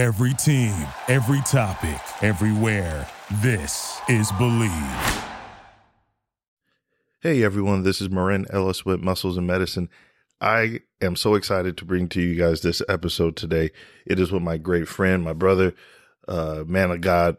Every 0.00 0.32
team, 0.32 0.74
every 1.08 1.42
topic, 1.42 2.00
everywhere. 2.22 3.06
This 3.42 4.00
is 4.08 4.32
Believe. 4.38 4.72
Hey 7.20 7.44
everyone, 7.44 7.82
this 7.82 8.00
is 8.00 8.08
Marin 8.08 8.46
Ellis 8.48 8.86
with 8.86 9.02
Muscles 9.02 9.36
and 9.36 9.46
Medicine. 9.46 9.90
I 10.40 10.80
am 11.02 11.16
so 11.16 11.34
excited 11.34 11.76
to 11.76 11.84
bring 11.84 12.08
to 12.08 12.22
you 12.22 12.34
guys 12.34 12.62
this 12.62 12.80
episode 12.88 13.36
today. 13.36 13.72
It 14.06 14.18
is 14.18 14.32
with 14.32 14.42
my 14.42 14.56
great 14.56 14.88
friend, 14.88 15.22
my 15.22 15.34
brother, 15.34 15.74
uh, 16.26 16.64
man 16.66 16.90
of 16.92 17.02
God, 17.02 17.36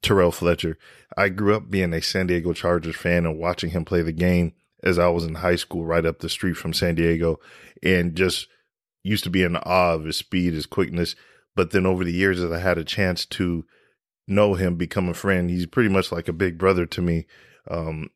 Terrell 0.00 0.32
Fletcher. 0.32 0.78
I 1.14 1.28
grew 1.28 1.54
up 1.54 1.70
being 1.70 1.92
a 1.92 2.00
San 2.00 2.26
Diego 2.26 2.54
Chargers 2.54 2.96
fan 2.96 3.26
and 3.26 3.38
watching 3.38 3.68
him 3.68 3.84
play 3.84 4.00
the 4.00 4.12
game 4.12 4.54
as 4.82 4.98
I 4.98 5.08
was 5.08 5.26
in 5.26 5.34
high 5.34 5.56
school 5.56 5.84
right 5.84 6.06
up 6.06 6.20
the 6.20 6.30
street 6.30 6.56
from 6.56 6.72
San 6.72 6.94
Diego 6.94 7.38
and 7.82 8.16
just 8.16 8.48
used 9.02 9.24
to 9.24 9.30
be 9.30 9.42
in 9.42 9.56
awe 9.56 9.92
of 9.92 10.06
his 10.06 10.16
speed, 10.16 10.54
his 10.54 10.64
quickness. 10.64 11.14
But 11.56 11.72
then 11.72 11.86
over 11.86 12.04
the 12.04 12.12
years, 12.12 12.40
as 12.40 12.52
I 12.52 12.60
had 12.60 12.78
a 12.78 12.84
chance 12.84 13.26
to 13.26 13.64
know 14.28 14.54
him, 14.54 14.76
become 14.76 15.08
a 15.08 15.14
friend, 15.14 15.50
he's 15.50 15.66
pretty 15.66 15.88
much 15.88 16.12
like 16.12 16.28
a 16.28 16.32
big 16.32 16.58
brother 16.58 16.86
to 16.86 17.02
me. 17.02 17.26
Um, 17.68 18.10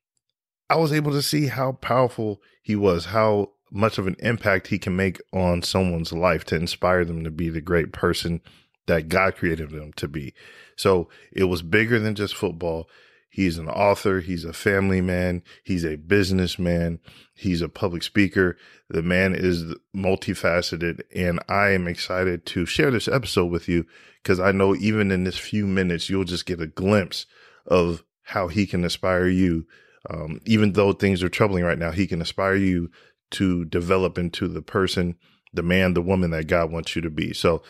I 0.69 0.77
was 0.77 0.93
able 0.93 1.11
to 1.11 1.23
see 1.23 1.49
how 1.49 1.73
powerful 1.73 2.41
he 2.63 2.77
was, 2.77 3.07
how 3.07 3.51
much 3.73 3.99
of 3.99 4.07
an 4.07 4.17
impact 4.21 4.69
he 4.69 4.79
can 4.79 4.95
make 4.95 5.21
on 5.33 5.63
someone's 5.63 6.13
life 6.13 6.45
to 6.45 6.57
inspire 6.57 7.05
them 7.05 7.25
to 7.25 7.31
be 7.31 7.49
the 7.49 7.61
great 7.61 7.93
person 7.93 8.41
that 8.87 9.09
God 9.09 9.37
created 9.37 9.71
them 9.71 9.93
to 9.95 10.09
be. 10.09 10.35
So 10.77 11.09
it 11.33 11.45
was 11.45 11.63
bigger 11.63 11.99
than 11.99 12.15
just 12.15 12.35
football. 12.35 12.89
He's 13.31 13.59
an 13.59 13.69
author. 13.69 14.21
He's 14.21 14.45
a 14.45 14.53
family 14.53 15.01
man. 15.01 15.43
He's 15.63 15.85
a 15.85 15.97
businessman. 15.97 16.99
He's 17.33 17.63
a 17.63 17.69
public 17.69 18.03
speaker. 18.03 18.57
The 18.89 19.03
man 19.03 19.35
is 19.37 19.73
multifaceted. 19.97 21.03
And 21.15 21.39
I 21.49 21.71
am 21.71 21.87
excited 21.87 22.45
to 22.47 22.67
share 22.67 22.91
this 22.91 23.07
episode 23.07 23.47
with 23.47 23.69
you 23.69 23.87
because 24.23 24.41
I 24.41 24.51
know 24.51 24.75
even 24.75 25.13
in 25.13 25.25
this 25.25 25.39
few 25.39 25.67
minutes, 25.67 26.11
you'll 26.11 26.25
just 26.25 26.45
get 26.45 26.61
a 26.61 26.67
glimpse 26.67 27.27
of 27.67 28.03
how 28.25 28.49
he 28.49 28.67
can 28.67 28.83
inspire 28.83 29.29
you. 29.29 29.67
Um, 30.09 30.41
even 30.45 30.73
though 30.73 30.93
things 30.93 31.23
are 31.23 31.29
troubling 31.29 31.63
right 31.63 31.79
now, 31.79 31.93
he 31.93 32.09
can 32.09 32.21
inspire 32.21 32.57
you 32.57 32.91
to 33.33 33.65
develop 33.65 34.19
into 34.19 34.49
the 34.49 34.63
person, 34.63 35.17
the 35.53 35.63
man, 35.63 35.95
the 35.95 36.03
woman 36.03 36.31
that 36.31 36.49
God 36.49 36.73
wants 36.73 36.97
you 36.97 37.03
to 37.03 37.11
be. 37.11 37.33
So 37.33 37.63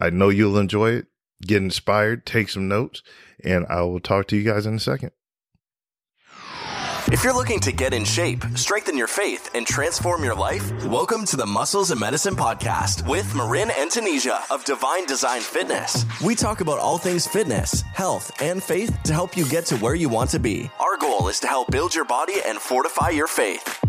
I 0.00 0.10
know 0.10 0.28
you'll 0.28 0.58
enjoy 0.58 0.90
it. 0.92 1.06
Get 1.40 1.62
inspired, 1.62 2.26
take 2.26 2.48
some 2.48 2.66
notes, 2.66 3.02
and 3.44 3.64
I 3.68 3.82
will 3.82 4.00
talk 4.00 4.26
to 4.28 4.36
you 4.36 4.42
guys 4.42 4.66
in 4.66 4.74
a 4.74 4.80
second. 4.80 5.12
If 7.10 7.24
you're 7.24 7.34
looking 7.34 7.58
to 7.60 7.72
get 7.72 7.94
in 7.94 8.04
shape, 8.04 8.44
strengthen 8.54 8.94
your 8.94 9.06
faith, 9.06 9.50
and 9.54 9.66
transform 9.66 10.22
your 10.22 10.34
life, 10.34 10.84
welcome 10.84 11.24
to 11.24 11.38
the 11.38 11.46
Muscles 11.46 11.90
and 11.90 11.98
Medicine 11.98 12.36
Podcast 12.36 13.08
with 13.08 13.34
Marin 13.34 13.70
and 13.78 13.90
Tunisia 13.90 14.40
of 14.50 14.62
Divine 14.66 15.06
Design 15.06 15.40
Fitness. 15.40 16.04
We 16.22 16.34
talk 16.34 16.60
about 16.60 16.78
all 16.78 16.98
things 16.98 17.26
fitness, 17.26 17.80
health, 17.94 18.30
and 18.42 18.62
faith 18.62 18.94
to 19.04 19.14
help 19.14 19.38
you 19.38 19.48
get 19.48 19.64
to 19.66 19.76
where 19.78 19.94
you 19.94 20.10
want 20.10 20.28
to 20.30 20.38
be. 20.38 20.70
Our 20.78 20.98
goal 20.98 21.28
is 21.28 21.40
to 21.40 21.46
help 21.46 21.70
build 21.70 21.94
your 21.94 22.04
body 22.04 22.34
and 22.44 22.58
fortify 22.58 23.08
your 23.08 23.26
faith. 23.26 23.82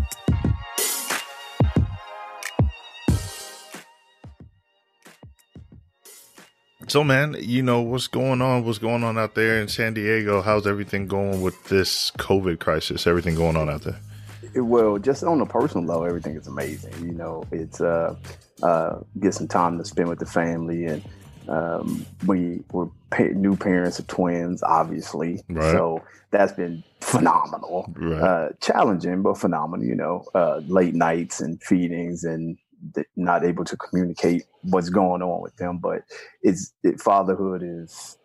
So, 6.90 7.04
man, 7.04 7.36
you 7.38 7.62
know 7.62 7.82
what's 7.82 8.08
going 8.08 8.42
on? 8.42 8.64
What's 8.64 8.78
going 8.78 9.04
on 9.04 9.16
out 9.16 9.36
there 9.36 9.60
in 9.60 9.68
San 9.68 9.94
Diego? 9.94 10.42
How's 10.42 10.66
everything 10.66 11.06
going 11.06 11.40
with 11.40 11.68
this 11.68 12.10
COVID 12.18 12.58
crisis? 12.58 13.06
Everything 13.06 13.36
going 13.36 13.54
on 13.54 13.70
out 13.70 13.82
there? 13.82 14.00
Well, 14.56 14.98
just 14.98 15.22
on 15.22 15.40
a 15.40 15.46
personal 15.46 15.86
level, 15.86 16.04
everything 16.04 16.34
is 16.34 16.48
amazing. 16.48 16.92
You 17.06 17.12
know, 17.12 17.44
it's 17.52 17.80
uh, 17.80 18.16
uh, 18.64 18.98
get 19.20 19.34
some 19.34 19.46
time 19.46 19.78
to 19.78 19.84
spend 19.84 20.08
with 20.08 20.18
the 20.18 20.26
family, 20.26 20.86
and 20.86 21.04
um, 21.48 22.04
we 22.26 22.64
were 22.72 22.88
pa- 23.10 23.34
new 23.36 23.54
parents 23.54 24.00
of 24.00 24.08
twins, 24.08 24.60
obviously. 24.64 25.44
Right. 25.48 25.70
So 25.70 26.02
that's 26.32 26.50
been 26.50 26.82
phenomenal. 27.02 27.88
Right. 27.94 28.20
Uh, 28.20 28.48
challenging, 28.60 29.22
but 29.22 29.38
phenomenal. 29.38 29.86
You 29.86 29.94
know, 29.94 30.24
uh, 30.34 30.56
late 30.66 30.96
nights 30.96 31.40
and 31.40 31.62
feedings 31.62 32.24
and 32.24 32.58
not 33.16 33.44
able 33.44 33.64
to 33.64 33.76
communicate 33.76 34.44
what's 34.62 34.88
going 34.88 35.22
on 35.22 35.40
with 35.42 35.56
them. 35.56 35.78
But 35.78 36.02
it's 36.42 36.72
it, 36.82 37.00
fatherhood 37.00 37.62
is 37.64 38.18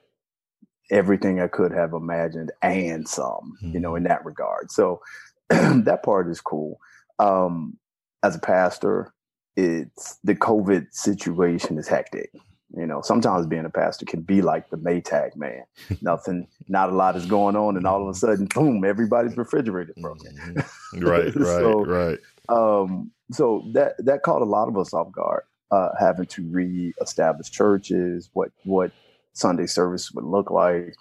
everything 0.91 1.41
I 1.41 1.47
could 1.47 1.71
have 1.71 1.93
imagined 1.93 2.51
and 2.61 3.07
some. 3.07 3.57
You 3.61 3.79
know, 3.79 3.95
in 3.95 4.03
that 4.03 4.25
regard. 4.25 4.71
So 4.71 5.01
that 5.49 6.03
part 6.03 6.29
is 6.29 6.41
cool. 6.41 6.79
Um, 7.19 7.77
as 8.23 8.35
a 8.35 8.39
pastor, 8.39 9.13
it's 9.55 10.17
the 10.23 10.35
COVID 10.35 10.87
situation 10.91 11.77
is 11.77 11.87
hectic. 11.87 12.31
You 12.75 12.85
know, 12.85 13.01
sometimes 13.01 13.45
being 13.45 13.63
a 13.63 13.69
pastor 13.69 14.05
can 14.05 14.21
be 14.21 14.41
like 14.41 14.69
the 14.69 14.77
Maytag 14.77 15.35
man. 15.35 15.63
Nothing, 16.01 16.47
not 16.67 16.89
a 16.89 16.95
lot 16.95 17.15
is 17.15 17.25
going 17.25 17.55
on, 17.55 17.77
and 17.77 17.87
all 17.87 18.01
of 18.01 18.09
a 18.09 18.17
sudden, 18.17 18.47
boom, 18.53 18.83
everybody's 18.83 19.37
refrigerator 19.37 19.93
broken. 19.97 20.35
Right, 20.93 21.35
right, 21.35 21.35
So, 21.35 21.85
right. 21.85 22.19
Um, 22.49 23.11
so 23.31 23.63
that 23.73 23.93
that 24.05 24.23
caught 24.23 24.41
a 24.41 24.45
lot 24.45 24.67
of 24.67 24.77
us 24.77 24.93
off 24.93 25.11
guard, 25.11 25.43
uh, 25.71 25.89
having 25.99 26.27
to 26.27 26.47
reestablish 26.49 27.49
churches, 27.49 28.29
what 28.33 28.51
what 28.63 28.91
Sunday 29.33 29.65
service 29.65 30.11
would 30.11 30.25
look 30.25 30.51
like, 30.51 30.95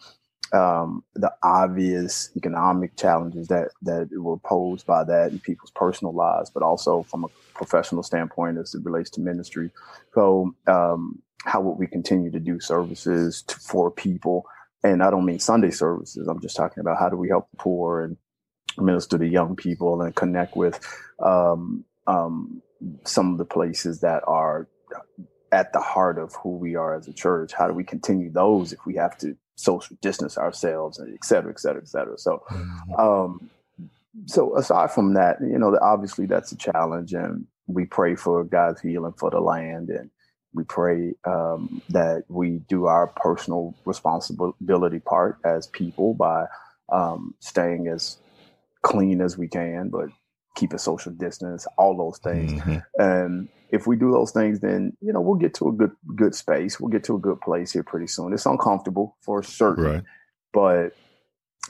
um, 0.53 1.05
the 1.15 1.33
obvious 1.43 2.31
economic 2.37 2.97
challenges 2.97 3.49
that 3.49 3.69
that 3.83 4.09
were 4.13 4.39
posed 4.39 4.87
by 4.87 5.05
that 5.05 5.33
in 5.33 5.39
people's 5.41 5.73
personal 5.73 6.15
lives, 6.15 6.51
but 6.51 6.63
also 6.63 7.03
from 7.03 7.25
a 7.25 7.29
professional 7.55 8.03
standpoint 8.03 8.59
as 8.59 8.75
it 8.75 8.85
relates 8.85 9.11
to 9.11 9.21
ministry. 9.21 9.71
So, 10.15 10.55
um, 10.67 11.23
how 11.45 11.61
would 11.61 11.79
we 11.79 11.87
continue 11.87 12.31
to 12.31 12.41
do 12.41 12.61
services 12.61 13.43
to, 13.43 13.57
for 13.57 13.91
people? 13.91 14.47
And 14.83 15.03
I 15.03 15.11
don't 15.11 15.25
mean 15.25 15.39
Sunday 15.39 15.71
services. 15.71 16.29
I'm 16.29 16.41
just 16.41 16.57
talking 16.57 16.81
about 16.81 16.99
how 16.99 17.09
do 17.09 17.17
we 17.17 17.29
help 17.29 17.51
the 17.51 17.57
poor 17.57 18.03
and 18.03 18.17
minister 18.79 19.19
to 19.19 19.27
young 19.27 19.57
people 19.57 20.03
and 20.03 20.15
connect 20.15 20.57
with 20.57 20.81
um, 21.21 21.85
um, 22.07 22.63
some 23.05 23.33
of 23.33 23.39
the 23.39 23.45
places 23.45 24.01
that 24.01 24.23
are 24.27 24.69
at 25.53 25.73
the 25.73 25.81
heart 25.81 26.19
of 26.19 26.35
who 26.35 26.57
we 26.57 26.75
are 26.75 26.95
as 26.95 27.09
a 27.09 27.13
church. 27.13 27.53
How 27.53 27.69
do 27.69 27.75
we 27.75 27.85
continue 27.85 28.31
those 28.31 28.73
if 28.73 28.85
we 28.87 28.97
have 28.97 29.17
to 29.19 29.37
social 29.57 29.97
distance 30.01 30.37
ourselves 30.37 30.99
and 30.99 31.15
et 31.15 31.25
cetera, 31.25 31.51
et 31.51 31.61
cetera, 31.61 31.81
et 31.81 31.89
cetera. 31.89 32.19
So, 32.19 32.43
um, 32.99 33.49
so 34.27 34.57
aside 34.57 34.91
from 34.91 35.15
that, 35.15 35.41
you 35.41 35.59
know, 35.59 35.79
obviously 35.81 36.27
that's 36.27 36.53
a 36.53 36.57
challenge, 36.57 37.15
and 37.15 37.47
we 37.67 37.85
pray 37.85 38.17
for 38.17 38.45
God's 38.45 38.81
healing 38.81 39.15
for 39.17 39.31
the 39.31 39.41
land, 39.41 39.91
and 39.91 40.11
we 40.53 40.65
pray 40.65 41.15
um, 41.25 41.83
that 41.89 42.25
we 42.29 42.59
do 42.69 42.87
our 42.87 43.09
personal 43.09 43.75
responsibility 43.85 45.01
part 45.01 45.39
as 45.45 45.67
people 45.69 46.15
by 46.15 46.47
um, 46.93 47.35
staying 47.41 47.89
as 47.89 48.19
clean 48.83 49.21
as 49.21 49.39
we 49.39 49.49
can, 49.49 49.89
but 49.89 50.09
keep 50.55 50.73
a 50.73 50.79
social 50.79 51.13
distance, 51.13 51.67
all 51.79 51.97
those 51.97 52.19
things. 52.19 52.53
Mhm. 52.63 52.83
And 52.99 53.49
if 53.71 53.87
we 53.87 53.97
do 53.97 54.13
those 54.13 54.31
things, 54.31 54.61
then 54.61 54.97
you 55.01 55.13
know 55.13 55.21
we'll 55.21 55.35
get 55.39 55.55
to 55.55 55.69
a 55.69 55.73
good 55.73 55.93
good 56.15 56.35
space. 56.35 56.79
We'll 56.79 56.91
get 56.91 57.05
to 57.05 57.17
a 57.17 57.19
good 57.19 57.41
place 57.41 57.73
here 57.73 57.83
pretty 57.83 58.07
soon. 58.07 58.33
It's 58.33 58.47
uncomfortable 58.47 59.17
for 59.21 59.43
certain, 59.43 59.85
Right. 59.85 60.03
but 60.53 60.93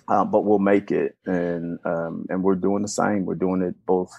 um, 0.08 0.30
but 0.30 0.42
we'll 0.44 0.58
make 0.58 0.90
it. 0.90 1.16
And 1.24 1.78
um, 1.84 2.26
and 2.28 2.42
we're 2.42 2.56
doing 2.56 2.82
the 2.82 2.88
same. 2.88 3.24
We're 3.24 3.36
doing 3.36 3.62
it 3.62 3.74
both 3.86 4.10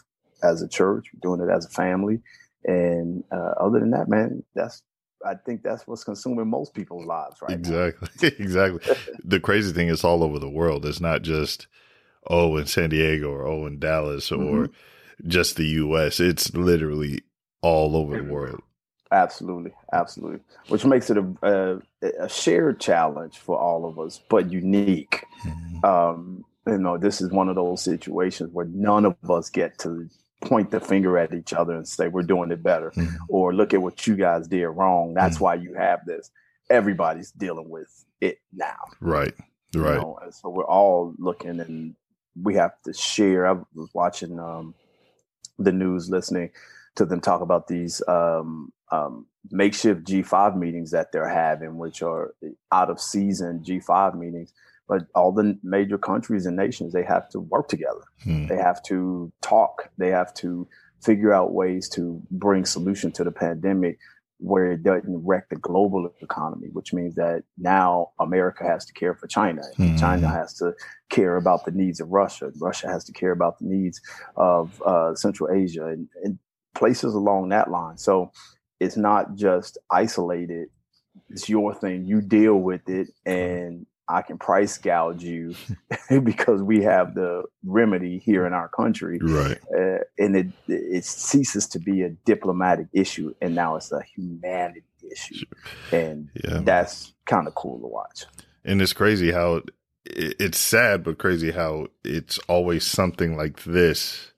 as 0.43 0.61
a 0.61 0.67
church, 0.67 1.07
we're 1.13 1.35
doing 1.35 1.47
it 1.47 1.51
as 1.51 1.65
a 1.65 1.69
family, 1.69 2.21
and 2.65 3.23
uh, 3.31 3.53
other 3.59 3.79
than 3.79 3.91
that, 3.91 4.07
man, 4.09 4.43
that's 4.55 4.81
I 5.25 5.35
think 5.35 5.63
that's 5.63 5.87
what's 5.87 6.03
consuming 6.03 6.49
most 6.49 6.73
people's 6.73 7.05
lives 7.05 7.37
right 7.41 7.59
now. 7.59 7.85
Exactly. 7.85 8.27
exactly. 8.39 8.95
the 9.23 9.39
crazy 9.39 9.73
thing 9.73 9.87
is 9.89 10.03
all 10.03 10.23
over 10.23 10.37
the 10.39 10.49
world. 10.49 10.85
It's 10.85 10.99
not 11.01 11.21
just 11.23 11.67
oh 12.27 12.57
in 12.57 12.65
San 12.65 12.89
Diego 12.89 13.29
or 13.29 13.45
oh 13.47 13.65
in 13.65 13.79
Dallas 13.79 14.31
or 14.31 14.67
Mm-hmm. 14.67 15.27
just 15.29 15.55
the 15.55 15.65
US. 15.65 16.19
It's 16.19 16.53
literally 16.53 17.21
all 17.61 17.95
over 17.95 18.17
the 18.17 18.23
world. 18.23 18.61
Absolutely, 19.11 19.71
absolutely. 19.93 20.39
Which 20.69 20.83
makes 20.85 21.09
it 21.09 21.17
a, 21.17 21.25
a, 21.43 21.79
a 22.25 22.29
shared 22.29 22.79
challenge 22.79 23.37
for 23.37 23.57
all 23.57 23.85
of 23.85 23.97
us, 23.99 24.19
but 24.29 24.51
unique. 24.51 25.23
Um, 25.83 26.43
you 26.67 26.77
know, 26.79 26.97
this 26.97 27.21
is 27.21 27.31
one 27.31 27.47
of 27.47 27.55
those 27.55 27.81
situations 27.83 28.49
where 28.51 28.65
none 28.65 29.05
of 29.05 29.15
us 29.29 29.49
get 29.49 29.77
to 29.79 30.09
point 30.41 30.71
the 30.71 30.79
finger 30.79 31.17
at 31.17 31.33
each 31.33 31.53
other 31.53 31.73
and 31.73 31.87
say 31.87 32.07
we're 32.07 32.23
doing 32.23 32.51
it 32.51 32.61
better, 32.63 32.91
Mhm. 32.91 33.15
or 33.29 33.53
look 33.53 33.73
at 33.73 33.81
what 33.81 34.05
you 34.07 34.15
guys 34.15 34.47
did 34.47 34.67
wrong. 34.67 35.13
That's 35.13 35.37
Mhm. 35.37 35.41
why 35.41 35.55
you 35.55 35.73
have 35.75 36.05
this. 36.05 36.29
Everybody's 36.69 37.31
dealing 37.31 37.69
with 37.69 37.87
it 38.21 38.39
now. 38.53 38.77
Right. 38.99 39.33
you 39.71 39.81
Right. 39.83 39.95
know, 39.97 40.17
and 40.21 40.33
so 40.33 40.49
we're 40.49 40.63
all 40.65 41.13
looking 41.17 41.59
and 41.59 41.95
we 42.41 42.55
have 42.55 42.81
to 42.83 42.93
share. 42.93 43.47
I 43.47 43.53
was 43.73 43.89
watching 43.93 44.39
um, 44.39 44.73
the 45.57 45.71
news, 45.71 46.09
listening 46.09 46.51
to 46.95 47.05
them 47.05 47.21
talk 47.21 47.41
about 47.41 47.67
these 47.67 48.01
um, 48.07 48.71
um, 48.91 49.25
makeshift 49.51 50.03
G5 50.03 50.57
meetings 50.57 50.91
that 50.91 51.11
they're 51.11 51.29
having, 51.29 51.77
which 51.77 52.01
are 52.01 52.33
out 52.71 52.89
of 52.89 52.99
season 52.99 53.63
G5 53.65 54.17
meetings. 54.17 54.53
But 54.87 55.07
all 55.15 55.31
the 55.31 55.57
major 55.63 55.97
countries 55.97 56.45
and 56.45 56.55
nations, 56.55 56.93
they 56.93 57.03
have 57.03 57.27
to 57.29 57.39
work 57.39 57.69
together. 57.69 58.03
Hmm. 58.23 58.47
They 58.47 58.57
have 58.57 58.83
to 58.83 59.31
talk. 59.41 59.89
They 59.97 60.09
have 60.09 60.33
to 60.35 60.67
figure 61.01 61.33
out 61.33 61.53
ways 61.53 61.89
to 61.89 62.21
bring 62.31 62.65
solution 62.65 63.11
to 63.13 63.23
the 63.23 63.31
pandemic 63.31 63.99
where 64.39 64.71
it 64.71 64.83
doesn't 64.83 65.25
wreck 65.25 65.49
the 65.49 65.55
global 65.55 66.09
economy, 66.21 66.67
which 66.73 66.93
means 66.93 67.15
that 67.15 67.43
now 67.57 68.09
America 68.19 68.63
has 68.63 68.85
to 68.85 68.93
care 68.93 69.15
for 69.15 69.27
China. 69.27 69.61
Mm-hmm. 69.77 69.97
China 69.97 70.27
has 70.27 70.53
to 70.55 70.73
care 71.09 71.37
about 71.37 71.65
the 71.65 71.71
needs 71.71 71.99
of 71.99 72.09
Russia. 72.09 72.51
Russia 72.59 72.87
has 72.87 73.05
to 73.05 73.13
care 73.13 73.31
about 73.31 73.59
the 73.59 73.65
needs 73.65 74.01
of 74.35 74.81
uh, 74.83 75.15
Central 75.15 75.49
Asia 75.51 75.87
and, 75.87 76.09
and 76.23 76.37
places 76.73 77.15
along 77.15 77.49
that 77.49 77.71
line. 77.71 77.97
So 77.97 78.31
it's 78.79 78.97
not 78.97 79.35
just 79.35 79.77
isolated. 79.89 80.67
It's 81.29 81.47
your 81.47 81.73
thing. 81.73 82.05
You 82.05 82.21
deal 82.21 82.55
with 82.55 82.89
it, 82.89 83.07
and 83.25 83.85
I 84.07 84.21
can 84.21 84.37
price 84.37 84.77
gouge 84.77 85.23
you 85.23 85.55
because 86.23 86.61
we 86.61 86.83
have 86.83 87.15
the 87.15 87.43
remedy 87.63 88.19
here 88.19 88.45
in 88.45 88.53
our 88.53 88.69
country, 88.69 89.19
right? 89.21 89.59
Uh, 89.75 89.99
and 90.17 90.35
it 90.35 90.47
it 90.67 91.05
ceases 91.05 91.67
to 91.67 91.79
be 91.79 92.03
a 92.03 92.09
diplomatic 92.09 92.87
issue, 92.93 93.33
and 93.41 93.55
now 93.55 93.75
it's 93.75 93.91
a 93.91 94.01
humanity 94.15 94.83
issue, 95.11 95.45
and 95.91 96.29
yeah. 96.43 96.61
that's 96.63 97.13
kind 97.25 97.47
of 97.47 97.55
cool 97.55 97.79
to 97.79 97.87
watch. 97.87 98.25
And 98.63 98.81
it's 98.81 98.93
crazy 98.93 99.31
how 99.31 99.55
it, 100.05 100.35
it's 100.39 100.59
sad, 100.59 101.03
but 101.03 101.17
crazy 101.17 101.51
how 101.51 101.87
it's 102.03 102.37
always 102.47 102.85
something 102.85 103.35
like 103.35 103.63
this 103.63 104.31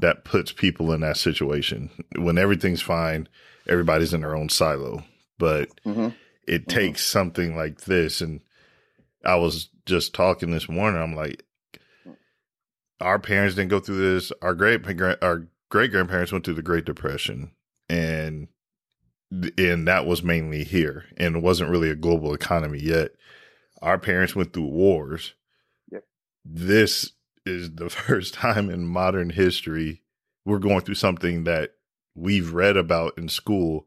that 0.00 0.24
puts 0.24 0.52
people 0.52 0.92
in 0.92 1.00
that 1.00 1.16
situation 1.16 1.90
when 2.16 2.38
everything's 2.38 2.82
fine, 2.82 3.28
everybody's 3.68 4.14
in 4.14 4.20
their 4.20 4.36
own 4.36 4.48
silo, 4.48 5.04
but. 5.38 5.68
Mm-hmm. 5.84 6.08
It 6.46 6.66
mm-hmm. 6.66 6.78
takes 6.78 7.04
something 7.04 7.56
like 7.56 7.82
this, 7.82 8.22
and 8.22 8.40
I 9.24 9.36
was 9.36 9.68
just 9.86 10.14
talking 10.14 10.50
this 10.50 10.68
morning. 10.68 11.00
I'm 11.00 11.14
like, 11.14 11.44
our 13.00 13.18
parents 13.18 13.54
didn't 13.54 13.70
go 13.70 13.80
through 13.80 14.14
this. 14.14 14.32
Our 14.42 14.54
great 14.54 14.84
our 15.22 15.48
great 15.70 15.90
grandparents 15.90 16.32
went 16.32 16.44
through 16.44 16.54
the 16.54 16.62
Great 16.62 16.84
Depression, 16.84 17.52
and 17.88 18.48
and 19.30 19.86
that 19.86 20.06
was 20.06 20.22
mainly 20.22 20.64
here, 20.64 21.04
and 21.16 21.36
it 21.36 21.42
wasn't 21.42 21.70
really 21.70 21.90
a 21.90 21.96
global 21.96 22.34
economy 22.34 22.80
yet. 22.80 23.10
Our 23.82 23.98
parents 23.98 24.34
went 24.34 24.52
through 24.52 24.66
wars. 24.66 25.34
Yep. 25.92 26.04
This 26.44 27.12
is 27.46 27.74
the 27.74 27.90
first 27.90 28.34
time 28.34 28.70
in 28.70 28.86
modern 28.86 29.30
history 29.30 30.02
we're 30.44 30.58
going 30.58 30.80
through 30.80 30.94
something 30.94 31.44
that 31.44 31.72
we've 32.14 32.52
read 32.54 32.76
about 32.76 33.18
in 33.18 33.28
school. 33.28 33.86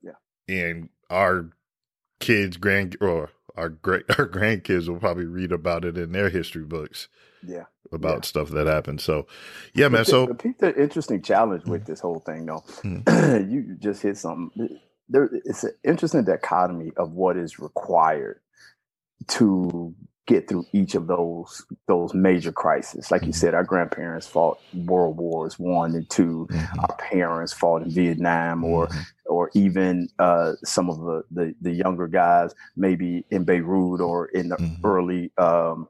Yeah. 0.00 0.12
And 0.48 0.88
our 1.10 1.50
kids, 2.20 2.56
grand 2.56 2.96
or 3.00 3.30
our 3.56 3.68
great 3.68 4.04
our 4.18 4.28
grandkids 4.28 4.88
will 4.88 4.98
probably 4.98 5.26
read 5.26 5.52
about 5.52 5.84
it 5.84 5.96
in 5.96 6.12
their 6.12 6.28
history 6.28 6.64
books. 6.64 7.08
Yeah. 7.46 7.64
About 7.92 8.18
yeah. 8.18 8.22
stuff 8.22 8.50
that 8.50 8.66
happened. 8.66 9.00
So 9.00 9.26
yeah, 9.74 9.88
man. 9.88 10.04
So 10.04 10.26
the 10.26 10.74
interesting 10.76 11.22
challenge 11.22 11.64
with 11.64 11.86
this 11.86 12.00
whole 12.00 12.20
thing 12.20 12.46
though, 12.46 12.62
mm. 12.82 13.50
you 13.50 13.76
just 13.78 14.02
hit 14.02 14.16
something. 14.16 14.78
There 15.08 15.28
it's 15.44 15.64
an 15.64 15.72
interesting 15.82 16.24
dichotomy 16.24 16.92
of 16.96 17.12
what 17.12 17.36
is 17.36 17.58
required 17.58 18.40
to 19.28 19.94
get 20.30 20.46
through 20.46 20.64
each 20.72 20.94
of 20.94 21.08
those 21.08 21.66
those 21.88 22.14
major 22.14 22.52
crises. 22.52 23.10
Like 23.10 23.22
you 23.22 23.28
mm-hmm. 23.28 23.32
said, 23.32 23.54
our 23.54 23.64
grandparents 23.64 24.28
fought 24.28 24.60
World 24.72 25.16
Wars 25.16 25.58
One 25.58 25.94
and 25.94 26.08
2 26.08 26.46
mm-hmm. 26.48 26.80
Our 26.80 26.96
parents 26.96 27.52
fought 27.52 27.82
in 27.82 27.90
Vietnam, 27.90 28.64
or 28.64 28.86
mm-hmm. 28.86 29.00
or 29.26 29.50
even 29.54 30.08
uh, 30.20 30.52
some 30.64 30.88
of 30.88 30.98
the, 31.00 31.24
the, 31.32 31.54
the 31.60 31.72
younger 31.72 32.06
guys, 32.06 32.54
maybe 32.76 33.24
in 33.30 33.44
Beirut 33.44 34.00
or 34.00 34.26
in 34.26 34.48
the 34.50 34.56
mm-hmm. 34.56 34.86
early 34.86 35.32
um, 35.36 35.88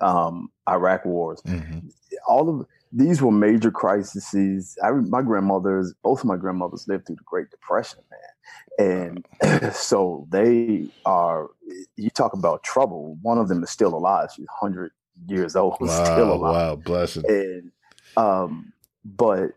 um, 0.00 0.50
Iraq 0.68 1.04
wars. 1.04 1.42
Mm-hmm. 1.42 1.88
All 2.28 2.48
of 2.48 2.66
these 2.92 3.22
were 3.22 3.30
major 3.30 3.70
crises. 3.70 4.76
I, 4.82 4.90
my 4.90 5.22
grandmothers, 5.22 5.94
both 6.02 6.20
of 6.20 6.26
my 6.26 6.36
grandmothers, 6.36 6.86
lived 6.88 7.06
through 7.06 7.16
the 7.16 7.22
Great 7.24 7.50
Depression, 7.50 8.00
man. 8.10 9.24
And 9.42 9.72
so 9.74 10.26
they 10.30 10.86
are 11.04 11.48
you 11.96 12.10
talk 12.10 12.32
about 12.32 12.62
trouble. 12.64 13.18
One 13.22 13.38
of 13.38 13.48
them 13.48 13.62
is 13.62 13.70
still 13.70 13.94
alive. 13.94 14.30
She's 14.34 14.46
100 14.60 14.92
years 15.26 15.54
old 15.54 15.76
wow, 15.80 16.04
still 16.04 16.32
alive. 16.32 16.54
wow 16.54 16.76
blessing 16.76 17.22
and 17.28 17.70
um 18.16 18.72
but 19.04 19.50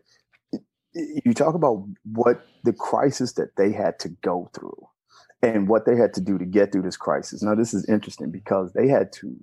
you 0.92 1.34
talk 1.34 1.54
about 1.54 1.84
what 2.12 2.46
the 2.64 2.72
crisis 2.72 3.32
that 3.32 3.56
they 3.56 3.72
had 3.72 3.98
to 3.98 4.08
go 4.22 4.50
through 4.54 4.88
and 5.42 5.68
what 5.68 5.86
they 5.86 5.96
had 5.96 6.14
to 6.14 6.20
do 6.20 6.38
to 6.38 6.44
get 6.44 6.70
through 6.70 6.82
this 6.82 6.96
crisis. 6.96 7.42
Now 7.42 7.54
this 7.54 7.74
is 7.74 7.88
interesting 7.88 8.30
because 8.30 8.72
they 8.72 8.88
had 8.88 9.12
to 9.14 9.36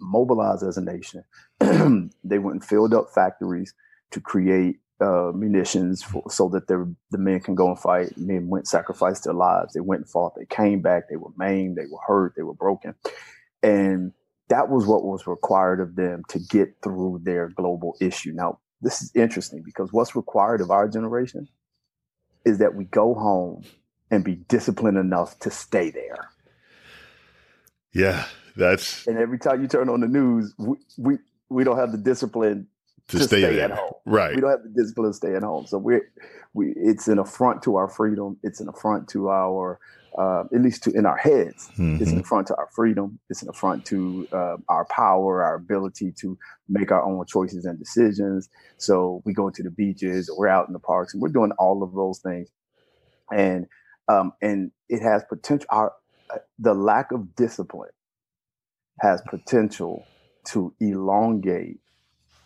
mobilize 0.00 0.62
as 0.62 0.76
a 0.76 0.82
nation 0.82 1.24
they 2.24 2.38
went 2.38 2.54
and 2.54 2.64
filled 2.64 2.94
up 2.94 3.08
factories 3.14 3.74
to 4.10 4.20
create 4.20 4.76
uh, 5.00 5.32
munitions 5.34 6.02
for, 6.02 6.22
so 6.28 6.48
that 6.48 6.66
the 6.66 6.94
men 7.12 7.40
can 7.40 7.54
go 7.54 7.68
and 7.68 7.78
fight. 7.78 8.16
Men 8.16 8.48
went 8.48 8.68
sacrificed 8.68 9.24
their 9.24 9.34
lives. 9.34 9.72
They 9.72 9.80
went 9.80 10.02
and 10.02 10.10
fought. 10.10 10.34
They 10.36 10.46
came 10.46 10.80
back. 10.80 11.08
They 11.08 11.16
were 11.16 11.32
maimed. 11.36 11.76
They 11.76 11.86
were 11.90 12.00
hurt. 12.06 12.34
They 12.36 12.42
were 12.42 12.54
broken, 12.54 12.94
and 13.62 14.12
that 14.48 14.68
was 14.68 14.86
what 14.86 15.04
was 15.04 15.26
required 15.26 15.80
of 15.80 15.96
them 15.96 16.22
to 16.28 16.38
get 16.38 16.74
through 16.82 17.20
their 17.24 17.48
global 17.48 17.96
issue. 18.00 18.32
Now, 18.32 18.58
this 18.80 19.00
is 19.02 19.10
interesting 19.14 19.62
because 19.64 19.92
what's 19.92 20.16
required 20.16 20.60
of 20.60 20.70
our 20.70 20.88
generation 20.88 21.48
is 22.44 22.58
that 22.58 22.74
we 22.74 22.84
go 22.84 23.14
home 23.14 23.62
and 24.10 24.24
be 24.24 24.34
disciplined 24.34 24.98
enough 24.98 25.38
to 25.40 25.50
stay 25.50 25.90
there. 25.90 26.28
Yeah, 27.94 28.26
that's. 28.56 29.06
And 29.06 29.18
every 29.18 29.38
time 29.38 29.62
you 29.62 29.68
turn 29.68 29.88
on 29.88 30.00
the 30.00 30.08
news, 30.08 30.54
we 30.58 30.76
we, 30.98 31.18
we 31.48 31.64
don't 31.64 31.78
have 31.78 31.92
the 31.92 31.98
discipline 31.98 32.66
to, 33.08 33.18
to 33.18 33.24
stay, 33.24 33.42
stay 33.42 33.60
at 33.60 33.70
home. 33.70 33.92
Right. 34.04 34.34
We 34.34 34.40
don't 34.40 34.50
have 34.50 34.62
the 34.62 34.82
discipline 34.82 35.10
to 35.10 35.16
stay 35.16 35.34
at 35.34 35.42
home. 35.42 35.66
So 35.66 35.78
we're 35.78 36.10
we 36.54 36.72
it's 36.76 37.08
an 37.08 37.18
affront 37.18 37.62
to 37.62 37.76
our 37.76 37.88
freedom. 37.88 38.38
It's 38.42 38.60
an 38.60 38.68
affront 38.68 39.08
to 39.10 39.30
our 39.30 39.78
uh, 40.18 40.44
at 40.54 40.60
least 40.60 40.82
to 40.84 40.90
in 40.92 41.06
our 41.06 41.16
heads. 41.16 41.68
Mm-hmm. 41.72 42.02
It's 42.02 42.10
an 42.10 42.20
affront 42.20 42.46
to 42.48 42.56
our 42.56 42.68
freedom. 42.74 43.18
It's 43.30 43.42
an 43.42 43.48
affront 43.48 43.84
to 43.86 44.28
uh, 44.32 44.56
our 44.68 44.84
power, 44.86 45.42
our 45.42 45.54
ability 45.54 46.12
to 46.20 46.38
make 46.68 46.92
our 46.92 47.02
own 47.02 47.24
choices 47.26 47.64
and 47.64 47.78
decisions. 47.78 48.48
So 48.76 49.22
we 49.24 49.32
go 49.32 49.50
to 49.50 49.62
the 49.62 49.70
beaches, 49.70 50.30
we're 50.36 50.48
out 50.48 50.66
in 50.66 50.72
the 50.72 50.78
parks, 50.78 51.14
and 51.14 51.22
we're 51.22 51.30
doing 51.30 51.52
all 51.52 51.82
of 51.82 51.94
those 51.94 52.18
things. 52.18 52.48
And 53.30 53.66
um, 54.08 54.32
and 54.42 54.70
it 54.88 55.00
has 55.00 55.24
potential. 55.28 55.66
Our 55.70 55.92
uh, 56.32 56.38
the 56.58 56.74
lack 56.74 57.12
of 57.12 57.34
discipline 57.34 57.90
has 59.02 59.20
potential 59.22 60.06
to 60.44 60.72
elongate 60.78 61.80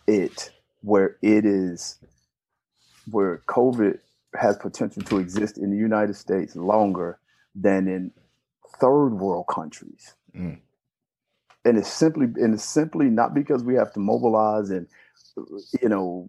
it 0.07 0.51
where 0.81 1.17
it 1.21 1.45
is 1.45 1.99
where 3.11 3.43
COVID 3.47 3.99
has 4.35 4.57
potential 4.57 5.03
to 5.03 5.19
exist 5.19 5.59
in 5.59 5.69
the 5.69 5.77
United 5.77 6.15
States 6.15 6.55
longer 6.55 7.19
than 7.53 7.87
in 7.87 8.11
third 8.79 9.09
world 9.09 9.45
countries. 9.47 10.15
Mm. 10.35 10.59
And 11.63 11.77
it's 11.77 11.91
simply 11.91 12.25
and 12.25 12.55
it's 12.55 12.65
simply 12.65 13.05
not 13.05 13.35
because 13.35 13.63
we 13.63 13.75
have 13.75 13.93
to 13.93 13.99
mobilize 13.99 14.71
and 14.71 14.87
you 15.79 15.89
know 15.89 16.27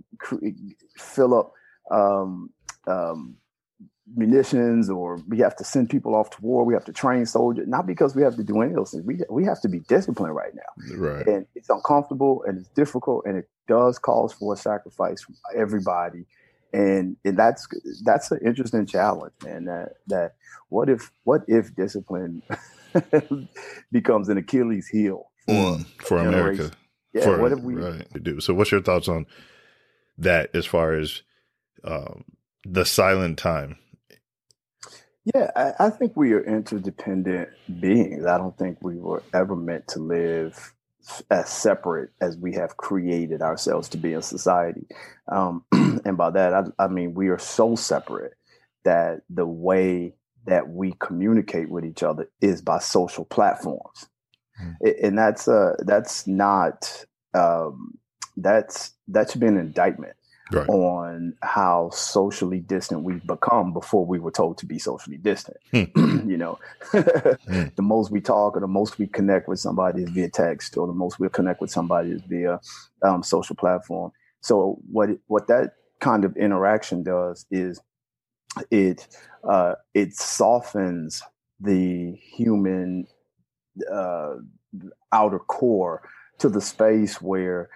fill 0.99 1.35
up 1.35 1.53
um, 1.91 2.51
um, 2.87 3.37
munitions 4.17 4.89
or 4.91 5.21
we 5.29 5.39
have 5.39 5.57
to 5.57 5.65
send 5.65 5.91
people 5.91 6.15
off 6.15 6.31
to 6.31 6.41
war. 6.41 6.65
We 6.65 6.75
have 6.75 6.85
to 6.87 6.93
train 6.93 7.27
soldiers, 7.27 7.67
not 7.69 7.87
because 7.87 8.15
we 8.15 8.23
have 8.23 8.37
to 8.37 8.45
do 8.45 8.61
any 8.61 8.71
of 8.71 8.77
those 8.77 8.91
things. 8.93 9.05
We, 9.05 9.21
we 9.31 9.45
have 9.45 9.61
to 9.63 9.69
be 9.69 9.81
disciplined 9.81 10.35
right 10.35 10.53
now. 10.55 10.97
Right. 10.97 11.27
And 11.27 11.47
it's 11.55 11.71
uncomfortable 11.71 12.45
and 12.47 12.59
it's 12.59 12.69
difficult 12.71 13.25
and 13.27 13.37
it 13.37 13.49
does 13.67 13.99
cause 13.99 14.33
for 14.33 14.55
a 14.55 14.57
sacrifice 14.57 15.23
from 15.23 15.37
everybody. 15.57 16.27
And, 16.73 17.17
and 17.25 17.39
that's 17.39 17.67
that's 18.05 18.31
an 18.31 18.41
interesting 18.45 18.85
challenge, 18.85 19.33
man. 19.43 19.65
That 19.65 19.93
that 20.09 20.35
what 20.69 20.91
if 20.91 21.11
what 21.25 21.43
if 21.49 21.75
discipline 21.75 22.43
becomes 23.93 24.29
an 24.29 24.37
Achilles 24.37 24.87
heel 24.87 25.31
for 25.47 25.53
mm, 25.53 25.87
for 26.03 26.19
America? 26.19 26.71
Yeah, 27.15 27.23
for, 27.23 27.41
what 27.41 27.53
if 27.53 27.61
we 27.61 27.75
right, 27.75 28.23
do? 28.23 28.41
So, 28.41 28.53
what's 28.53 28.71
your 28.71 28.83
thoughts 28.83 29.09
on 29.09 29.25
that 30.19 30.51
as 30.55 30.67
far 30.67 30.93
as 30.93 31.23
um, 31.85 32.25
the 32.67 32.85
silent 32.85 33.39
time 33.39 33.79
yeah, 35.35 35.51
I, 35.57 35.87
I, 35.87 35.91
think 35.91 36.17
we 36.17 36.33
are 36.33 36.43
interdependent 36.43 37.49
beings. 37.81 38.25
I 38.25 38.39
don't 38.39 38.57
think 38.57 38.79
we 38.81 38.97
were 38.97 39.23
ever 39.35 39.57
meant 39.57 39.89
to 39.89 39.99
live 39.99 40.75
as 41.31 41.49
separate 41.49 42.11
as 42.21 42.37
we 42.37 42.55
have 42.55 42.77
created 42.77 43.43
ourselves 43.43 43.89
to 43.91 43.99
be 43.99 44.13
in 44.13 44.23
society. 44.23 44.87
Um, 45.31 45.65
and 45.73 46.17
by 46.17 46.31
that, 46.31 46.55
I, 46.55 46.63
I 46.79 46.89
mean 46.89 47.15
we 47.15 47.29
are 47.29 47.39
so 47.39 47.77
separate 47.77 48.35
that 48.85 49.23
the 49.29 49.47
way 49.47 50.15
that 50.47 50.69
we 50.69 50.95
communicate 50.99 51.69
with 51.69 51.85
each 51.85 52.03
other 52.03 52.31
is 52.41 52.63
by 52.63 52.79
social 52.79 53.25
platforms, 53.25 54.09
mm. 54.63 54.95
and 55.03 55.19
that's 55.19 55.47
uh 55.47 55.75
that's 55.81 56.27
not 56.27 57.05
um, 57.35 57.99
that's 58.37 58.93
that 59.09 59.31
should 59.31 59.41
be 59.41 59.47
an 59.47 59.59
indictment 59.59 60.15
right. 60.53 60.69
on 60.69 61.35
how 61.43 61.91
socially 61.91 62.61
distant 62.61 63.03
we've 63.03 63.27
become 63.27 63.73
before 63.73 64.05
we 64.05 64.19
were 64.19 64.31
told 64.31 64.59
to 64.59 64.67
be 64.67 64.79
socially 64.79 65.17
distant. 65.17 65.57
Hmm. 65.71 65.85
you 66.31 66.37
know, 66.37 66.59
hmm. 66.91 67.01
the 67.77 67.83
most 67.83 68.11
we 68.11 68.21
talk 68.21 68.57
or 68.57 68.61
the 68.61 68.67
most 68.67 68.99
we 68.99 69.07
connect 69.07 69.49
with 69.49 69.61
somebody 69.61 70.03
is 70.03 70.11
via 70.11 70.29
text, 70.29 70.77
or 70.77 70.87
the 70.87 70.93
most 70.93 71.19
we'll 71.19 71.31
connect 71.31 71.61
with 71.61 71.71
somebody 71.71 72.11
is 72.13 72.23
via 72.23 72.61
um, 73.03 73.23
social 73.23 73.57
platform. 73.57 74.13
So 74.41 74.79
what 74.91 75.11
what 75.27 75.49
that 75.49 75.75
kind 76.01 76.25
of 76.25 76.37
interaction 76.37 77.03
does 77.03 77.47
is 77.51 77.81
it 78.71 79.07
uh, 79.45 79.75
it 79.95 80.15
softens 80.15 81.23
the 81.61 82.13
human 82.13 83.07
uh, 83.93 84.35
outer 85.13 85.39
core 85.39 86.03
to 86.39 86.49
the 86.49 86.61
space 86.61 87.21
where 87.21 87.69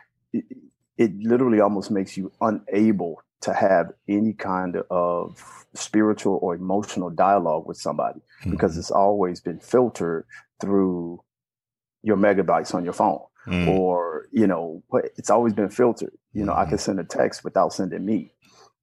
it, 0.96 1.10
it 1.10 1.12
literally 1.22 1.60
almost 1.60 1.90
makes 1.90 2.16
you 2.16 2.32
unable 2.40 3.22
to 3.42 3.52
have 3.52 3.92
any 4.08 4.32
kind 4.32 4.76
of 4.90 5.66
spiritual 5.74 6.38
or 6.42 6.54
emotional 6.54 7.10
dialogue 7.10 7.66
with 7.66 7.76
somebody 7.76 8.20
mm-hmm. 8.40 8.50
because 8.50 8.78
it's 8.78 8.90
always 8.90 9.40
been 9.40 9.58
filtered 9.58 10.24
through 10.60 11.20
your 12.02 12.16
megabytes 12.16 12.74
on 12.74 12.84
your 12.84 12.92
phone 12.92 13.20
mm. 13.46 13.68
or 13.68 14.28
you 14.32 14.46
know 14.46 14.82
it's 15.16 15.30
always 15.30 15.52
been 15.52 15.68
filtered 15.68 16.12
you 16.32 16.44
know 16.44 16.52
mm. 16.52 16.58
i 16.58 16.64
can 16.64 16.74
mm-hmm. 16.74 16.78
send 16.78 17.00
a 17.00 17.04
text 17.04 17.44
without 17.44 17.72
sending 17.72 18.04
me 18.04 18.32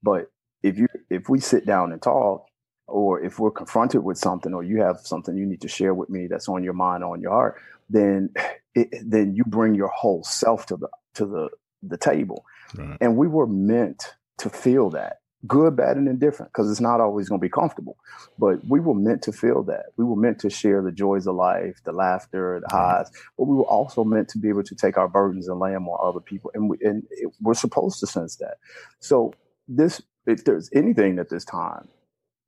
but 0.03 0.31
if 0.63 0.77
you 0.77 0.87
if 1.09 1.29
we 1.29 1.39
sit 1.39 1.65
down 1.65 1.91
and 1.91 2.01
talk 2.01 2.45
or 2.87 3.21
if 3.21 3.39
we're 3.39 3.51
confronted 3.51 4.03
with 4.03 4.17
something 4.17 4.53
or 4.53 4.63
you 4.63 4.81
have 4.81 4.99
something 4.99 5.37
you 5.37 5.45
need 5.45 5.61
to 5.61 5.67
share 5.67 5.93
with 5.93 6.09
me 6.09 6.27
that's 6.27 6.49
on 6.49 6.63
your 6.63 6.73
mind 6.73 7.03
or 7.03 7.13
on 7.13 7.21
your 7.21 7.31
heart 7.31 7.55
then 7.89 8.29
it, 8.75 8.89
then 9.03 9.35
you 9.35 9.43
bring 9.45 9.73
your 9.73 9.89
whole 9.89 10.23
self 10.23 10.65
to 10.65 10.77
the 10.77 10.87
to 11.13 11.25
the 11.25 11.49
the 11.83 11.97
table 11.97 12.45
right. 12.75 12.97
and 13.01 13.15
we 13.15 13.27
were 13.27 13.47
meant 13.47 14.15
to 14.37 14.49
feel 14.49 14.89
that 14.89 15.17
good 15.47 15.75
bad 15.77 15.95
and 15.95 16.09
indifferent 16.09 16.51
because 16.51 16.69
it's 16.69 16.81
not 16.81 16.99
always 16.99 17.29
going 17.29 17.39
to 17.39 17.45
be 17.45 17.49
comfortable 17.49 17.97
but 18.37 18.59
we 18.67 18.79
were 18.79 18.93
meant 18.93 19.21
to 19.21 19.31
feel 19.31 19.63
that 19.63 19.85
we 19.95 20.03
were 20.03 20.17
meant 20.17 20.37
to 20.37 20.49
share 20.49 20.81
the 20.81 20.91
joys 20.91 21.27
of 21.27 21.35
life 21.35 21.79
the 21.85 21.93
laughter 21.93 22.61
the 22.67 22.75
highs 22.75 23.09
but 23.37 23.45
we 23.45 23.55
were 23.55 23.63
also 23.63 24.03
meant 24.03 24.27
to 24.27 24.37
be 24.37 24.49
able 24.49 24.63
to 24.63 24.75
take 24.75 24.97
our 24.97 25.07
burdens 25.07 25.47
and 25.47 25.59
lay 25.59 25.71
them 25.71 25.87
on 25.87 25.97
other 26.05 26.19
people 26.19 26.51
and, 26.53 26.69
we, 26.69 26.77
and 26.81 27.03
it, 27.11 27.31
we're 27.39 27.53
supposed 27.53 27.99
to 27.99 28.07
sense 28.07 28.35
that 28.35 28.57
so 28.99 29.33
this 29.69 30.01
if 30.25 30.43
there's 30.43 30.69
anything 30.73 31.15
that 31.15 31.29
this 31.29 31.45
time 31.45 31.87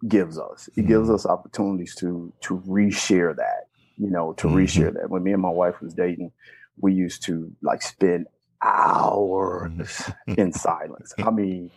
gives 0.07 0.39
us. 0.39 0.69
It 0.75 0.87
gives 0.87 1.05
mm-hmm. 1.05 1.15
us 1.15 1.25
opportunities 1.25 1.95
to 1.95 2.33
to 2.41 2.59
reshare 2.61 3.35
that, 3.35 3.67
you 3.97 4.09
know, 4.09 4.33
to 4.33 4.47
mm-hmm. 4.47 4.57
reshare 4.57 4.93
that. 4.93 5.09
When 5.09 5.23
me 5.23 5.33
and 5.33 5.41
my 5.41 5.49
wife 5.49 5.81
was 5.81 5.93
dating, 5.93 6.31
we 6.77 6.93
used 6.93 7.23
to 7.25 7.51
like 7.61 7.81
spend 7.81 8.27
hours 8.63 9.71
mm-hmm. 9.71 10.33
in 10.39 10.51
silence. 10.51 11.13
I 11.19 11.31
mean, 11.31 11.71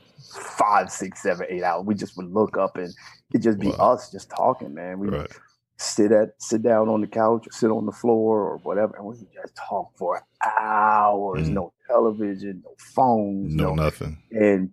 five, 0.59 0.91
six, 0.91 1.23
seven, 1.23 1.47
eight 1.49 1.62
hours. 1.62 1.85
We 1.87 1.95
just 1.95 2.17
would 2.17 2.33
look 2.33 2.57
up 2.57 2.76
and 2.76 2.93
it'd 3.33 3.43
just 3.43 3.59
be 3.59 3.69
wow. 3.69 3.93
us 3.93 4.11
just 4.11 4.31
talking, 4.31 4.75
man. 4.75 4.99
We 4.99 5.09
right. 5.09 5.31
sit 5.79 6.12
at 6.12 6.31
sit 6.38 6.62
down 6.62 6.88
on 6.88 7.00
the 7.00 7.07
couch 7.07 7.47
or 7.47 7.53
sit 7.53 7.71
on 7.71 7.87
the 7.87 7.93
floor 7.93 8.41
or 8.41 8.59
whatever, 8.59 8.97
and 8.97 9.05
we 9.07 9.14
just 9.14 9.57
talk 9.57 9.93
for 9.97 10.23
hours. 10.45 11.49
Mm. 11.49 11.53
No 11.53 11.73
television, 11.87 12.62
no 12.64 12.75
phones, 12.79 13.55
no, 13.55 13.75
no 13.75 13.85
nothing. 13.85 14.19
And 14.31 14.71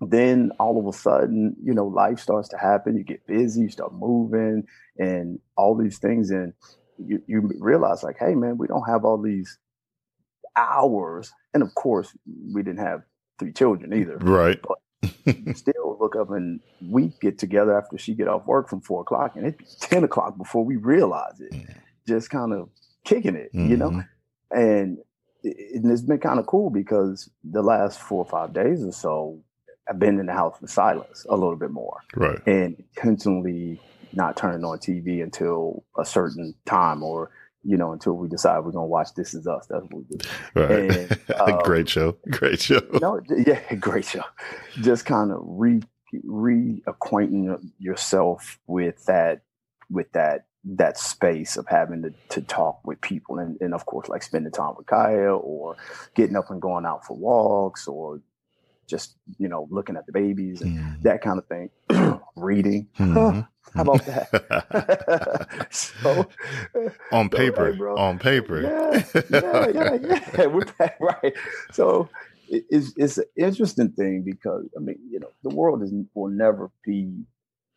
then 0.00 0.52
all 0.60 0.78
of 0.78 0.86
a 0.86 0.96
sudden, 0.96 1.56
you 1.62 1.72
know, 1.72 1.86
life 1.86 2.18
starts 2.18 2.48
to 2.50 2.58
happen. 2.58 2.96
You 2.96 3.04
get 3.04 3.26
busy, 3.26 3.62
you 3.62 3.68
start 3.70 3.94
moving, 3.94 4.64
and 4.98 5.38
all 5.56 5.74
these 5.74 5.98
things, 5.98 6.30
and 6.30 6.52
you, 6.98 7.22
you 7.26 7.50
realize 7.58 8.02
like, 8.02 8.16
hey, 8.18 8.34
man, 8.34 8.58
we 8.58 8.66
don't 8.66 8.88
have 8.88 9.04
all 9.04 9.20
these 9.20 9.58
hours. 10.56 11.32
And 11.54 11.62
of 11.62 11.74
course, 11.74 12.16
we 12.52 12.62
didn't 12.62 12.80
have 12.80 13.02
three 13.38 13.52
children 13.52 13.92
either, 13.92 14.16
right? 14.18 14.58
But 14.62 15.56
still, 15.56 15.96
look 16.00 16.16
up 16.16 16.30
and 16.30 16.60
we 16.80 17.12
get 17.20 17.38
together 17.38 17.76
after 17.78 17.98
she 17.98 18.14
get 18.14 18.28
off 18.28 18.46
work 18.46 18.68
from 18.68 18.80
four 18.80 19.02
o'clock, 19.02 19.36
and 19.36 19.46
it'd 19.46 19.58
be 19.58 19.66
ten 19.80 20.04
o'clock 20.04 20.36
before 20.38 20.64
we 20.64 20.76
realize 20.76 21.40
it. 21.40 21.52
Mm. 21.52 21.76
Just 22.06 22.30
kind 22.30 22.52
of 22.52 22.68
kicking 23.04 23.34
it, 23.34 23.52
mm-hmm. 23.52 23.70
you 23.70 23.76
know, 23.76 23.90
mm-hmm. 23.90 24.58
and 24.58 24.98
and 25.42 25.90
it's 25.90 26.02
been 26.02 26.18
kind 26.18 26.38
of 26.38 26.46
cool 26.46 26.70
because 26.70 27.30
the 27.44 27.62
last 27.62 28.00
four 28.00 28.24
or 28.24 28.28
five 28.28 28.52
days 28.52 28.84
or 28.84 28.92
so, 28.92 29.40
I've 29.88 29.98
been 29.98 30.18
in 30.18 30.26
the 30.26 30.32
house 30.32 30.56
with 30.60 30.70
silence 30.70 31.26
a 31.28 31.34
little 31.34 31.56
bit 31.56 31.70
more. 31.70 32.00
Right. 32.14 32.38
And 32.46 32.82
intentionally 32.96 33.80
not 34.12 34.36
turning 34.36 34.64
on 34.64 34.78
TV 34.78 35.22
until 35.22 35.84
a 35.96 36.04
certain 36.04 36.54
time 36.64 37.02
or, 37.02 37.30
you 37.66 37.76
know, 37.76 37.92
until 37.92 38.12
we 38.12 38.28
decide 38.28 38.58
we're 38.58 38.70
going 38.70 38.84
to 38.84 38.88
watch 38.88 39.14
This 39.14 39.34
Is 39.34 39.46
Us. 39.46 39.66
That's 39.66 39.82
what 39.82 39.94
we 39.94 40.04
do. 40.04 40.28
Right. 40.54 41.10
And, 41.10 41.30
um, 41.40 41.60
great 41.64 41.88
show. 41.88 42.16
Great 42.30 42.60
show. 42.60 42.80
No, 43.00 43.20
yeah, 43.28 43.74
great 43.80 44.04
show. 44.04 44.22
Just 44.74 45.04
kind 45.04 45.32
of 45.32 45.40
re 45.42 45.82
reacquainting 46.24 47.58
yourself 47.78 48.58
with 48.66 49.04
that, 49.06 49.42
with 49.90 50.10
that 50.12 50.46
that 50.68 50.98
space 50.98 51.56
of 51.56 51.66
having 51.68 52.02
to, 52.02 52.12
to 52.28 52.42
talk 52.42 52.84
with 52.84 53.00
people 53.00 53.38
and, 53.38 53.56
and 53.60 53.72
of 53.72 53.86
course 53.86 54.08
like 54.08 54.20
spending 54.20 54.50
time 54.50 54.74
with 54.76 54.86
Kaya 54.86 55.32
or 55.32 55.76
getting 56.16 56.34
up 56.34 56.50
and 56.50 56.60
going 56.60 56.84
out 56.84 57.04
for 57.04 57.16
walks 57.16 57.86
or 57.86 58.20
just 58.88 59.14
you 59.38 59.46
know 59.46 59.68
looking 59.70 59.96
at 59.96 60.06
the 60.06 60.12
babies 60.12 60.62
and 60.62 60.76
mm. 60.76 61.02
that 61.02 61.22
kind 61.22 61.38
of 61.38 61.46
thing 61.46 61.70
reading 62.36 62.88
mm-hmm. 62.98 63.42
How 63.74 63.82
about 63.82 64.04
that 64.06 65.66
so 65.70 66.28
on 67.12 67.28
paper 67.28 67.74
so, 67.76 67.96
on 67.96 68.18
paper 68.18 68.62
yeah 68.62 69.04
yeah 69.30 69.68
yeah, 69.68 70.20
yeah. 70.36 70.46
we're 70.46 70.64
back, 70.78 70.96
right 71.00 71.34
so 71.72 72.08
it's, 72.48 72.92
it's 72.96 73.18
an 73.18 73.24
interesting 73.36 73.90
thing 73.90 74.22
because 74.24 74.66
i 74.76 74.80
mean 74.80 74.98
you 75.10 75.18
know 75.18 75.30
the 75.42 75.54
world 75.54 75.82
is 75.82 75.92
will 76.14 76.30
never 76.30 76.70
be 76.84 77.24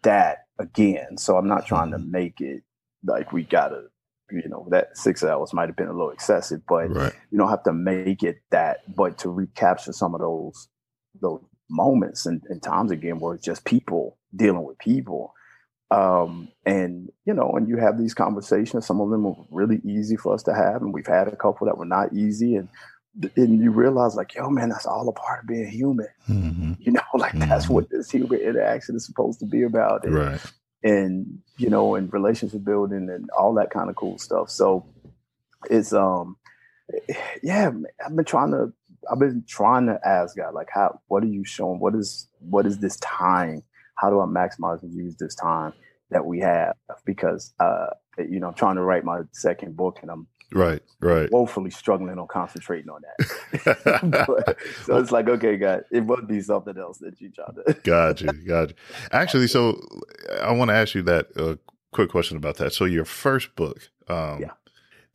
that 0.03 0.46
again 0.60 1.17
so 1.17 1.38
i'm 1.38 1.48
not 1.48 1.65
trying 1.65 1.91
to 1.91 1.98
mm-hmm. 1.98 2.12
make 2.12 2.41
it 2.41 2.63
like 3.03 3.31
we 3.31 3.43
gotta 3.43 3.84
you 4.31 4.48
know 4.48 4.67
that 4.69 4.96
six 4.96 5.24
hours 5.24 5.53
might 5.53 5.67
have 5.67 5.75
been 5.75 5.88
a 5.88 5.93
little 5.93 6.12
excessive 6.12 6.62
but 6.67 6.93
right. 6.93 7.13
you 7.31 7.38
don't 7.38 7.50
have 7.50 7.63
to 7.63 7.74
make 7.74 8.22
it 8.22 8.41
that 8.51 8.79
but 8.96 9.17
to 9.17 9.29
recapture 9.29 9.91
some 9.91 10.13
of 10.13 10.22
those 10.22 10.69
those 11.19 11.41
moments 11.69 12.25
and, 12.25 12.41
and 12.50 12.62
times 12.62 12.91
again 12.91 13.19
where 13.19 13.36
it's 13.36 13.46
just 13.46 13.65
people 13.65 14.17
dealing 14.36 14.63
with 14.63 14.77
people. 14.79 15.34
Um, 15.91 16.50
and 16.65 17.10
you 17.25 17.34
know, 17.34 17.51
and 17.55 17.67
you 17.67 17.77
have 17.77 17.98
these 17.98 18.13
conversations. 18.13 18.86
Some 18.86 19.01
of 19.01 19.10
them 19.10 19.25
are 19.25 19.36
really 19.50 19.81
easy 19.84 20.15
for 20.15 20.34
us 20.34 20.43
to 20.43 20.53
have, 20.53 20.81
and 20.81 20.93
we've 20.93 21.08
had 21.08 21.27
a 21.27 21.36
couple 21.36 21.65
that 21.67 21.77
were 21.77 21.86
not 21.86 22.13
easy. 22.13 22.55
And 22.55 22.69
and 23.36 23.60
you 23.60 23.72
realize, 23.72 24.15
like, 24.15 24.36
yo, 24.36 24.50
man, 24.50 24.69
that's 24.69 24.86
all 24.86 25.10
a 25.10 25.13
part 25.13 25.41
of 25.41 25.48
being 25.48 25.67
human. 25.67 26.08
Mm-hmm. 26.29 26.74
You 26.79 26.91
know, 26.91 27.01
like 27.15 27.34
mm-hmm. 27.34 27.50
that's 27.50 27.67
what 27.67 27.89
this 27.89 28.12
human 28.12 28.39
interaction 28.39 28.96
is 28.96 29.05
supposed 29.05 29.39
to 29.39 29.46
be 29.46 29.63
about. 29.63 30.05
And, 30.05 30.13
right. 30.13 30.41
And 30.84 31.39
you 31.58 31.69
know, 31.69 31.96
and 31.96 32.12
relationship 32.13 32.63
building 32.63 33.10
and 33.10 33.29
all 33.38 33.53
that 33.55 33.72
kind 33.72 33.89
of 33.89 33.96
cool 33.96 34.17
stuff. 34.17 34.50
So 34.50 34.86
it's 35.69 35.91
um, 35.91 36.38
yeah, 37.43 37.72
I've 38.05 38.15
been 38.15 38.25
trying 38.25 38.51
to 38.51 38.74
I've 39.12 39.19
been 39.19 39.43
trying 39.48 39.88
to 39.88 40.00
ask 40.05 40.38
God, 40.38 40.53
like, 40.53 40.69
how, 40.74 41.00
what 41.08 41.24
are 41.24 41.27
you 41.27 41.43
showing? 41.43 41.79
What 41.79 41.96
is, 41.96 42.27
what 42.39 42.65
is 42.65 42.79
this 42.79 42.98
time? 42.98 43.63
How 44.00 44.10
do 44.10 44.20
I 44.22 44.25
maximize 44.25 44.82
and 44.84 44.94
use 44.94 45.15
this 45.15 45.36
time 45.36 45.74
that 46.10 46.25
we 46.25 46.39
have? 46.39 46.75
Because, 47.06 47.53
uh, 47.60 47.88
you 48.18 48.39
know, 48.39 48.48
I'm 48.48 48.53
trying 48.53 48.75
to 48.75 48.82
write 48.82 49.03
my 49.03 49.22
second 49.32 49.75
book 49.75 50.00
and 50.01 50.10
I'm 50.10 50.27
right, 50.53 50.82
right, 51.01 51.29
woefully 51.32 51.70
struggling 51.70 52.18
on 52.18 52.27
concentrating 52.27 52.89
on 52.89 53.01
that. 53.01 54.25
but, 54.46 54.58
so 54.86 54.98
it's 54.98 55.12
like, 55.12 55.27
okay, 55.27 55.58
God, 55.58 55.84
it 55.91 56.06
must 56.06 56.27
be 56.27 56.41
something 56.41 56.77
else 56.77 57.00
that 57.00 57.20
you 57.20 57.29
try 57.29 57.46
to. 57.46 57.74
got 57.82 58.22
you, 58.22 58.32
got 58.48 58.70
you. 58.70 58.75
Actually, 59.12 59.48
so 59.48 59.82
I 60.41 60.51
want 60.51 60.70
to 60.70 60.75
ask 60.75 60.96
you 60.96 61.01
that 61.03 61.27
uh, 61.36 61.56
quick 61.91 62.10
question 62.10 62.38
about 62.38 62.58
that. 62.58 62.74
So 62.74 62.86
your 62.86 63.06
first 63.06 63.56
book, 63.56 63.89
um, 64.08 64.41
yeah. 64.41 64.51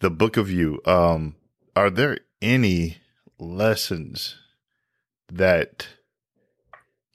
the 0.00 0.10
Book 0.10 0.36
of 0.36 0.50
You, 0.50 0.80
um, 0.84 1.36
are 1.74 1.90
there 1.90 2.18
any 2.42 2.98
lessons 3.38 4.36
that 5.32 5.88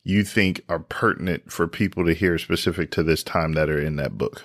you 0.09 0.23
think 0.23 0.63
are 0.67 0.79
pertinent 0.79 1.51
for 1.51 1.67
people 1.67 2.05
to 2.05 2.13
hear 2.13 2.37
specific 2.37 2.91
to 2.91 3.03
this 3.03 3.23
time 3.23 3.53
that 3.53 3.69
are 3.69 3.79
in 3.79 3.95
that 3.97 4.17
book? 4.17 4.43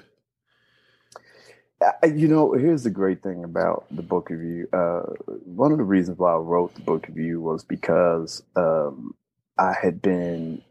You 2.05 2.29
know, 2.29 2.53
here's 2.53 2.85
the 2.85 2.91
great 2.91 3.23
thing 3.23 3.45
about 3.45 3.85
the 3.91 4.03
book 4.03 4.31
of 4.31 4.41
you. 4.41 4.69
Uh, 4.73 5.03
one 5.45 5.73
of 5.73 5.79
the 5.79 5.85
reasons 5.85 6.19
why 6.19 6.33
I 6.33 6.37
wrote 6.37 6.75
the 6.75 6.81
book 6.81 7.09
of 7.09 7.19
you 7.19 7.41
was 7.41 7.63
because 7.63 8.43
um, 8.57 9.15
I 9.59 9.75
had 9.75 10.01
been 10.01 10.63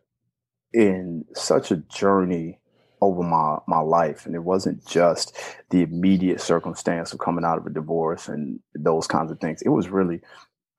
in 0.74 1.26
such 1.34 1.72
a 1.72 1.78
journey 1.78 2.60
over 3.02 3.22
my 3.22 3.60
my 3.68 3.80
life, 3.80 4.26
and 4.26 4.34
it 4.34 4.44
wasn't 4.44 4.86
just 4.88 5.38
the 5.70 5.84
immediate 5.84 6.42
circumstance 6.42 7.14
of 7.14 7.20
coming 7.20 7.46
out 7.46 7.58
of 7.58 7.68
a 7.68 7.70
divorce 7.70 8.28
and 8.28 8.60
those 8.74 9.06
kinds 9.06 9.30
of 9.30 9.40
things. 9.40 9.62
It 9.62 9.70
was 9.70 9.90
really 9.90 10.22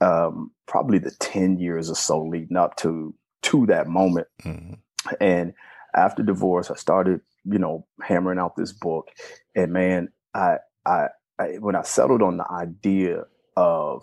um, 0.00 0.50
probably 0.66 0.99
the 0.99 1.12
10 1.12 1.59
years 1.59 1.90
or 1.90 1.94
so 1.94 2.23
leading 2.23 2.56
up 2.56 2.76
to 2.78 3.14
to 3.45 3.67
that 3.67 3.87
moment. 3.87 4.27
Mm-hmm. 4.43 4.75
And 5.21 5.53
after 5.95 6.23
divorce, 6.23 6.71
I 6.71 6.77
started, 6.77 7.21
you 7.45 7.59
know, 7.59 7.87
hammering 8.03 8.39
out 8.39 8.57
this 8.57 8.73
book. 8.73 9.09
And 9.55 9.73
man, 9.73 10.09
I, 10.35 10.59
I, 10.87 11.09
I 11.39 11.45
when 11.61 11.77
I 11.77 11.83
settled 11.83 12.23
on 12.23 12.39
the 12.39 12.51
idea 12.51 13.25
of 13.57 14.03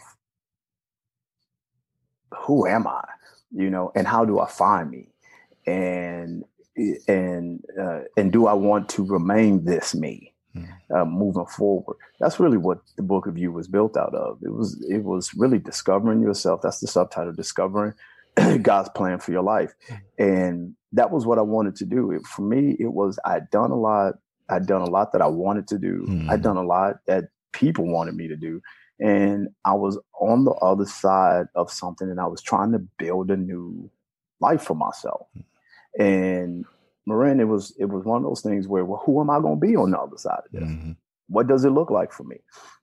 who 2.33 2.67
am 2.67 2.87
I, 2.87 3.03
you 3.51 3.69
know, 3.69 3.91
and 3.95 4.07
how 4.07 4.25
do 4.25 4.39
I 4.39 4.47
find 4.47 4.89
me, 4.89 5.09
and 5.65 6.43
and 7.07 7.63
uh, 7.79 8.01
and 8.15 8.31
do 8.31 8.47
I 8.47 8.53
want 8.53 8.89
to 8.89 9.05
remain 9.05 9.65
this 9.65 9.93
me? 9.93 10.31
Mm-hmm. 10.53 10.93
uh, 10.93 11.05
moving 11.05 11.45
forward. 11.45 11.95
That's 12.19 12.37
really 12.37 12.57
what 12.57 12.79
the 12.97 13.03
book 13.03 13.25
of 13.25 13.37
you 13.37 13.53
was 13.53 13.69
built 13.69 13.95
out 13.95 14.13
of. 14.13 14.37
It 14.43 14.51
was 14.51 14.83
it 14.89 15.01
was 15.05 15.33
really 15.33 15.59
discovering 15.59 16.21
yourself. 16.21 16.61
That's 16.61 16.81
the 16.81 16.87
subtitle, 16.87 17.31
discovering 17.31 17.93
God's 18.61 18.89
plan 18.89 19.19
for 19.19 19.31
your 19.31 19.43
life. 19.43 19.73
And 20.17 20.75
that 20.93 21.11
was 21.11 21.25
what 21.25 21.37
I 21.37 21.41
wanted 21.41 21.75
to 21.77 21.85
do. 21.85 22.11
It, 22.11 22.25
for 22.25 22.41
me, 22.41 22.75
it 22.79 22.93
was 22.93 23.19
I'd 23.25 23.49
done 23.49 23.71
a 23.71 23.75
lot. 23.75 24.15
I'd 24.49 24.67
done 24.67 24.81
a 24.81 24.89
lot 24.89 25.13
that 25.13 25.21
I 25.21 25.27
wanted 25.27 25.67
to 25.69 25.77
do. 25.77 26.05
Mm. 26.07 26.29
I'd 26.29 26.41
done 26.41 26.57
a 26.57 26.63
lot 26.63 26.97
that 27.07 27.25
people 27.53 27.85
wanted 27.85 28.15
me 28.15 28.27
to 28.27 28.35
do. 28.35 28.61
And 28.99 29.49
I 29.65 29.73
was 29.73 29.97
on 30.19 30.45
the 30.45 30.51
other 30.51 30.85
side 30.85 31.47
of 31.55 31.71
something 31.71 32.09
and 32.09 32.19
I 32.19 32.27
was 32.27 32.41
trying 32.41 32.71
to 32.73 32.79
build 32.79 33.31
a 33.31 33.37
new 33.37 33.89
life 34.39 34.61
for 34.61 34.75
myself. 34.75 35.27
And 35.97 36.65
Marin, 37.07 37.39
it 37.39 37.47
was 37.47 37.73
it 37.79 37.85
was 37.85 38.05
one 38.05 38.17
of 38.17 38.23
those 38.23 38.41
things 38.41 38.67
where, 38.67 38.85
well, 38.85 39.01
who 39.05 39.19
am 39.21 39.29
I 39.29 39.39
going 39.39 39.59
to 39.59 39.65
be 39.65 39.75
on 39.75 39.91
the 39.91 39.99
other 39.99 40.17
side 40.17 40.41
of 40.45 40.51
this? 40.51 40.69
Mm-hmm. 40.69 40.91
What 41.27 41.47
does 41.47 41.65
it 41.65 41.71
look 41.71 41.89
like 41.89 42.11
for 42.11 42.23
me? 42.23 42.37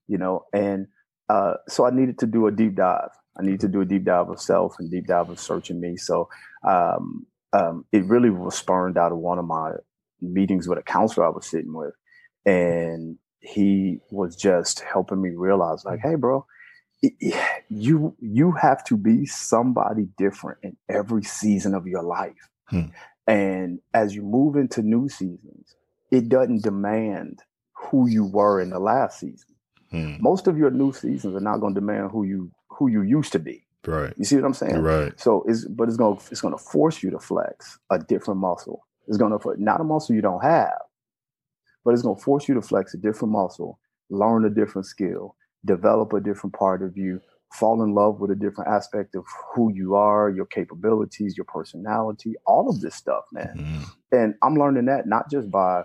You 0.09 0.19
know, 0.19 0.47
and 0.53 0.89
uh, 1.29 1.55
so 1.69 1.87
I 1.87 1.91
needed 1.91 2.19
to 2.21 2.27
do 2.27 2.47
a 2.47 2.53
deep 2.53 2.75
dive. 2.75 3.11
I 3.39 3.43
need 3.43 3.61
to 3.61 3.69
do 3.69 3.81
a 3.81 3.85
deep 3.85 4.05
dive 4.05 4.29
of 4.29 4.41
self 4.41 4.77
and 4.79 4.91
deep 4.91 5.07
dive 5.07 5.31
of 5.31 5.39
searching 5.39 5.81
me. 5.81 5.97
So 5.97 6.29
um, 6.69 7.27
um, 7.53 7.85
it 7.93 8.05
really 8.05 8.31
was 8.31 8.57
spurned 8.57 8.99
out 8.99 9.13
of 9.13 9.19
one 9.19 9.39
of 9.39 9.45
my 9.45 9.73
meetings 10.21 10.69
with 10.69 10.79
a 10.79 10.83
counselor 10.83 11.27
I 11.27 11.31
was 11.31 11.47
sitting 11.47 11.73
with, 11.73 11.95
and 12.45 13.17
he 13.41 14.01
was 14.11 14.37
just 14.37 14.81
helping 14.81 15.23
me 15.23 15.31
realize, 15.31 15.85
like, 15.85 16.01
hey, 16.03 16.17
bro, 16.17 16.45
you 17.69 18.17
you 18.19 18.53
have 18.53 18.83
to 18.85 18.97
be 18.97 19.25
somebody 19.25 20.09
different 20.19 20.59
in 20.63 20.77
every 20.89 21.23
season 21.23 21.75
of 21.75 21.87
your 21.87 22.03
life. 22.03 22.51
Hmm. 22.67 22.87
And 23.27 23.81
as 23.95 24.15
you 24.15 24.23
move 24.23 24.57
into 24.57 24.83
new 24.83 25.09
seasons, 25.09 25.77
it 26.11 26.29
doesn't 26.29 26.63
demand 26.63 27.41
who 27.75 28.09
you 28.09 28.25
were 28.25 28.61
in 28.61 28.71
the 28.71 28.81
last 28.81 29.21
season. 29.21 29.55
Hmm. 29.91 30.17
Most 30.21 30.49
of 30.49 30.59
your 30.59 30.71
new 30.71 30.93
seasons 30.93 31.37
are 31.37 31.41
not 31.41 31.61
going 31.61 31.75
to 31.75 31.81
demand 31.81 32.11
who 32.11 32.25
you 32.25 32.51
who 32.79 32.89
you 32.89 33.03
used 33.03 33.33
to 33.33 33.39
be. 33.39 33.65
Right. 33.87 34.15
You 34.17 34.25
see 34.25 34.37
what 34.37 34.45
I'm 34.45 34.55
saying? 34.55 34.83
Right. 34.83 35.19
So 35.19 35.45
it's 35.47 35.65
but 35.65 35.89
it's 35.89 35.97
going 35.97 36.17
to 36.17 36.23
it's 36.31 36.41
to 36.41 36.59
force 36.59 37.03
you 37.03 37.11
to 37.11 37.19
flex 37.19 37.79
a 37.91 37.99
different 37.99 38.41
muscle. 38.41 38.87
It's 39.07 39.17
going 39.17 39.37
to 39.37 39.55
not 39.63 39.81
a 39.81 39.85
muscle 39.85 40.15
you 40.15 40.23
don't 40.23 40.43
have, 40.43 40.79
but 41.85 41.95
it's 41.95 42.03
going 42.03 42.17
to 42.17 42.23
force 42.23 42.49
you 42.49 42.55
to 42.55 42.63
flex 42.63 42.95
a 42.95 42.99
different 42.99 43.33
muscle, 43.33 43.79
learn 44.11 44.45
a 44.45 44.51
different 44.51 44.87
skill, 44.87 45.37
develop 45.65 46.13
a 46.13 46.21
different 46.21 46.55
part 46.55 46.83
of 46.83 46.97
you, 46.97 47.21
fall 47.53 47.83
in 47.83 47.95
love 47.95 48.21
with 48.21 48.31
a 48.31 48.37
different 48.37 48.71
aspect 48.71 49.15
of 49.15 49.25
who 49.55 49.73
you 49.73 49.95
are, 49.95 50.29
your 50.29 50.47
capabilities, 50.47 51.37
your 51.37 51.47
personality, 51.47 52.35
all 52.47 52.69
of 52.69 52.81
this 52.81 52.95
stuff, 52.95 53.25
man. 53.33 53.55
Mm-hmm. 53.57 53.83
And 54.13 54.35
I'm 54.43 54.55
learning 54.57 54.87
that 54.87 55.07
not 55.07 55.31
just 55.31 55.51
by 55.51 55.85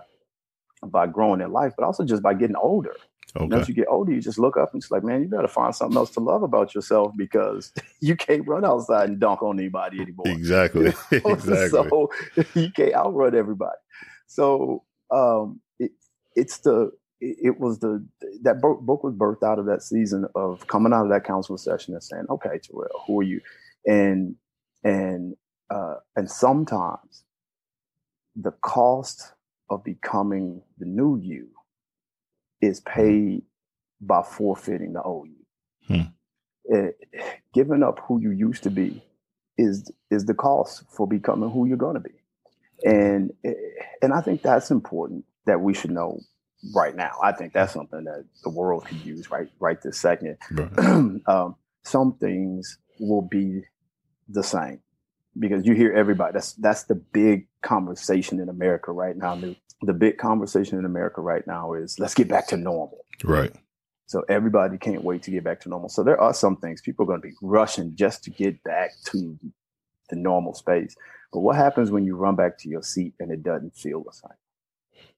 by 0.86 1.06
growing 1.06 1.40
in 1.40 1.50
life, 1.52 1.72
but 1.76 1.84
also 1.86 2.04
just 2.04 2.22
by 2.22 2.34
getting 2.34 2.56
older. 2.56 2.94
Okay. 3.36 3.44
And 3.44 3.54
as 3.54 3.68
you 3.68 3.74
get 3.74 3.86
older, 3.88 4.12
you 4.12 4.20
just 4.20 4.38
look 4.38 4.56
up 4.56 4.72
and 4.72 4.82
it's 4.82 4.90
like, 4.90 5.02
man, 5.02 5.22
you 5.22 5.28
better 5.28 5.48
find 5.48 5.74
something 5.74 5.96
else 5.96 6.10
to 6.12 6.20
love 6.20 6.42
about 6.42 6.74
yourself 6.74 7.12
because 7.16 7.72
you 8.00 8.16
can't 8.16 8.46
run 8.46 8.64
outside 8.64 9.08
and 9.08 9.18
dunk 9.18 9.42
on 9.42 9.58
anybody 9.58 10.00
anymore. 10.00 10.28
Exactly. 10.28 10.86
exactly. 11.10 11.68
so 11.68 12.10
you 12.54 12.70
can't 12.70 12.94
outrun 12.94 13.34
everybody. 13.34 13.76
So 14.26 14.84
um, 15.10 15.60
it, 15.78 15.92
it's 16.36 16.58
the 16.58 16.92
it, 17.20 17.58
was 17.58 17.78
the 17.78 18.06
that 18.42 18.60
book 18.60 19.02
was 19.02 19.14
birthed 19.14 19.42
out 19.42 19.58
of 19.58 19.66
that 19.66 19.82
season 19.82 20.26
of 20.34 20.66
coming 20.66 20.92
out 20.92 21.04
of 21.04 21.10
that 21.10 21.24
counseling 21.24 21.58
session 21.58 21.94
and 21.94 22.02
saying, 22.02 22.26
okay, 22.28 22.58
Terrell, 22.62 23.02
who 23.06 23.20
are 23.20 23.24
you? 23.24 23.40
And 23.86 24.36
and 24.82 25.34
uh, 25.70 25.96
and 26.16 26.30
sometimes 26.30 27.24
the 28.36 28.52
cost 28.62 29.32
of 29.70 29.82
becoming 29.84 30.62
the 30.78 30.84
new 30.84 31.18
you 31.18 31.48
is 32.64 32.80
paid 32.80 33.42
by 34.00 34.22
forfeiting 34.22 34.92
the 34.92 35.02
old 35.02 35.28
you. 35.28 35.44
Hmm. 35.86 36.08
It, 36.64 36.98
giving 37.52 37.82
up 37.82 38.00
who 38.06 38.20
you 38.20 38.30
used 38.30 38.62
to 38.62 38.70
be 38.70 39.02
is 39.58 39.90
is 40.10 40.24
the 40.24 40.34
cost 40.34 40.84
for 40.90 41.06
becoming 41.06 41.50
who 41.50 41.66
you're 41.66 41.76
going 41.76 41.94
to 41.94 42.00
be, 42.00 42.14
and 42.84 43.32
and 44.02 44.12
I 44.12 44.20
think 44.20 44.42
that's 44.42 44.70
important 44.70 45.24
that 45.46 45.60
we 45.60 45.74
should 45.74 45.90
know 45.90 46.20
right 46.74 46.96
now. 46.96 47.12
I 47.22 47.32
think 47.32 47.52
that's 47.52 47.74
something 47.74 48.04
that 48.04 48.24
the 48.42 48.50
world 48.50 48.86
could 48.86 49.04
use 49.04 49.30
right 49.30 49.48
right 49.60 49.80
this 49.82 49.98
second. 49.98 50.38
Right. 50.50 50.78
um, 51.26 51.56
some 51.82 52.16
things 52.18 52.78
will 52.98 53.22
be 53.22 53.62
the 54.28 54.42
same 54.42 54.80
because 55.38 55.66
you 55.66 55.74
hear 55.74 55.92
everybody. 55.92 56.32
That's 56.32 56.52
that's 56.54 56.84
the 56.84 56.94
big 56.94 57.46
conversation 57.62 58.40
in 58.40 58.48
America 58.48 58.92
right 58.92 59.16
now. 59.16 59.34
The, 59.34 59.56
the 59.82 59.92
big 59.92 60.18
conversation 60.18 60.78
in 60.78 60.84
America 60.84 61.20
right 61.20 61.46
now 61.46 61.74
is 61.74 61.98
let's 61.98 62.14
get 62.14 62.28
back 62.28 62.46
to 62.48 62.56
normal. 62.56 63.04
Right. 63.22 63.52
So 64.06 64.22
everybody 64.28 64.78
can't 64.78 65.02
wait 65.02 65.22
to 65.24 65.30
get 65.30 65.44
back 65.44 65.60
to 65.62 65.68
normal. 65.68 65.88
So 65.88 66.02
there 66.02 66.20
are 66.20 66.34
some 66.34 66.56
things 66.56 66.80
people 66.80 67.04
are 67.04 67.06
going 67.06 67.22
to 67.22 67.28
be 67.28 67.34
rushing 67.42 67.96
just 67.96 68.22
to 68.24 68.30
get 68.30 68.62
back 68.62 68.90
to 69.06 69.38
the 70.10 70.16
normal 70.16 70.54
space. 70.54 70.94
But 71.32 71.40
what 71.40 71.56
happens 71.56 71.90
when 71.90 72.04
you 72.04 72.14
run 72.16 72.36
back 72.36 72.58
to 72.58 72.68
your 72.68 72.82
seat 72.82 73.14
and 73.18 73.32
it 73.32 73.42
doesn't 73.42 73.74
feel 73.74 74.04
the 74.04 74.12
same? 74.12 75.10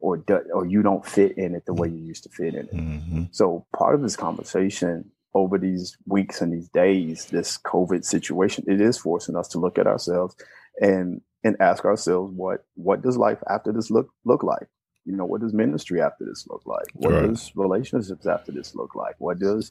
Or, 0.00 0.18
do, 0.18 0.40
or 0.52 0.66
you 0.66 0.82
don't 0.82 1.06
fit 1.06 1.38
in 1.38 1.54
it 1.54 1.64
the 1.64 1.72
way 1.72 1.88
you 1.88 1.96
used 1.96 2.24
to 2.24 2.28
fit 2.28 2.54
in 2.54 2.66
it. 2.66 2.74
Mm-hmm. 2.74 3.22
So 3.30 3.64
part 3.74 3.94
of 3.94 4.02
this 4.02 4.16
conversation 4.16 5.10
over 5.34 5.58
these 5.58 5.96
weeks 6.06 6.40
and 6.40 6.52
these 6.52 6.68
days, 6.68 7.26
this 7.26 7.58
COVID 7.58 8.04
situation, 8.04 8.64
it 8.66 8.80
is 8.80 8.96
forcing 8.96 9.36
us 9.36 9.48
to 9.48 9.58
look 9.58 9.78
at 9.78 9.86
ourselves 9.86 10.36
and 10.80 11.20
and 11.42 11.56
ask 11.60 11.84
ourselves 11.84 12.32
what 12.34 12.64
what 12.74 13.02
does 13.02 13.16
life 13.16 13.38
after 13.48 13.72
this 13.72 13.90
look 13.90 14.08
look 14.24 14.42
like? 14.42 14.66
You 15.04 15.16
know, 15.16 15.26
what 15.26 15.42
does 15.42 15.52
ministry 15.52 16.00
after 16.00 16.24
this 16.24 16.46
look 16.48 16.62
like? 16.64 16.86
What 16.94 17.12
right. 17.12 17.28
does 17.28 17.52
relationships 17.54 18.26
after 18.26 18.52
this 18.52 18.74
look 18.74 18.94
like? 18.94 19.16
What 19.18 19.38
does 19.38 19.70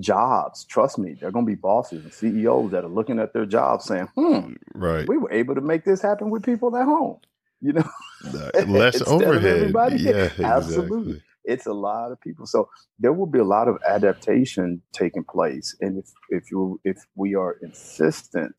jobs? 0.00 0.64
Trust 0.64 0.98
me, 0.98 1.14
they're 1.14 1.30
going 1.30 1.44
to 1.44 1.50
be 1.50 1.54
bosses 1.54 2.02
and 2.02 2.12
CEOs 2.12 2.72
that 2.72 2.84
are 2.84 2.88
looking 2.88 3.20
at 3.20 3.32
their 3.32 3.46
jobs 3.46 3.84
saying, 3.84 4.08
"Hmm, 4.16 4.54
right, 4.74 5.06
we 5.08 5.18
were 5.18 5.32
able 5.32 5.54
to 5.54 5.60
make 5.60 5.84
this 5.84 6.02
happen 6.02 6.30
with 6.30 6.42
people 6.42 6.76
at 6.76 6.84
home." 6.84 7.18
You 7.60 7.74
know, 7.74 7.88
less 8.66 9.00
overhead. 9.02 9.72
Yeah, 9.98 10.30
absolutely. 10.44 11.12
Exactly. 11.12 11.22
It's 11.46 11.66
a 11.66 11.72
lot 11.72 12.12
of 12.12 12.20
people, 12.20 12.46
so 12.46 12.68
there 12.98 13.12
will 13.12 13.26
be 13.26 13.38
a 13.38 13.44
lot 13.44 13.68
of 13.68 13.78
adaptation 13.88 14.82
taking 14.92 15.24
place, 15.24 15.76
and 15.80 15.98
if 15.98 16.10
if 16.28 16.50
you 16.50 16.80
if 16.84 16.98
we 17.14 17.34
are 17.34 17.56
insistent 17.62 18.56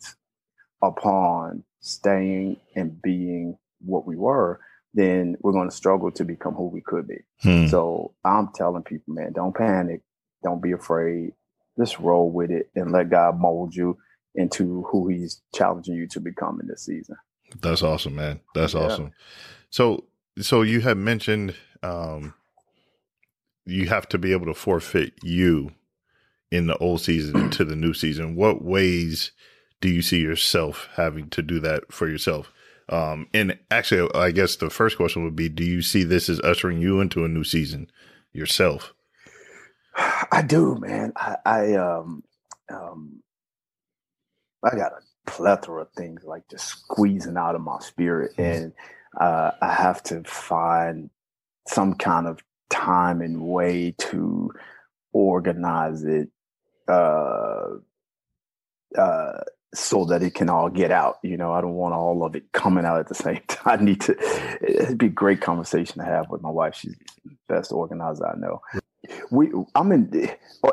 upon 0.82 1.64
staying 1.80 2.58
and 2.76 3.02
being 3.02 3.58
what 3.86 4.06
we 4.08 4.16
were, 4.16 4.60
then 4.94 5.38
we're 5.42 5.52
going 5.52 5.70
to 5.70 5.76
struggle 5.76 6.12
to 6.12 6.26
become 6.26 6.54
who 6.54 6.68
we 6.68 6.82
could 6.82 7.08
be. 7.08 7.20
Hmm. 7.42 7.68
So 7.68 8.14
I'm 8.26 8.50
telling 8.54 8.84
people, 8.84 9.14
man, 9.14 9.34
don't 9.34 9.56
panic. 9.56 10.02
Don't 10.44 10.62
be 10.62 10.72
afraid. 10.72 11.34
Just 11.78 12.00
roll 12.00 12.32
with 12.32 12.52
it 12.52 12.70
and 12.76 12.92
let 12.92 13.10
God 13.10 13.40
mold 13.40 13.76
you 13.76 13.98
into 14.36 14.84
who 14.84 15.08
he's 15.08 15.42
challenging 15.54 15.96
you 15.96 16.08
to 16.08 16.20
become 16.20 16.60
in 16.62 16.68
this 16.68 16.86
season. 16.86 17.16
That's 17.62 17.84
awesome, 17.84 18.16
man. 18.16 18.40
That's 18.54 18.74
yeah. 18.74 18.82
awesome. 18.82 19.12
So, 19.70 20.06
so 20.40 20.62
you 20.62 20.82
had 20.82 20.98
mentioned, 20.98 21.56
um, 21.84 22.34
you 23.68 23.88
have 23.88 24.08
to 24.10 24.18
be 24.18 24.32
able 24.32 24.46
to 24.48 24.54
forfeit 24.54 25.14
you 25.22 25.72
in 26.52 26.68
the 26.68 26.78
old 26.78 27.02
season 27.02 27.50
to 27.52 27.66
the 27.66 27.76
new 27.76 27.94
season. 27.94 28.36
What 28.36 28.64
ways 28.64 29.32
do 29.82 29.90
you 29.90 30.02
see 30.02 30.22
yourself 30.22 30.90
having 30.96 31.30
to 31.32 31.42
do 31.42 31.60
that 31.60 31.92
for 31.92 32.08
yourself? 32.08 32.52
Um, 32.90 33.28
and 33.34 33.60
actually, 33.70 34.10
I 34.16 34.32
guess 34.32 34.56
the 34.56 34.70
first 34.70 34.96
question 34.96 35.24
would 35.26 35.36
be: 35.36 35.50
Do 35.50 35.64
you 35.64 35.82
see 35.82 36.04
this 36.04 36.30
as 36.30 36.40
ushering 36.40 36.82
you 36.82 37.02
into 37.02 37.26
a 37.26 37.28
new 37.28 37.44
season 37.44 37.92
yourself? 38.32 38.94
I 40.32 40.42
do, 40.42 40.76
man. 40.76 41.12
I, 41.18 41.36
I 41.46 41.74
um, 41.74 42.24
um, 42.70 43.22
I 44.64 44.76
got 44.76 44.94
a 44.94 45.30
plethora 45.30 45.82
of 45.82 45.92
things 45.98 46.24
like 46.24 46.44
just 46.50 46.68
squeezing 46.70 47.36
out 47.36 47.56
of 47.56 47.62
my 47.62 47.80
spirit, 47.80 48.32
mm-hmm. 48.38 48.42
and 48.42 48.74
uh, 49.20 49.52
I 49.62 49.74
have 49.74 50.02
to 50.04 50.24
find 50.24 51.10
some 51.68 51.96
kind 51.96 52.28
of 52.28 52.42
time 52.70 53.22
and 53.22 53.42
way 53.42 53.96
to 53.98 54.52
organize 55.14 56.04
it. 56.04 56.30
Uh, 56.88 57.78
uh, 58.98 59.42
so 59.74 60.06
that 60.06 60.24
it 60.24 60.34
can 60.34 60.50
all 60.50 60.70
get 60.70 60.92
out. 60.92 61.20
You 61.24 61.38
know, 61.38 61.52
I 61.52 61.62
don't 61.62 61.74
want 61.74 61.94
all 61.94 62.26
of 62.26 62.36
it 62.36 62.52
coming 62.52 62.86
out 62.86 63.00
at 63.00 63.08
the 63.08 63.16
same 63.16 63.42
time. 63.48 63.80
I 63.80 63.84
need 63.84 64.02
to, 64.02 64.16
it'd 64.62 64.98
be 64.98 65.08
a 65.08 65.10
great 65.10 65.42
conversation 65.42 66.00
to 66.00 66.06
have 66.06 66.30
with 66.30 66.42
my 66.42 66.50
wife. 66.50 66.76
She's 66.76 66.96
the 67.26 67.36
best 67.48 67.72
organizer 67.72 68.28
I 68.28 68.38
know. 68.38 68.62
We, 69.30 69.52
I'm 69.76 69.92
in, 69.92 70.30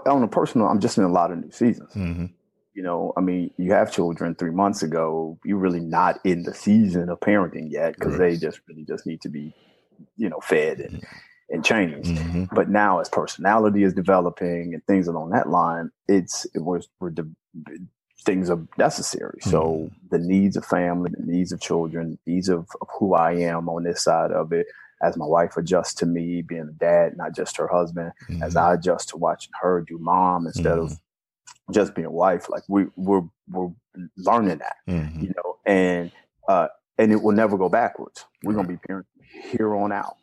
on 0.07 0.23
a 0.23 0.29
personal, 0.29 0.69
I'm 0.69 0.81
just 0.81 0.99
in 0.99 1.05
a 1.05 1.13
lot 1.13 1.31
of 1.31 1.39
new 1.39 1.51
seasons. 1.51 1.93
Mm-hmm. 1.95 2.27
You 2.75 2.83
know, 2.83 3.13
I 3.17 3.21
mean, 3.21 3.53
you 3.57 3.73
have 3.73 3.93
children 3.93 4.35
three 4.35 4.51
months 4.51 4.83
ago, 4.83 5.39
you're 5.45 5.59
really 5.59 5.81
not 5.81 6.19
in 6.25 6.43
the 6.43 6.55
season 6.55 7.09
of 7.09 7.21
parenting 7.21 7.71
yet 7.71 7.95
because 7.95 8.19
they 8.19 8.37
just 8.37 8.61
really 8.69 8.85
just 8.85 9.07
need 9.07 9.21
to 9.23 9.29
be, 9.29 9.55
you 10.17 10.29
know, 10.29 10.41
fed 10.41 10.81
and, 10.81 10.97
mm-hmm. 10.97 11.17
And 11.51 11.65
changed. 11.65 12.11
Mm-hmm. 12.11 12.55
But 12.55 12.69
now, 12.69 13.01
as 13.01 13.09
personality 13.09 13.83
is 13.83 13.95
developing 13.95 14.75
and 14.75 14.85
things 14.87 15.07
along 15.09 15.31
that 15.31 15.49
line, 15.49 15.91
it's 16.09 16.47
it 16.55 16.61
was 16.61 16.89
we're 17.01 17.11
de- 17.11 17.27
things 18.25 18.51
are 18.51 18.61
necessary. 18.79 19.39
Mm-hmm. 19.41 19.51
So 19.51 19.91
the 20.11 20.19
needs 20.19 20.57
of 20.57 20.65
family, 20.65 21.11
the 21.17 21.31
needs 21.31 21.53
of 21.53 21.61
children, 21.61 22.19
needs 22.27 22.49
of, 22.49 22.67
of, 22.81 22.89
who 22.99 23.15
I 23.15 23.33
am 23.33 23.69
on 23.69 23.85
this 23.85 24.03
side 24.03 24.33
of 24.33 24.53
it, 24.53 24.67
as 25.03 25.17
my 25.17 25.27
wife 25.27 25.57
adjusts 25.57 25.95
to 25.95 26.07
me 26.07 26.43
being 26.43 26.69
a 26.69 26.73
dad, 26.73 27.17
not 27.17 27.35
just 27.35 27.57
her 27.59 27.69
husband, 27.69 28.13
mm-hmm. 28.29 28.43
as 28.43 28.57
I 28.57 28.75
adjust 28.75 29.11
to 29.11 29.17
watching 29.19 29.53
her 29.61 29.85
do 29.87 29.99
mom 29.99 30.47
instead 30.47 30.79
mm-hmm. 30.79 30.93
of 30.93 31.01
just 31.73 31.95
being 31.95 32.11
wife. 32.11 32.49
Like 32.49 32.63
we 32.69 32.87
we're 32.97 33.25
we're 33.49 33.71
learning 34.17 34.59
that, 34.59 34.77
Mhm. 34.89 35.23
you 35.23 35.35
know, 35.37 35.57
and 35.67 36.11
uh, 36.49 36.69
and 36.99 37.13
it 37.13 37.23
will 37.23 37.33
never 37.33 37.57
go 37.59 37.69
backwards. 37.69 38.25
We're 38.43 38.55
gonna 38.55 38.69
be 38.69 38.77
parents 38.77 39.09
here 39.51 39.75
on 39.75 39.93
out. 39.93 40.17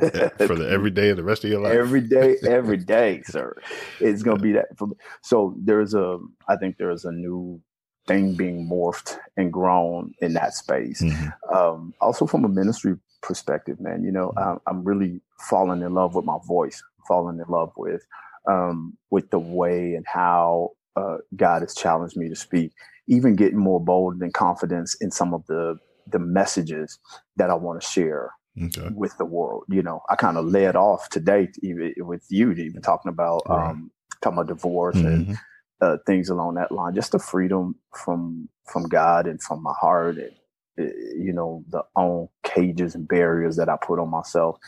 For 0.46 0.54
the 0.56 0.68
every 0.70 0.90
day 0.90 1.10
of 1.10 1.16
the 1.16 1.24
rest 1.24 1.44
of 1.44 1.50
your 1.50 1.60
life. 1.60 1.74
every 1.74 2.00
day, 2.00 2.36
every 2.46 2.76
day, 2.96 3.22
sir. 3.24 3.54
It's 4.00 4.22
gonna 4.22 4.40
be 4.40 4.52
that. 4.52 4.76
For, 4.76 4.88
so 5.22 5.54
there's 5.58 5.94
a, 5.94 6.18
I 6.48 6.56
think 6.56 6.76
there's 6.78 7.04
a 7.04 7.12
new 7.12 7.60
thing 8.06 8.34
being 8.34 8.68
morphed 8.68 9.18
and 9.36 9.52
grown 9.52 10.14
in 10.20 10.34
that 10.34 10.54
space. 10.54 11.02
Mhm. 11.02 11.32
Um, 11.54 11.94
also 12.00 12.26
from 12.26 12.44
a 12.44 12.48
ministry 12.48 12.96
perspective, 13.22 13.78
man, 13.80 14.02
you 14.02 14.10
know, 14.10 14.32
I'm, 14.36 14.58
I'm 14.66 14.84
really 14.84 15.20
falling 15.48 15.82
in 15.82 15.94
love 15.94 16.14
with 16.14 16.24
my 16.24 16.38
voice, 16.46 16.82
falling 17.06 17.38
in 17.38 17.44
love 17.48 17.72
with, 17.76 18.02
um, 18.50 18.96
with 19.10 19.30
the 19.30 19.38
way 19.38 19.94
and 19.94 20.04
how 20.06 20.70
uh, 20.96 21.18
God 21.36 21.62
has 21.62 21.74
challenged 21.74 22.16
me 22.16 22.28
to 22.28 22.36
speak, 22.36 22.72
even 23.06 23.36
getting 23.36 23.58
more 23.58 23.80
bold 23.82 24.20
and 24.22 24.32
confidence 24.34 24.96
in 25.00 25.10
some 25.10 25.34
of 25.34 25.46
the 25.46 25.76
the 26.06 26.18
messages 26.18 26.98
that 27.36 27.50
I 27.50 27.54
want 27.54 27.80
to 27.80 27.86
share 27.86 28.32
Okay. 28.60 28.90
with 28.90 29.16
the 29.18 29.24
world. 29.24 29.64
You 29.68 29.82
know, 29.82 30.02
I 30.10 30.16
kind 30.16 30.36
of 30.38 30.46
led 30.46 30.76
off 30.76 31.08
today 31.10 31.48
even 31.62 31.94
with 31.98 32.26
you, 32.30 32.52
even 32.52 32.82
talking 32.82 33.10
about 33.10 33.46
Right. 33.46 33.70
um, 33.70 33.90
talking 34.22 34.38
about 34.38 34.48
divorce 34.48 35.04
and 35.04 35.26
Mhm. 35.28 35.38
uh, 35.80 35.98
things 36.06 36.28
along 36.28 36.54
that 36.54 36.72
line. 36.72 36.94
Just 36.94 37.12
the 37.12 37.18
freedom 37.18 37.76
from 37.94 38.48
from 38.66 38.84
God 38.84 39.26
and 39.26 39.42
from 39.42 39.62
my 39.62 39.74
heart, 39.80 40.18
and 40.18 40.32
uh, 40.80 40.92
you 41.16 41.32
know, 41.32 41.64
the 41.68 41.84
own 41.96 42.28
cages 42.44 42.94
and 42.94 43.08
barriers 43.08 43.56
that 43.56 43.68
I 43.68 43.76
put 43.82 43.98
on 43.98 44.10
myself 44.10 44.58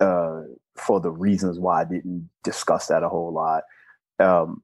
uh, 0.00 0.42
for 0.76 1.00
the 1.00 1.10
reasons 1.10 1.58
why 1.58 1.82
I 1.82 1.84
didn't 1.84 2.28
discuss 2.44 2.88
that 2.88 3.02
a 3.02 3.08
whole 3.08 3.32
lot. 3.32 3.64
Um, 4.20 4.62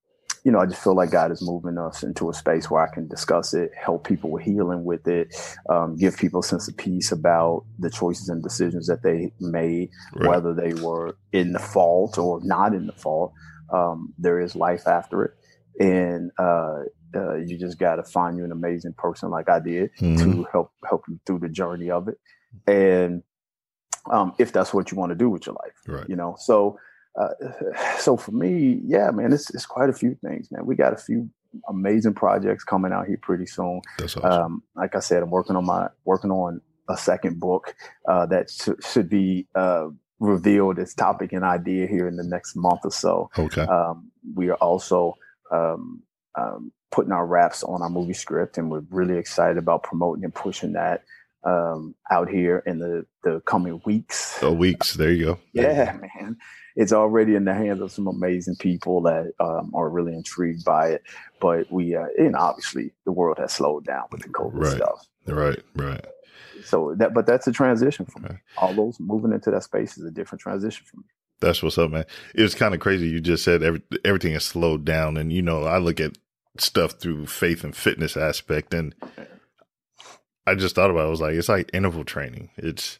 you 0.48 0.52
know, 0.52 0.60
I 0.60 0.64
just 0.64 0.82
feel 0.82 0.94
like 0.94 1.10
God 1.10 1.30
is 1.30 1.42
moving 1.42 1.76
us 1.76 2.02
into 2.02 2.30
a 2.30 2.32
space 2.32 2.70
where 2.70 2.80
I 2.82 2.88
can 2.90 3.06
discuss 3.06 3.52
it, 3.52 3.70
help 3.78 4.06
people 4.08 4.30
with 4.30 4.44
healing 4.44 4.82
with 4.82 5.06
it, 5.06 5.28
um, 5.68 5.94
give 5.94 6.16
people 6.16 6.40
a 6.40 6.42
sense 6.42 6.66
of 6.68 6.76
peace 6.78 7.12
about 7.12 7.66
the 7.78 7.90
choices 7.90 8.30
and 8.30 8.42
decisions 8.42 8.86
that 8.86 9.02
they 9.02 9.30
made, 9.40 9.90
Right. 10.14 10.26
whether 10.30 10.54
they 10.54 10.72
were 10.72 11.18
in 11.34 11.52
the 11.52 11.58
fault 11.58 12.16
or 12.16 12.40
not 12.44 12.72
in 12.72 12.86
the 12.86 12.94
fault. 12.94 13.34
Um, 13.70 14.14
there 14.16 14.40
is 14.40 14.56
life 14.56 14.86
after 14.88 15.22
it, 15.26 15.32
and 15.84 16.30
uh, 16.38 16.84
uh, 17.14 17.34
you 17.34 17.58
just 17.58 17.78
got 17.78 17.96
to 17.96 18.02
find 18.02 18.38
you 18.38 18.44
an 18.46 18.50
amazing 18.52 18.94
person 18.96 19.28
like 19.28 19.50
I 19.50 19.60
did 19.60 19.90
Mhm. 20.00 20.18
to 20.22 20.46
help 20.50 20.72
help 20.88 21.04
you 21.10 21.20
through 21.26 21.40
the 21.40 21.50
journey 21.50 21.90
of 21.90 22.08
it, 22.08 22.16
and 22.66 23.22
um, 24.10 24.32
if 24.38 24.50
that's 24.50 24.72
what 24.72 24.90
you 24.90 24.96
want 24.96 25.10
to 25.10 25.14
do 25.16 25.28
with 25.28 25.44
your 25.44 25.56
life, 25.56 25.76
Right. 25.86 26.08
you 26.08 26.16
know. 26.16 26.36
So, 26.38 26.78
uh, 27.18 27.28
so 27.98 28.16
for 28.16 28.32
me, 28.32 28.80
yeah, 28.84 29.10
man, 29.10 29.32
it's 29.32 29.50
it's 29.50 29.66
quite 29.66 29.90
a 29.90 29.94
few 29.94 30.16
things, 30.24 30.50
man. 30.50 30.66
We 30.66 30.76
got 30.76 30.92
a 30.92 30.96
few 30.96 31.30
amazing 31.68 32.14
projects 32.14 32.64
coming 32.64 32.92
out 32.92 33.06
here 33.06 33.18
pretty 33.20 33.46
soon. 33.46 33.80
That's 33.98 34.16
awesome. 34.16 34.30
Um, 34.30 34.62
like 34.76 34.94
I 34.94 35.00
said, 35.00 35.22
I'm 35.22 35.30
working 35.30 35.56
on 35.56 35.66
my 35.66 35.88
working 36.04 36.30
on 36.30 36.60
a 36.88 36.96
second 36.96 37.38
book 37.40 37.74
uh, 38.08 38.26
that 38.26 38.50
sh- 38.50 38.86
should 38.86 39.08
be 39.08 39.46
uh, 39.54 39.88
revealed 40.20 40.78
as 40.78 40.94
topic 40.94 41.32
and 41.32 41.44
idea 41.44 41.86
here 41.86 42.08
in 42.08 42.16
the 42.16 42.24
next 42.24 42.56
month 42.56 42.80
or 42.84 42.90
so. 42.90 43.30
okay. 43.38 43.62
Um, 43.62 44.10
we 44.34 44.48
are 44.48 44.56
also 44.56 45.14
um, 45.52 46.02
um, 46.34 46.72
putting 46.90 47.12
our 47.12 47.26
wraps 47.26 47.62
on 47.62 47.82
our 47.82 47.90
movie 47.90 48.14
script, 48.14 48.58
and 48.58 48.70
we're 48.70 48.84
really 48.90 49.18
excited 49.18 49.58
about 49.58 49.82
promoting 49.82 50.24
and 50.24 50.34
pushing 50.34 50.72
that 50.72 51.04
um, 51.44 51.94
out 52.10 52.28
here 52.28 52.62
in 52.66 52.78
the 52.78 53.06
the 53.22 53.40
coming 53.40 53.80
weeks. 53.84 54.38
Oh, 54.42 54.52
weeks. 54.52 54.94
There 54.94 55.12
you 55.12 55.24
go. 55.24 55.38
Yeah, 55.52 55.96
man. 56.00 56.36
It's 56.80 56.92
already 56.92 57.34
in 57.34 57.44
the 57.44 57.52
hands 57.54 57.80
of 57.82 57.90
some 57.92 58.06
amazing 58.06 58.56
people 58.56 59.02
that 59.02 59.32
um, 59.40 59.72
are 59.74 59.90
really 59.90 60.14
intrigued 60.14 60.64
by 60.64 60.90
it. 60.90 61.02
But 61.40 61.70
we, 61.70 61.94
uh, 61.96 62.06
and 62.16 62.36
obviously, 62.36 62.92
the 63.04 63.12
world 63.12 63.38
has 63.38 63.52
slowed 63.52 63.84
down 63.84 64.04
with 64.12 64.22
the 64.22 64.28
COVID 64.28 64.54
Right. 64.54 64.72
stuff. 64.76 65.06
Right. 65.26 65.62
Right. 65.74 66.04
So 66.64 66.94
that, 66.98 67.14
but 67.14 67.26
that's 67.26 67.46
a 67.46 67.52
transition 67.52 68.06
for 68.06 68.20
me. 68.20 68.30
All 68.56 68.74
those 68.74 68.98
moving 69.00 69.32
into 69.32 69.50
that 69.50 69.64
space 69.64 69.98
is 69.98 70.04
a 70.04 70.10
different 70.10 70.40
transition 70.40 70.84
for 70.90 70.98
me. 70.98 71.04
That's 71.40 71.62
what's 71.62 71.78
up, 71.78 71.90
man. 71.90 72.04
It 72.34 72.42
was 72.42 72.54
kind 72.54 72.74
of 72.74 72.80
crazy. 72.80 73.08
You 73.08 73.20
just 73.20 73.44
said 73.44 73.62
every, 73.62 73.82
everything 74.04 74.32
is 74.34 74.44
slowed 74.44 74.84
down, 74.84 75.16
and 75.16 75.32
you 75.32 75.42
know, 75.42 75.64
I 75.64 75.78
look 75.78 76.00
at 76.00 76.16
stuff 76.58 76.92
through 77.00 77.26
faith 77.26 77.62
and 77.64 77.76
fitness 77.76 78.16
aspect, 78.16 78.74
and 78.74 78.94
I 80.46 80.54
just 80.54 80.74
thought 80.74 80.90
about. 80.90 81.02
it. 81.04 81.06
I 81.06 81.10
was 81.10 81.20
like, 81.20 81.34
it's 81.34 81.48
like 81.48 81.70
interval 81.72 82.04
training. 82.04 82.50
It's 82.56 82.98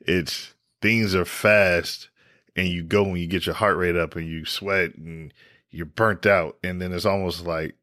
it's 0.00 0.54
things 0.82 1.14
are 1.14 1.24
fast, 1.24 2.08
and 2.58 2.68
you 2.68 2.82
go 2.82 3.04
and 3.04 3.18
you 3.18 3.26
get 3.26 3.46
your 3.46 3.54
heart 3.54 3.78
rate 3.78 3.96
up, 3.96 4.16
and 4.16 4.26
you 4.26 4.44
sweat, 4.44 4.96
and 4.96 5.32
you're 5.70 5.86
burnt 5.86 6.26
out, 6.26 6.58
and 6.62 6.82
then 6.82 6.92
it's 6.92 7.06
almost 7.06 7.46
like 7.46 7.76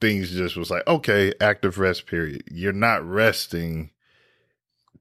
things 0.00 0.30
just 0.30 0.56
was 0.56 0.70
like, 0.70 0.86
okay, 0.86 1.32
active 1.40 1.78
rest 1.78 2.06
period. 2.06 2.44
You're 2.50 2.72
not 2.72 3.08
resting 3.08 3.90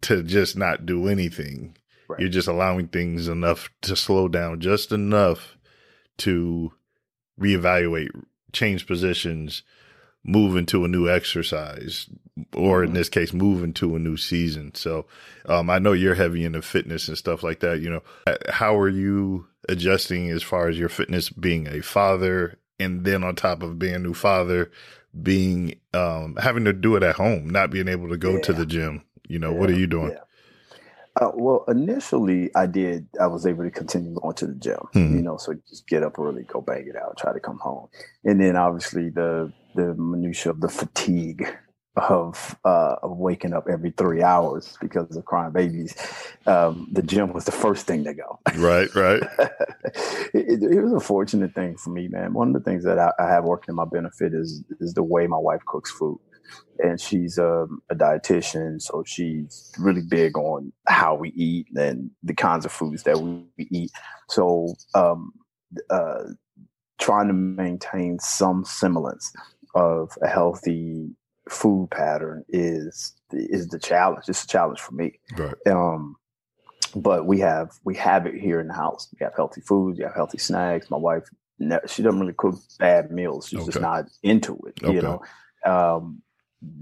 to 0.01 0.23
just 0.23 0.55
not 0.55 0.85
do 0.85 1.07
anything. 1.07 1.75
Right. 2.07 2.19
You're 2.21 2.29
just 2.29 2.47
allowing 2.47 2.87
things 2.87 3.27
enough 3.27 3.69
to 3.81 3.95
slow 3.95 4.27
down 4.27 4.61
just 4.61 4.91
enough 4.91 5.57
to 6.19 6.71
reevaluate, 7.39 8.09
change 8.53 8.87
positions, 8.87 9.63
move 10.23 10.55
into 10.55 10.85
a 10.85 10.87
new 10.87 11.09
exercise, 11.09 12.09
or 12.53 12.83
in 12.83 12.93
this 12.93 13.09
case, 13.09 13.33
move 13.33 13.63
into 13.63 13.95
a 13.95 13.99
new 13.99 14.17
season. 14.17 14.73
So, 14.75 15.05
um, 15.45 15.69
I 15.69 15.79
know 15.79 15.93
you're 15.93 16.15
heavy 16.15 16.43
into 16.45 16.61
fitness 16.61 17.07
and 17.07 17.17
stuff 17.17 17.43
like 17.43 17.59
that. 17.61 17.79
You 17.79 17.89
know, 17.89 18.03
how 18.49 18.77
are 18.77 18.89
you 18.89 19.47
adjusting 19.69 20.29
as 20.29 20.43
far 20.43 20.67
as 20.67 20.77
your 20.77 20.89
fitness 20.89 21.29
being 21.29 21.67
a 21.67 21.81
father, 21.81 22.57
and 22.79 23.05
then 23.05 23.23
on 23.23 23.35
top 23.35 23.63
of 23.63 23.79
being 23.79 23.95
a 23.95 23.99
new 23.99 24.13
father, 24.13 24.71
being 25.21 25.79
um 25.93 26.37
having 26.41 26.65
to 26.65 26.73
do 26.73 26.95
it 26.95 27.03
at 27.03 27.15
home, 27.15 27.49
not 27.49 27.71
being 27.71 27.87
able 27.87 28.09
to 28.09 28.17
go 28.17 28.39
to 28.39 28.53
the 28.53 28.65
gym. 28.65 29.03
You 29.27 29.39
know, 29.39 29.51
what 29.51 29.69
are 29.69 29.77
you 29.77 29.87
doing? 29.87 30.11
yeah. 30.11 30.21
Uh, 31.19 31.31
well, 31.33 31.65
initially, 31.67 32.51
I 32.55 32.67
did. 32.67 33.07
I 33.19 33.25
was 33.25 33.47
able 33.47 33.63
to 33.63 33.71
continue 33.71 34.13
going 34.13 34.35
to 34.35 34.45
the 34.45 34.53
gym. 34.53 34.77
Mhm. 34.93 35.15
You 35.15 35.21
know, 35.23 35.37
so 35.37 35.55
just 35.67 35.87
get 35.87 36.03
up 36.03 36.19
early, 36.19 36.43
go 36.43 36.61
bang 36.61 36.85
it 36.87 36.95
out, 36.95 37.17
try 37.17 37.33
to 37.33 37.39
come 37.39 37.57
home, 37.57 37.87
and 38.23 38.39
then 38.39 38.55
obviously 38.55 39.09
the 39.09 39.51
the 39.73 39.95
minutia 39.95 40.51
of 40.51 40.61
the 40.61 40.69
fatigue 40.69 41.47
of 41.97 42.57
uh, 42.63 42.95
of 43.01 43.17
waking 43.17 43.53
up 43.53 43.67
every 43.69 43.91
three 43.91 44.21
hours 44.21 44.77
because 44.79 45.15
of 45.15 45.25
crying 45.25 45.51
babies. 45.51 45.95
Um, 46.45 46.87
the 46.91 47.01
gym 47.01 47.33
was 47.33 47.45
the 47.45 47.51
first 47.51 47.87
thing 47.87 48.03
to 48.03 48.13
go. 48.13 48.39
Right, 48.55 48.93
right. 48.95 49.21
it, 50.33 50.63
it 50.63 50.81
was 50.81 50.93
a 50.93 50.99
fortunate 50.99 51.53
thing 51.53 51.77
for 51.77 51.89
me, 51.89 52.07
man. 52.07 52.33
One 52.33 52.49
of 52.49 52.53
the 52.53 52.59
things 52.59 52.83
that 52.83 52.99
I, 52.99 53.11
I 53.19 53.27
have 53.29 53.43
working 53.43 53.71
in 53.73 53.75
my 53.75 53.85
benefit 53.85 54.33
is 54.33 54.63
is 54.79 54.93
the 54.93 55.03
way 55.03 55.27
my 55.27 55.37
wife 55.37 55.61
cooks 55.65 55.91
food, 55.91 56.19
and 56.79 56.99
she's 56.99 57.39
um, 57.39 57.81
a 57.89 57.95
dietitian, 57.95 58.81
so 58.81 59.03
she's 59.05 59.71
really 59.79 60.03
big 60.07 60.37
on 60.37 60.71
how 60.87 61.15
we 61.15 61.29
eat 61.29 61.67
and 61.75 62.11
the 62.23 62.33
kinds 62.33 62.65
of 62.65 62.71
foods 62.71 63.03
that 63.03 63.19
we, 63.19 63.43
we 63.57 63.67
eat. 63.71 63.91
So, 64.29 64.75
um, 64.93 65.33
uh, 65.89 66.23
trying 66.99 67.27
to 67.27 67.33
maintain 67.33 68.19
some 68.19 68.65
semblance 68.65 69.31
of 69.75 70.11
a 70.21 70.27
healthy 70.27 71.09
food 71.49 71.89
pattern 71.91 72.43
is 72.49 73.13
is 73.31 73.67
the 73.67 73.79
challenge. 73.79 74.25
It's 74.27 74.43
a 74.43 74.47
challenge 74.47 74.79
for 74.79 74.93
me. 74.93 75.19
Right. 75.37 75.55
um 75.67 76.15
but 76.95 77.25
we 77.25 77.39
have 77.39 77.71
we 77.83 77.95
have 77.95 78.25
it 78.25 78.35
here 78.35 78.59
in 78.59 78.67
the 78.67 78.73
house. 78.73 79.09
We 79.19 79.23
have 79.23 79.35
healthy 79.35 79.61
foods 79.61 79.97
we 79.97 80.03
have 80.05 80.15
healthy 80.15 80.37
snacks. 80.37 80.89
My 80.89 80.97
wife 80.97 81.23
she 81.87 82.03
doesn't 82.03 82.19
really 82.19 82.33
cook 82.37 82.55
bad 82.79 83.11
meals. 83.11 83.47
She's 83.49 83.65
just 83.65 83.81
not 83.81 84.05
into 84.23 84.57
it 84.67 84.81
Okay. 84.83 84.93
you 84.93 85.01
know? 85.01 85.21
Um 85.65 86.21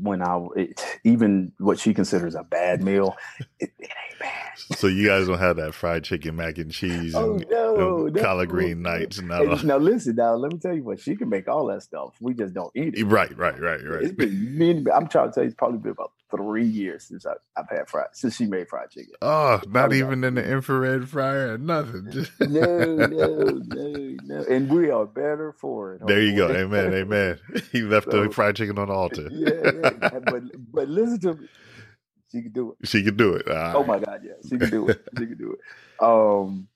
when 0.01 0.21
i 0.21 0.39
it, 0.56 0.82
even 1.04 1.51
what 1.60 1.78
she 1.80 1.93
considers 1.93 2.34
a 2.34 2.43
bad 2.43 2.82
meal 2.82 3.13
it, 3.60 3.71
it 3.78 3.89
ain't 4.10 4.19
bad 4.19 4.44
So 4.57 4.87
you 4.87 5.07
guys 5.07 5.27
don't 5.27 5.37
have 5.39 5.57
that 5.57 5.73
fried 5.73 6.03
chicken, 6.03 6.35
mac 6.35 6.57
and 6.57 6.71
cheese, 6.71 7.13
oh 7.15 7.35
and 7.35 7.45
no, 7.49 8.03
them 8.05 8.13
no. 8.13 8.21
collard 8.21 8.49
green 8.49 8.81
nights, 8.81 9.17
and 9.17 9.31
all 9.31 9.55
Hey, 9.57 9.65
now 9.67 9.77
listen 9.77 10.15
now 10.15 10.35
let 10.35 10.51
me 10.53 10.59
tell 10.59 10.73
you 10.75 10.83
what 10.83 10.99
she 10.99 11.15
can 11.15 11.29
make 11.29 11.47
all 11.47 11.65
that 11.67 11.83
stuff 11.83 12.15
we 12.19 12.33
just 12.33 12.53
don't 12.53 12.71
eat 12.75 12.95
it 12.97 13.03
Right, 13.05 13.35
right, 13.37 13.59
right, 13.59 13.79
it's 13.81 13.87
right. 14.09 14.17
been 14.17 14.57
many, 14.57 14.83
i'm 14.93 15.07
trying 15.07 15.29
to 15.29 15.33
tell 15.33 15.43
you 15.43 15.47
it's 15.47 15.55
probably 15.55 15.79
been 15.79 15.91
about 15.91 16.11
three 16.35 16.65
years 16.65 17.03
since 17.05 17.25
I, 17.25 17.33
i've 17.57 17.69
had 17.69 17.87
fried 17.89 18.07
since 18.13 18.35
she 18.35 18.45
made 18.45 18.67
fried 18.67 18.89
chicken 18.89 19.13
Oh, 19.21 19.59
not 19.65 19.71
Probably 19.71 19.99
even 19.99 20.23
in 20.23 20.35
the 20.35 20.43
infrared 20.49 21.07
fryer, 21.09 21.57
nothing. 21.57 22.25
No, 22.39 22.95
no, 22.95 23.05
no, 23.07 24.17
no. 24.23 24.45
And 24.49 24.69
we 24.69 24.89
are 24.89 25.05
better 25.05 25.53
for 25.53 25.95
it. 25.95 26.05
there 26.07 26.21
you 26.21 26.35
go. 26.35 26.49
Amen, 26.49 26.93
amen. 26.93 27.39
He 27.71 27.81
left 27.81 28.11
So- 28.11 28.23
the 28.23 28.29
fried 28.31 28.55
chicken 28.55 28.77
on 28.79 28.87
the 28.87 28.93
altar. 28.93 29.27
yeah, 29.31 29.71
yeah. 30.01 30.19
But 30.25 30.43
but 30.71 30.87
listen 30.89 31.19
to 31.21 31.33
me. 31.35 31.47
She 32.31 32.41
could 32.41 32.53
do 32.53 32.75
it. 32.79 32.88
She 32.88 33.03
could 33.03 33.17
do 33.17 33.33
it. 33.35 33.47
All 33.47 33.55
Oh 33.73 33.79
right. 33.79 33.88
my 33.88 33.99
God, 33.99 34.21
yeah, 34.25 34.33
she 34.43 34.57
could 34.57 34.71
do 34.71 34.89
it. 34.89 35.01
She 35.17 35.25
could 35.27 35.39
do 35.39 35.53
it. 35.53 35.59
Um, 36.03 36.67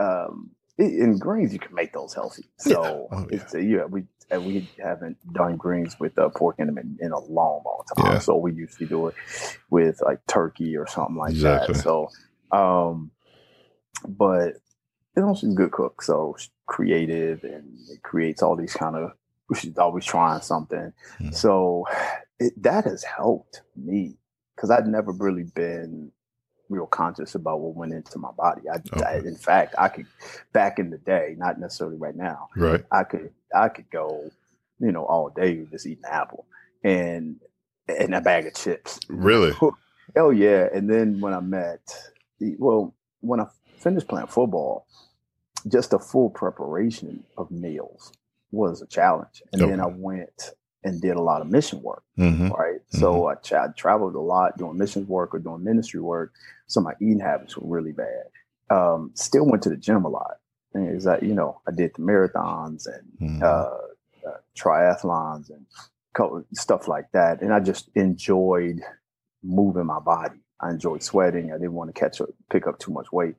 um, 0.00 0.50
in 0.78 1.18
greens 1.18 1.52
you 1.52 1.58
can 1.58 1.74
make 1.74 1.92
those 1.92 2.14
healthy. 2.14 2.50
So 2.58 3.08
Oh, 3.12 3.26
it's 3.30 3.54
yeah, 3.54 3.84
we 3.86 4.04
and 4.30 4.44
we 4.44 4.68
haven't 4.82 5.16
done 5.32 5.56
greens 5.56 5.98
with 5.98 6.18
uh, 6.18 6.28
pork 6.30 6.56
in 6.58 6.66
them 6.66 6.78
in, 6.78 6.98
in 7.00 7.12
a 7.12 7.18
long, 7.18 7.62
long 7.64 7.82
time. 7.96 8.14
Yeah. 8.14 8.18
So 8.20 8.36
we 8.36 8.52
usually 8.52 8.86
do 8.86 9.08
it 9.08 9.14
with 9.70 10.00
like 10.02 10.20
turkey 10.26 10.76
or 10.76 10.86
something 10.86 11.16
like 11.16 11.30
Exactly. 11.32 11.74
that. 11.74 11.82
So, 11.82 12.10
um, 12.52 13.10
but 14.06 14.54
you 15.16 15.22
know 15.22 15.34
she's 15.34 15.52
a 15.52 15.56
good 15.56 15.72
cook, 15.72 16.02
so 16.02 16.36
creative 16.66 17.44
and 17.44 17.78
it 17.90 18.02
creates 18.02 18.42
all 18.42 18.56
these 18.56 18.74
kind 18.74 18.96
of 18.96 19.12
she's 19.56 19.78
always 19.78 20.04
trying 20.04 20.42
something. 20.42 20.92
Mhm. 21.20 21.34
So 21.34 21.86
it, 22.38 22.52
that 22.62 22.84
has 22.84 23.02
helped 23.04 23.62
me 23.76 24.16
because 24.58 24.72
I'd 24.72 24.88
never 24.88 25.12
really 25.12 25.44
been 25.44 26.10
real 26.68 26.86
conscious 26.86 27.36
about 27.36 27.60
what 27.60 27.76
went 27.76 27.92
into 27.92 28.18
my 28.18 28.32
body. 28.32 28.62
I, 28.68 29.04
I, 29.04 29.18
in 29.18 29.36
fact, 29.36 29.76
I 29.78 29.88
could 29.88 30.06
back 30.52 30.80
in 30.80 30.90
the 30.90 30.98
day, 30.98 31.36
not 31.38 31.60
necessarily 31.60 31.96
right 31.96 32.16
now. 32.16 32.48
Right. 32.56 32.84
I 32.90 33.04
could 33.04 33.30
I 33.54 33.68
could 33.68 33.88
go, 33.90 34.28
you 34.80 34.90
know, 34.90 35.04
all 35.04 35.30
day 35.30 35.64
just 35.70 35.86
eating 35.86 36.04
apple 36.10 36.44
and 36.82 37.36
and 37.86 38.14
a 38.16 38.20
bag 38.20 38.46
of 38.46 38.54
chips. 38.54 38.98
Really? 39.08 39.52
Oh 40.16 40.30
yeah. 40.30 40.68
And 40.72 40.88
then 40.88 41.20
when 41.20 41.34
I 41.34 41.40
met, 41.40 41.80
well, 42.40 42.94
when 43.20 43.40
I 43.40 43.46
finished 43.78 44.08
playing 44.08 44.28
football, 44.28 44.86
just 45.70 45.92
a 45.92 45.98
full 45.98 46.30
preparation 46.30 47.22
of 47.36 47.50
meals 47.50 48.10
was 48.50 48.80
a 48.80 48.86
challenge. 48.86 49.42
And 49.52 49.60
then 49.60 49.80
I 49.82 49.86
went 49.86 50.52
and 50.84 51.00
did 51.00 51.16
a 51.16 51.20
lot 51.22 51.40
of 51.40 51.48
mission 51.48 51.82
work. 51.82 52.02
hmm 52.16 52.48
Right. 52.48 52.80
So 52.90 53.26
I, 53.26 53.34
tra- 53.34 53.68
I 53.68 53.72
traveled 53.72 54.14
a 54.14 54.20
lot 54.20 54.56
doing 54.58 54.78
missions 54.78 55.08
work 55.08 55.34
or 55.34 55.38
doing 55.38 55.64
ministry 55.64 56.00
work. 56.00 56.32
So 56.66 56.80
my 56.80 56.92
eating 57.00 57.20
habits 57.20 57.56
were 57.56 57.68
really 57.68 57.92
bad. 57.92 58.24
Um, 58.70 59.10
still 59.14 59.46
went 59.46 59.62
to 59.64 59.70
the 59.70 59.76
gym 59.76 60.04
a 60.04 60.08
lot. 60.08 60.36
And 60.74 60.94
is 60.96 61.04
that, 61.04 61.22
you 61.22 61.34
know, 61.34 61.60
I 61.66 61.72
did 61.72 61.92
the 61.94 62.02
marathons 62.02 62.86
and 62.86 63.40
Mhm. 63.40 63.42
uh, 63.42 64.28
uh, 64.28 64.36
triathlons 64.56 65.50
and 65.50 65.66
co- 66.14 66.44
stuff 66.54 66.86
like 66.88 67.10
that. 67.12 67.40
And 67.42 67.52
I 67.52 67.60
just 67.60 67.88
enjoyed 67.94 68.80
moving 69.42 69.86
my 69.86 70.00
body. 70.00 70.38
I 70.60 70.70
enjoyed 70.70 71.02
sweating. 71.02 71.50
I 71.52 71.56
didn't 71.56 71.72
want 71.74 71.94
to 71.94 71.98
catch 71.98 72.20
up, 72.20 72.28
pick 72.50 72.66
up 72.66 72.78
too 72.78 72.92
much 72.92 73.10
weight. 73.12 73.34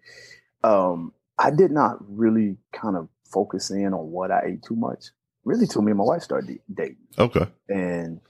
Um, 0.64 1.14
I 1.38 1.52
did 1.52 1.72
not 1.72 1.98
really 2.10 2.58
kind 2.74 2.96
of 2.98 3.08
focus 3.26 3.70
in 3.72 3.94
on 3.94 4.12
what 4.12 4.32
I 4.32 4.42
ate 4.48 4.64
too 4.64 4.76
much. 4.76 5.06
Really, 5.50 5.66
till 5.68 5.82
me 5.82 5.92
and 5.92 5.98
my 5.98 6.04
wife 6.04 6.22
started 6.22 6.60
dating, 6.72 6.98
Okay. 7.18 7.48
and 7.68 8.22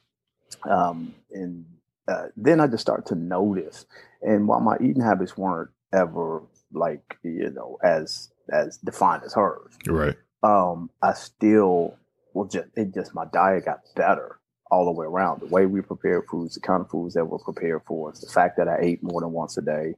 um, 0.64 1.14
and 1.32 1.66
uh, 2.08 2.28
then 2.38 2.60
I 2.62 2.68
just 2.68 2.82
started 2.82 3.06
to 3.08 3.16
notice. 3.16 3.86
And 4.22 4.48
while 4.48 4.62
my 4.62 4.78
eating 4.82 5.02
habits 5.02 5.38
weren't 5.38 5.72
ever 5.94 6.44
like 6.72 7.18
you 7.24 7.50
know 7.50 7.78
as 7.84 8.32
as 8.52 8.78
defined 8.78 9.24
as 9.26 9.34
hers, 9.34 9.74
Right. 9.88 10.16
um, 10.44 10.90
I 11.02 11.12
still 11.14 11.98
well 12.34 12.48
just 12.48 12.68
it 12.78 12.94
just 12.94 13.14
my 13.14 13.26
diet 13.34 13.66
got 13.66 13.82
better 13.98 14.40
all 14.72 14.86
the 14.86 14.92
way 14.92 15.06
around. 15.06 15.42
The 15.42 15.48
way 15.48 15.66
we 15.66 15.82
prepared 15.82 16.24
foods, 16.32 16.56
the 16.56 16.62
kind 16.62 16.82
of 16.82 16.90
foods 16.90 17.16
that 17.16 17.26
were 17.26 17.40
prepared 17.40 17.82
for 17.86 18.12
us, 18.12 18.20
the 18.22 18.32
fact 18.32 18.56
that 18.58 18.70
I 18.70 18.78
ate 18.80 19.04
more 19.04 19.20
than 19.20 19.32
once 19.34 19.58
a 19.58 19.62
day, 19.62 19.96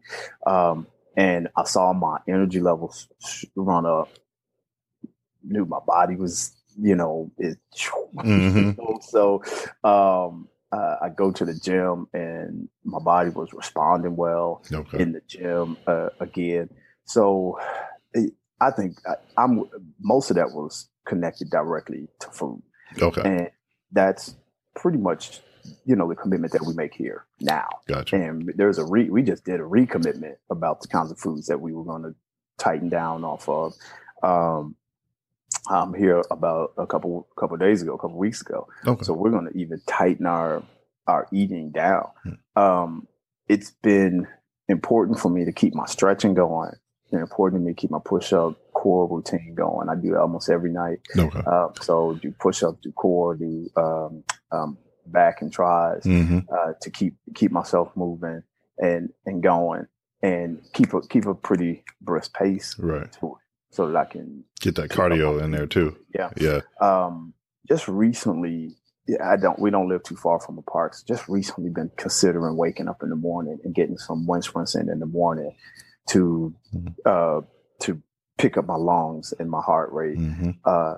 um, 0.47 0.87
and 1.15 1.49
I 1.55 1.65
saw 1.65 1.93
my 1.93 2.17
energy 2.27 2.59
levels 2.61 3.07
run 3.55 3.85
up. 3.85 4.09
Knew 5.43 5.65
my 5.65 5.79
body 5.85 6.15
was, 6.15 6.55
you 6.79 6.95
know, 6.95 7.31
it. 7.37 7.57
Mhm. 8.15 8.75
so 9.03 9.41
um, 9.83 10.47
uh, 10.71 10.95
I 11.01 11.09
go 11.09 11.31
to 11.31 11.45
the 11.45 11.53
gym 11.53 12.07
and 12.13 12.69
my 12.83 12.99
body 12.99 13.29
was 13.29 13.53
responding 13.53 14.15
well 14.15 14.63
Okay. 14.71 14.99
in 14.99 15.11
the 15.13 15.21
gym 15.27 15.77
uh, 15.87 16.09
again. 16.19 16.69
So 17.05 17.59
it, 18.13 18.33
I 18.59 18.71
think 18.71 18.97
I, 19.07 19.15
I'm 19.37 19.63
most 19.99 20.29
of 20.29 20.35
that 20.37 20.51
was 20.51 20.87
connected 21.05 21.49
directly 21.49 22.07
to 22.19 22.27
food, 22.29 22.61
Okay. 23.01 23.21
and 23.23 23.49
that's 23.91 24.35
pretty 24.75 24.97
much 24.99 25.41
you 25.85 25.95
know 25.95 26.07
the 26.07 26.15
commitment 26.15 26.53
that 26.53 26.65
we 26.65 26.73
make 26.73 26.93
here 26.93 27.25
now. 27.39 27.67
Gotcha. 27.87 28.15
And 28.15 28.51
there's 28.55 28.77
a 28.77 28.85
re 28.85 29.09
we 29.09 29.23
just 29.23 29.43
did 29.45 29.59
a 29.59 29.63
recommitment 29.63 30.35
about 30.49 30.81
the 30.81 30.87
kinds 30.87 31.11
of 31.11 31.19
foods 31.19 31.47
that 31.47 31.59
we 31.59 31.73
were 31.73 31.83
going 31.83 32.03
to 32.03 32.15
tighten 32.57 32.89
down 32.89 33.23
off 33.23 33.49
of. 33.49 33.73
Um, 34.23 34.75
I'm 35.69 35.93
here 35.93 36.21
about 36.31 36.73
a 36.77 36.87
couple 36.87 37.27
couple 37.37 37.57
days 37.57 37.81
ago, 37.81 37.93
a 37.95 37.97
couple 37.97 38.17
weeks 38.17 38.41
ago. 38.41 38.67
Okay. 38.87 39.03
So 39.03 39.13
we're 39.13 39.29
going 39.31 39.47
to 39.51 39.57
even 39.57 39.81
tighten 39.87 40.25
our 40.25 40.63
our 41.07 41.27
eating 41.31 41.71
down. 41.71 42.09
Hmm. 42.23 42.61
Um, 42.61 43.07
it's 43.47 43.71
been 43.83 44.27
important 44.69 45.19
for 45.19 45.29
me 45.29 45.45
to 45.45 45.51
keep 45.51 45.73
my 45.75 45.85
stretching 45.85 46.33
going. 46.33 46.71
and 47.11 47.21
important 47.21 47.61
to 47.61 47.65
me 47.65 47.73
to 47.73 47.79
keep 47.81 47.91
my 47.91 47.99
push 48.03 48.31
up 48.33 48.55
core 48.73 49.07
routine 49.07 49.53
going. 49.55 49.89
I 49.89 49.95
do 49.95 50.13
it 50.15 50.17
almost 50.17 50.49
every 50.49 50.71
night. 50.71 50.99
Okay. 51.17 51.41
Uh, 51.45 51.67
so 51.81 52.13
do 52.21 52.31
push 52.39 52.63
up, 52.63 52.81
do 52.81 52.91
core, 52.93 53.35
do 53.35 53.67
um, 53.75 54.23
um, 54.51 54.77
back 55.07 55.41
and 55.41 55.51
tris 55.51 56.03
hmm 56.05 56.39
uh, 56.51 56.73
to 56.81 56.89
keep 56.89 57.15
keep 57.35 57.51
myself 57.51 57.91
moving 57.95 58.41
and 58.77 59.09
and 59.25 59.43
going 59.43 59.85
and 60.23 60.61
keep 60.73 60.93
a 60.93 61.01
keep 61.01 61.25
a 61.25 61.33
pretty 61.33 61.83
brisk 62.01 62.33
pace 62.35 62.75
Right. 62.79 63.11
to 63.13 63.25
it 63.27 63.33
so 63.71 63.87
that 63.87 63.95
I 63.97 64.05
can 64.05 64.43
Get 64.59 64.75
that 64.75 64.89
cardio 64.89 65.41
in 65.41 65.51
there 65.51 65.65
too. 65.67 65.97
yeah 66.13 66.29
Yeah. 66.37 66.61
um, 66.79 67.33
just 67.67 67.87
recently, 67.87 68.75
yeah, 69.07 69.27
I 69.27 69.37
don't. 69.37 69.57
We 69.59 69.71
don't 69.71 69.87
live 69.89 70.03
too 70.03 70.15
far 70.15 70.39
from 70.39 70.55
the 70.55 70.61
parks. 70.61 71.03
Just 71.03 71.27
recently, 71.27 71.69
been 71.69 71.89
considering 71.97 72.55
waking 72.57 72.87
up 72.87 73.01
in 73.01 73.09
the 73.09 73.15
morning 73.15 73.59
and 73.63 73.73
getting 73.73 73.97
some 73.97 74.27
wind 74.27 74.43
sprints 74.43 74.75
in 74.75 74.89
in 74.89 74.99
the 74.99 75.05
morning 75.05 75.55
to 76.09 76.53
Mhm. 76.75 76.95
uh, 77.05 77.41
to 77.81 78.01
pick 78.37 78.57
up 78.57 78.65
my 78.65 78.75
lungs 78.75 79.33
and 79.39 79.49
my 79.49 79.61
heart 79.61 79.91
rate 79.93 80.17
hmm 80.17 80.51
uh, 80.65 80.95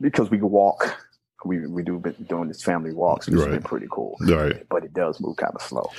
because 0.00 0.30
we 0.30 0.38
can 0.38 0.50
walk. 0.50 0.96
We 1.44 1.66
we 1.66 1.82
do 1.82 1.98
been 1.98 2.14
doing 2.28 2.46
this 2.48 2.62
family 2.62 2.92
walks, 2.92 3.26
which 3.26 3.40
has 3.40 3.48
been 3.48 3.62
pretty 3.62 3.88
cool. 3.90 4.16
Right. 4.20 4.64
But 4.68 4.84
it 4.84 4.94
does 4.94 5.20
move 5.20 5.36
kind 5.36 5.52
of 5.54 5.62
slow. 5.62 5.90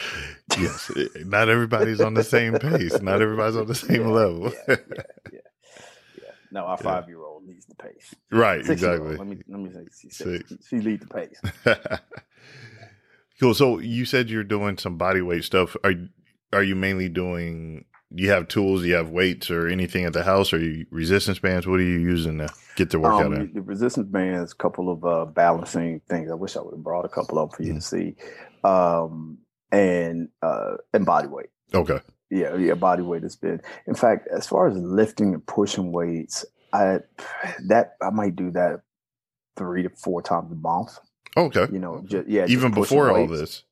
Yes. 0.58 0.90
It- 0.96 1.28
Not 1.28 1.50
everybody's 1.50 2.00
on 2.02 2.14
the 2.14 2.24
same 2.24 2.54
pace. 2.54 3.02
Not 3.02 3.22
everybody's 3.22 3.58
on 3.58 3.68
the 3.68 3.76
same 3.88 4.04
Yeah, 4.04 4.08
level. 4.08 4.54
Yeah, 4.68 4.76
yeah. 5.34 5.40
No, 6.54 6.66
our 6.66 6.78
Yeah. 6.78 6.84
five 6.84 7.08
year 7.10 7.24
old 7.24 7.46
needs 7.48 7.66
the 7.66 7.76
pace. 7.76 8.14
right. 8.32 8.60
Exactly. 8.70 9.18
Let 9.18 9.28
me 9.28 9.38
let 9.48 9.60
me 9.60 9.72
say 9.74 9.86
she's 10.00 10.16
Six. 10.16 10.50
six. 10.50 10.68
She 10.68 10.80
leads 10.80 11.06
the 11.06 11.14
pace. 11.14 11.42
cool. 13.40 13.54
So 13.54 13.80
you 13.80 14.06
said 14.06 14.30
you're 14.30 14.44
doing 14.44 14.78
some 14.78 14.98
body 14.98 15.22
weight 15.22 15.44
stuff. 15.44 15.76
Are 15.84 15.94
are 16.54 16.64
you 16.64 16.76
mainly 16.76 17.10
doing? 17.10 17.86
Do 18.16 18.22
you 18.24 18.30
have 18.30 18.48
tools? 18.48 18.82
Do 18.82 18.88
you 18.88 18.94
have 18.94 19.10
weights 19.10 19.50
or 19.50 19.68
anything 19.68 20.06
at 20.06 20.14
the 20.14 20.24
house? 20.24 20.54
Or 20.54 20.60
you 20.60 20.86
resistance 20.92 21.40
bands? 21.40 21.66
What 21.66 21.80
are 21.80 21.84
you 21.84 21.98
using 21.98 22.38
to 22.38 22.50
get 22.76 22.92
the 22.92 23.00
workout 23.00 23.26
Um, 23.26 23.34
in? 23.34 23.54
the 23.54 23.62
resistance 23.64 24.08
bands, 24.08 24.52
a 24.52 24.56
couple 24.56 24.92
of 24.92 25.04
uh, 25.04 25.26
balancing 25.26 26.00
things. 26.08 26.30
I 26.30 26.36
wish 26.36 26.56
I 26.56 26.62
would 26.62 26.76
have 26.76 26.84
brought 26.84 27.06
a 27.06 27.10
couple 27.10 27.40
them 27.40 27.50
for 27.50 27.64
you 27.64 27.74
Mm. 27.74 27.78
to 27.78 27.82
see, 27.82 28.16
um, 28.64 29.40
and 29.72 30.30
uh, 30.44 30.76
and 30.94 31.06
body 31.08 31.28
weight. 31.28 31.50
Okay. 31.74 32.00
Yeah, 32.34 32.56
yeah, 32.56 32.74
body 32.74 33.04
weight 33.04 33.24
has 33.24 33.36
been. 33.36 33.62
In 33.86 33.96
fact, 33.96 34.28
as 34.36 34.48
far 34.48 34.68
as 34.68 34.76
lifting 34.76 35.34
and 35.34 35.46
pushing 35.46 35.92
weights, 35.92 36.46
I 36.74 37.00
that 37.68 37.96
I 38.02 38.10
might 38.10 38.36
do 38.36 38.50
that 38.52 38.82
three 39.56 39.84
to 39.84 39.90
four 39.90 40.22
times 40.22 40.52
a 40.52 40.56
month. 40.56 40.98
Okay. 41.38 41.68
You 41.72 41.80
know, 41.80 42.04
just, 42.06 42.28
yeah, 42.28 42.46
Even 42.48 42.72
pushing 42.72 42.98
before 42.98 43.10
all 43.12 43.28
weights. 43.28 43.40
this. 43.40 43.64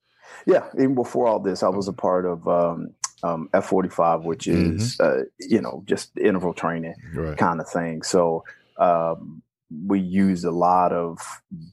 Yeah, 0.45 0.67
even 0.76 0.95
before 0.95 1.28
all 1.28 1.39
this, 1.39 1.63
I 1.63 1.69
was 1.69 1.88
a 1.88 1.93
part 1.93 2.26
of 2.26 2.47
um, 2.47 2.93
um, 3.24 3.50
F 3.54 3.65
forty 3.65 3.89
five, 3.89 4.24
which 4.24 4.47
is 4.47 5.00
uh, 5.00 5.24
you 5.39 5.62
know 5.62 5.84
just 5.86 6.17
interval 6.17 6.54
training. 6.54 6.95
Right. 7.13 7.38
kind 7.38 7.60
of 7.60 7.67
thing. 7.69 8.04
So 8.04 8.43
um, 8.78 9.41
we 9.88 10.00
use 10.00 10.43
a 10.43 10.52
lot 10.52 10.91
of 10.93 11.19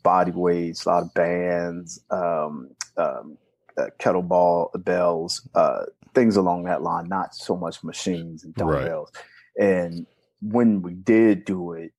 body 0.03 0.33
weights, 0.33 0.87
a 0.87 0.89
lot 0.89 1.03
of 1.05 1.15
bands, 1.15 2.01
um, 2.11 2.71
um, 2.97 3.37
uh, 3.79 3.87
kettlebell 4.01 4.71
bells, 4.85 5.49
uh, 5.55 5.85
things 6.15 6.37
along 6.37 6.65
that 6.65 6.83
line. 6.83 7.09
Not 7.09 7.35
so 7.35 7.57
much 7.57 7.85
machines 7.85 8.45
and 8.45 8.55
Right. 8.57 8.83
dumbbells. 8.83 9.13
And 9.59 10.07
when 10.41 10.83
we 10.83 10.95
did 10.95 11.45
do 11.45 11.73
it, 11.75 11.93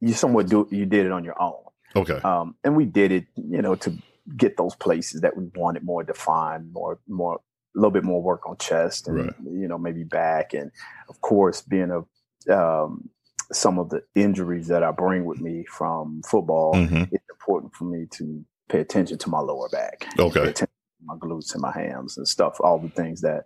you 0.00 0.12
somewhat 0.14 0.48
do 0.48 0.68
you 0.70 0.86
did 0.86 1.06
it 1.06 1.12
on 1.12 1.24
your 1.24 1.40
own, 1.40 1.62
Okay. 1.96 2.20
um, 2.24 2.56
and 2.64 2.76
we 2.76 2.86
did 2.86 3.12
it, 3.12 3.26
you 3.36 3.62
know, 3.62 3.74
to 3.76 3.96
get 4.36 4.56
those 4.56 4.74
places 4.76 5.20
that 5.22 5.36
we 5.36 5.44
wanted 5.54 5.84
more 5.84 6.04
defined, 6.04 6.72
more 6.72 7.00
more 7.08 7.36
a 7.36 7.78
little 7.78 7.90
bit 7.90 8.04
more 8.04 8.22
work 8.22 8.48
on 8.48 8.56
chest 8.58 9.08
and 9.08 9.16
Right. 9.18 9.34
you 9.44 9.68
know 9.68 9.78
maybe 9.78 10.04
back, 10.04 10.54
and 10.54 10.70
of 11.08 11.20
course 11.20 11.62
being 11.62 11.90
a 11.90 12.54
um, 12.54 13.10
some 13.52 13.78
of 13.78 13.90
the 13.90 14.02
injuries 14.14 14.68
that 14.68 14.82
I 14.82 14.90
bring 14.90 15.24
with 15.26 15.40
me 15.40 15.64
from 15.66 16.22
football, 16.28 16.74
hmm 16.76 17.04
it's 17.12 17.24
important 17.30 17.74
for 17.74 17.84
me 17.84 18.06
to 18.12 18.44
pay 18.70 18.80
attention 18.80 19.18
to 19.18 19.30
my 19.30 19.40
lower 19.40 19.68
back, 19.68 20.06
Okay. 20.18 20.54
Pay 21.02 21.16
attention 21.16 21.28
to 21.28 21.28
my 21.28 21.34
glutes 21.34 21.52
and 21.52 21.62
my 21.62 21.72
hams 21.72 22.16
and 22.18 22.26
stuff, 22.28 22.56
all 22.60 22.78
the 22.78 22.88
things 22.90 23.20
that 23.20 23.44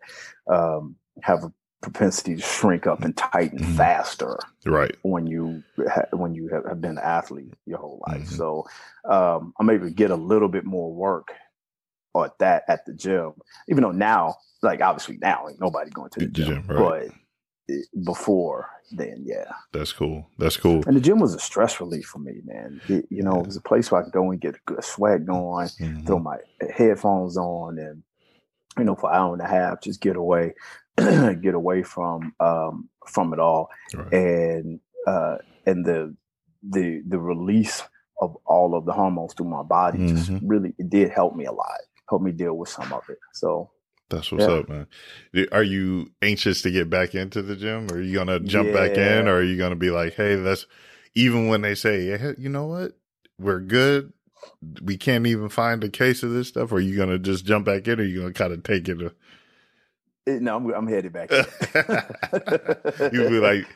um, 0.53 0.97
have 1.23 1.45
a 1.45 1.53
propensity 1.83 2.37
to 2.37 2.43
shrink 2.43 2.87
up 2.87 3.03
and 3.03 3.17
tighten 3.17 3.59
Mhm. 3.59 3.77
faster 3.77 4.39
Right. 4.65 4.97
when 5.03 5.27
you 5.27 5.63
ha- 5.89 6.09
when 6.17 6.35
you 6.35 6.49
have, 6.49 6.81
been 6.81 6.93
an 6.93 6.99
athlete 6.99 7.55
your 7.67 7.79
whole 7.79 8.03
life. 8.09 8.23
Mhm. 8.23 8.37
So 8.37 8.65
um, 9.09 9.53
I'm 9.61 9.71
able 9.71 9.87
to 9.87 9.93
get 9.95 10.11
a 10.11 10.17
little 10.17 10.49
bit 10.49 10.65
more 10.65 10.93
work 10.93 11.29
at 12.17 12.39
that 12.39 12.65
at 12.69 12.85
the 12.87 12.95
gym, 12.95 13.35
even 13.69 13.83
though 13.83 13.93
now, 13.93 14.37
like 14.63 14.81
obviously 14.81 15.19
now, 15.19 15.49
ain't 15.49 15.61
nobody 15.61 15.91
going 15.91 16.11
to 16.11 16.21
the 16.21 16.27
The 16.27 16.33
gym, 16.33 16.47
gym, 16.47 16.65
right. 16.69 17.11
but 17.13 17.17
before 18.05 18.69
then, 18.93 19.23
yeah. 19.27 19.51
That's 19.73 19.93
cool. 19.93 20.27
That's 20.39 20.57
cool. 20.57 20.83
And 20.87 20.97
the 20.97 21.01
gym 21.01 21.19
was 21.19 21.35
a 21.35 21.39
stress 21.39 21.81
relief 21.81 22.07
for 22.07 22.19
me, 22.21 22.41
man. 22.45 22.81
It- 22.89 23.07
you 23.11 23.23
know, 23.23 23.41
it 23.41 23.47
was 23.47 23.57
a 23.57 23.61
place 23.61 23.91
where 23.91 24.01
I 24.01 24.05
could 24.05 24.13
go 24.13 24.31
and 24.31 24.41
get 24.41 24.55
a 24.57 24.61
good 24.67 24.85
sweat 24.85 25.25
going, 25.27 25.69
Mhm. 25.81 26.07
throw 26.07 26.19
my 26.19 26.39
headphones 26.77 27.37
on, 27.37 27.79
and 27.79 28.03
you 28.79 28.85
know, 28.85 28.95
for 28.95 29.11
an 29.11 29.17
hour 29.17 29.33
and 29.33 29.43
a 29.43 29.47
half, 29.49 29.81
just 29.81 30.01
get 30.01 30.17
away, 30.17 30.55
get 30.97 31.55
away 31.55 31.83
from 31.83 32.35
um, 32.41 32.89
from 33.07 33.33
it 33.33 33.41
all 33.41 33.69
Right. 33.95 34.13
and 34.13 34.81
uh, 35.07 35.39
and 35.67 35.85
the 35.85 36.15
the 36.63 37.03
the 37.07 37.19
release 37.19 37.83
of 38.21 38.37
all 38.47 38.75
of 38.75 38.85
the 38.87 38.93
hormones 38.93 39.35
through 39.35 39.49
my 39.49 39.63
body 39.63 39.99
Mhm. 39.99 40.17
just 40.17 40.31
really 40.43 40.75
it 40.79 40.89
did 40.91 41.11
help 41.11 41.37
me 41.37 41.45
a 41.45 41.53
lot 41.53 41.79
help 42.09 42.23
me 42.23 42.33
deal 42.33 42.55
with 42.55 42.69
some 42.69 42.93
of 42.93 43.03
it 43.11 43.19
so 43.35 43.71
That's 44.09 44.31
what's 44.31 44.47
Yeah. 44.47 44.55
up, 44.55 44.69
man. 44.69 44.87
Are 45.53 45.63
you 45.65 46.13
anxious 46.23 46.63
to 46.63 46.71
get 46.71 46.89
back 46.89 47.15
into 47.15 47.43
the 47.43 47.57
gym? 47.57 47.91
Or 47.91 47.97
are 47.97 48.01
you 48.01 48.15
gonna 48.15 48.39
jump 48.41 48.73
back 48.73 48.97
in, 48.97 49.27
or 49.29 49.37
are 49.39 49.43
you 49.43 49.57
gonna 49.59 49.75
be 49.77 49.91
like, 49.91 50.15
"Hey, 50.15 50.37
let's"? 50.37 50.67
Even 51.15 51.49
when 51.49 51.63
they 51.63 51.75
say, 51.75 52.17
"Hey, 52.17 52.35
you 52.39 52.49
know 52.49 52.67
what, 52.67 52.93
we're 53.39 53.61
good," 53.61 54.13
we 54.83 54.97
can't 54.97 55.27
even 55.27 55.49
find 55.49 55.83
a 55.83 55.89
case 55.89 56.23
of 56.23 56.31
this 56.31 56.49
stuff. 56.49 56.71
Or 56.71 56.77
are 56.77 56.81
you 56.81 56.97
gonna 56.97 57.19
just 57.19 57.45
jump 57.45 57.67
back 57.67 57.89
in, 57.89 57.99
or 57.99 58.03
are 58.05 58.07
you 58.07 58.21
gonna 58.21 58.33
kind 58.33 58.53
of 58.53 58.63
take 58.63 58.89
it? 58.89 59.01
it, 60.27 60.43
no 60.43 60.57
I'm, 60.57 60.73
I'm 60.73 60.87
headed 60.87 61.13
back. 61.13 61.31
You'll 63.13 63.31
be 63.31 63.41
like, 63.41 63.67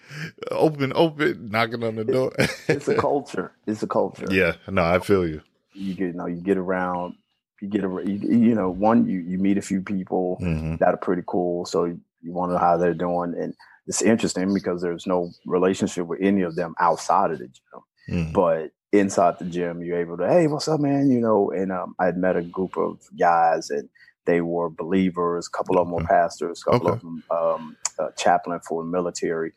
"Open, 0.50 0.92
open," 0.94 1.48
knocking 1.50 1.82
on 1.82 1.96
the 1.96 2.04
door. 2.04 2.32
it's 2.68 2.86
a 2.88 2.94
culture 3.00 3.52
it's 3.66 3.82
a 3.82 3.86
culture 3.88 4.26
yeah, 4.30 4.54
no, 4.68 4.84
I 4.84 5.00
feel 5.00 5.26
you. 5.26 5.42
you 5.74 5.94
get 5.94 6.06
you 6.08 6.12
know 6.12 6.26
you 6.26 6.40
get 6.40 6.56
around 6.56 7.14
you 7.62 7.68
get 7.68 7.84
around 7.84 8.08
you, 8.08 8.18
you 8.30 8.54
know 8.54 8.70
one 8.70 9.06
you, 9.06 9.20
you 9.20 9.38
meet 9.38 9.58
a 9.58 9.62
few 9.62 9.82
people 9.82 10.38
hmm 10.38 10.76
that 10.80 10.94
are 10.94 10.98
pretty 10.98 11.22
cool 11.26 11.64
so 11.66 11.84
you, 11.84 12.00
you 12.22 12.32
want 12.32 12.50
to 12.50 12.54
know 12.54 12.60
how 12.60 12.76
they're 12.76 12.94
doing 12.94 13.34
and 13.38 13.54
it's 13.86 14.02
interesting 14.02 14.54
because 14.54 14.82
there's 14.82 15.06
no 15.06 15.30
relationship 15.46 16.06
with 16.06 16.20
any 16.22 16.42
of 16.42 16.54
them 16.56 16.74
outside 16.80 17.30
of 17.32 17.38
the 17.38 17.46
gym. 17.48 17.80
Hmm 18.08 18.32
but 18.32 18.70
inside 18.92 19.38
the 19.38 19.44
gym 19.46 19.82
you're 19.82 20.00
able 20.00 20.16
to 20.16 20.28
hey 20.28 20.46
what's 20.46 20.68
up 20.68 20.80
man? 20.80 21.10
You 21.10 21.20
know 21.20 21.50
and 21.52 21.72
um, 21.72 21.94
i 22.00 22.06
had 22.06 22.16
met 22.16 22.36
a 22.36 22.42
group 22.42 22.76
of 22.76 23.00
guys 23.18 23.70
and 23.70 23.88
they 24.26 24.40
were 24.40 24.70
believers 24.70 25.48
a 25.52 25.56
couple 25.56 25.78
of 25.78 25.86
them 25.86 25.94
were 25.94 26.00
pastors 26.02 26.62
a 26.66 26.70
couple 26.70 26.88
Okay. 26.88 26.92
of 26.92 27.00
them 27.00 27.24
um, 27.30 27.76
uh, 27.98 28.10
chaplain 28.16 28.60
for 28.68 28.82
the 28.82 28.88
military. 28.90 29.52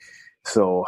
So 0.45 0.85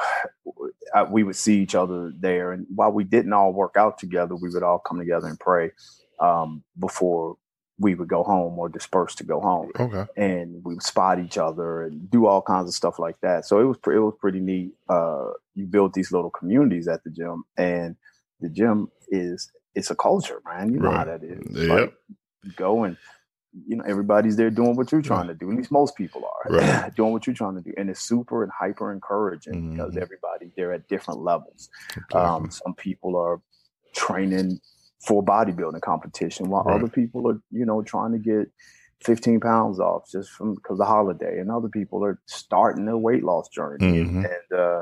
I, 0.93 1.03
we 1.03 1.23
would 1.23 1.35
see 1.35 1.61
each 1.61 1.75
other 1.75 2.11
there 2.19 2.51
and 2.51 2.65
while 2.75 2.91
we 2.91 3.03
didn't 3.03 3.33
all 3.33 3.53
work 3.53 3.75
out 3.77 3.97
together 3.97 4.35
we 4.35 4.49
would 4.49 4.63
all 4.63 4.79
come 4.79 4.99
together 4.99 5.27
and 5.27 5.39
pray 5.39 5.71
um, 6.19 6.63
before 6.79 7.37
we 7.77 7.93
would 7.93 8.07
go 8.07 8.23
home 8.23 8.57
or 8.57 8.69
disperse 8.69 9.15
to 9.15 9.23
go 9.25 9.41
home 9.41 9.69
Okay. 9.77 10.05
and 10.15 10.63
we 10.63 10.75
would 10.75 10.83
spot 10.83 11.19
each 11.19 11.37
other 11.37 11.83
and 11.83 12.09
do 12.09 12.25
all 12.25 12.41
kinds 12.41 12.69
of 12.69 12.73
stuff 12.73 12.99
like 12.99 13.19
that. 13.19 13.45
So 13.45 13.59
it 13.59 13.65
was 13.65 13.77
it 13.87 13.99
was 13.99 14.13
pretty 14.19 14.39
neat. 14.39 14.71
Uh, 14.87 15.31
you 15.55 15.65
build 15.65 15.93
these 15.93 16.11
little 16.11 16.29
communities 16.29 16.87
at 16.87 17.03
the 17.03 17.09
gym, 17.09 17.43
and 17.57 17.97
the 18.39 18.49
gym 18.49 18.89
is 19.09 19.51
it's 19.73 19.91
a 19.91 19.95
culture, 19.95 20.41
man. 20.45 20.73
You 20.73 20.79
know 20.79 20.91
how 20.91 21.03
that 21.03 21.21
is. 21.23 21.41
Yep. 21.53 21.69
Like, 21.69 21.93
you 22.43 22.51
go 22.55 22.83
and 22.85 22.95
you 23.67 23.75
know 23.75 23.83
everybody's 23.85 24.37
there 24.37 24.49
doing 24.49 24.77
what 24.77 24.91
you're 24.93 25.01
trying 25.01 25.27
to 25.27 25.33
do. 25.33 25.51
At 25.51 25.57
least 25.57 25.71
most 25.71 25.97
people 25.97 26.23
are 26.23 26.51
Right. 26.51 26.95
doing 26.95 27.11
what 27.11 27.27
you're 27.27 27.35
trying 27.35 27.55
to 27.55 27.61
do, 27.61 27.73
and 27.77 27.89
it's 27.89 27.99
super 28.07 28.41
and 28.43 28.51
hyper 28.57 28.93
encouraging 28.93 29.71
because 29.71 29.95
Mhm. 29.95 30.01
everybody 30.01 30.51
they're 30.55 30.71
at 30.71 30.87
different 30.87 31.19
levels. 31.21 31.69
Um, 32.13 32.49
some 32.51 32.73
people 32.75 33.17
are 33.17 33.41
training 33.93 34.59
for 35.05 35.23
bodybuilding 35.23 35.81
competition, 35.81 36.49
while 36.49 36.63
Right. 36.63 36.75
other 36.75 36.87
people 36.89 37.29
are, 37.29 37.39
you 37.51 37.65
know, 37.65 37.81
trying 37.83 38.11
to 38.13 38.17
get 38.19 38.49
15 39.03 39.39
pounds 39.39 39.79
off 39.79 40.09
just 40.09 40.31
from 40.31 40.55
because 40.55 40.73
of 40.75 40.77
the 40.79 40.85
holiday, 40.85 41.39
and 41.39 41.51
other 41.51 41.69
people 41.69 42.03
are 42.03 42.19
starting 42.25 42.85
their 42.85 42.97
weight 42.97 43.23
loss 43.23 43.49
journey, 43.49 43.99
and, 43.99 44.09
Mhm. 44.09 44.25
and 44.25 44.59
uh, 44.59 44.81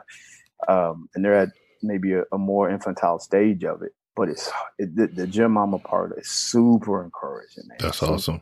um, 0.67 1.09
and 1.15 1.25
they're 1.25 1.33
at 1.33 1.49
maybe 1.81 2.13
a, 2.13 2.23
a 2.31 2.37
more 2.37 2.69
infantile 2.69 3.19
stage 3.19 3.63
of 3.65 3.81
it. 3.81 3.91
But 4.15 4.29
it's 4.29 4.51
it, 4.77 4.95
the, 4.95 5.07
the 5.07 5.27
gym 5.27 5.57
I'm 5.57 5.73
a 5.73 5.79
part 5.79 6.13
is 6.17 6.29
super 6.29 7.03
encouraging. 7.03 7.63
Man. 7.67 7.77
That's 7.79 7.97
Super- 7.97 8.13
awesome. 8.13 8.41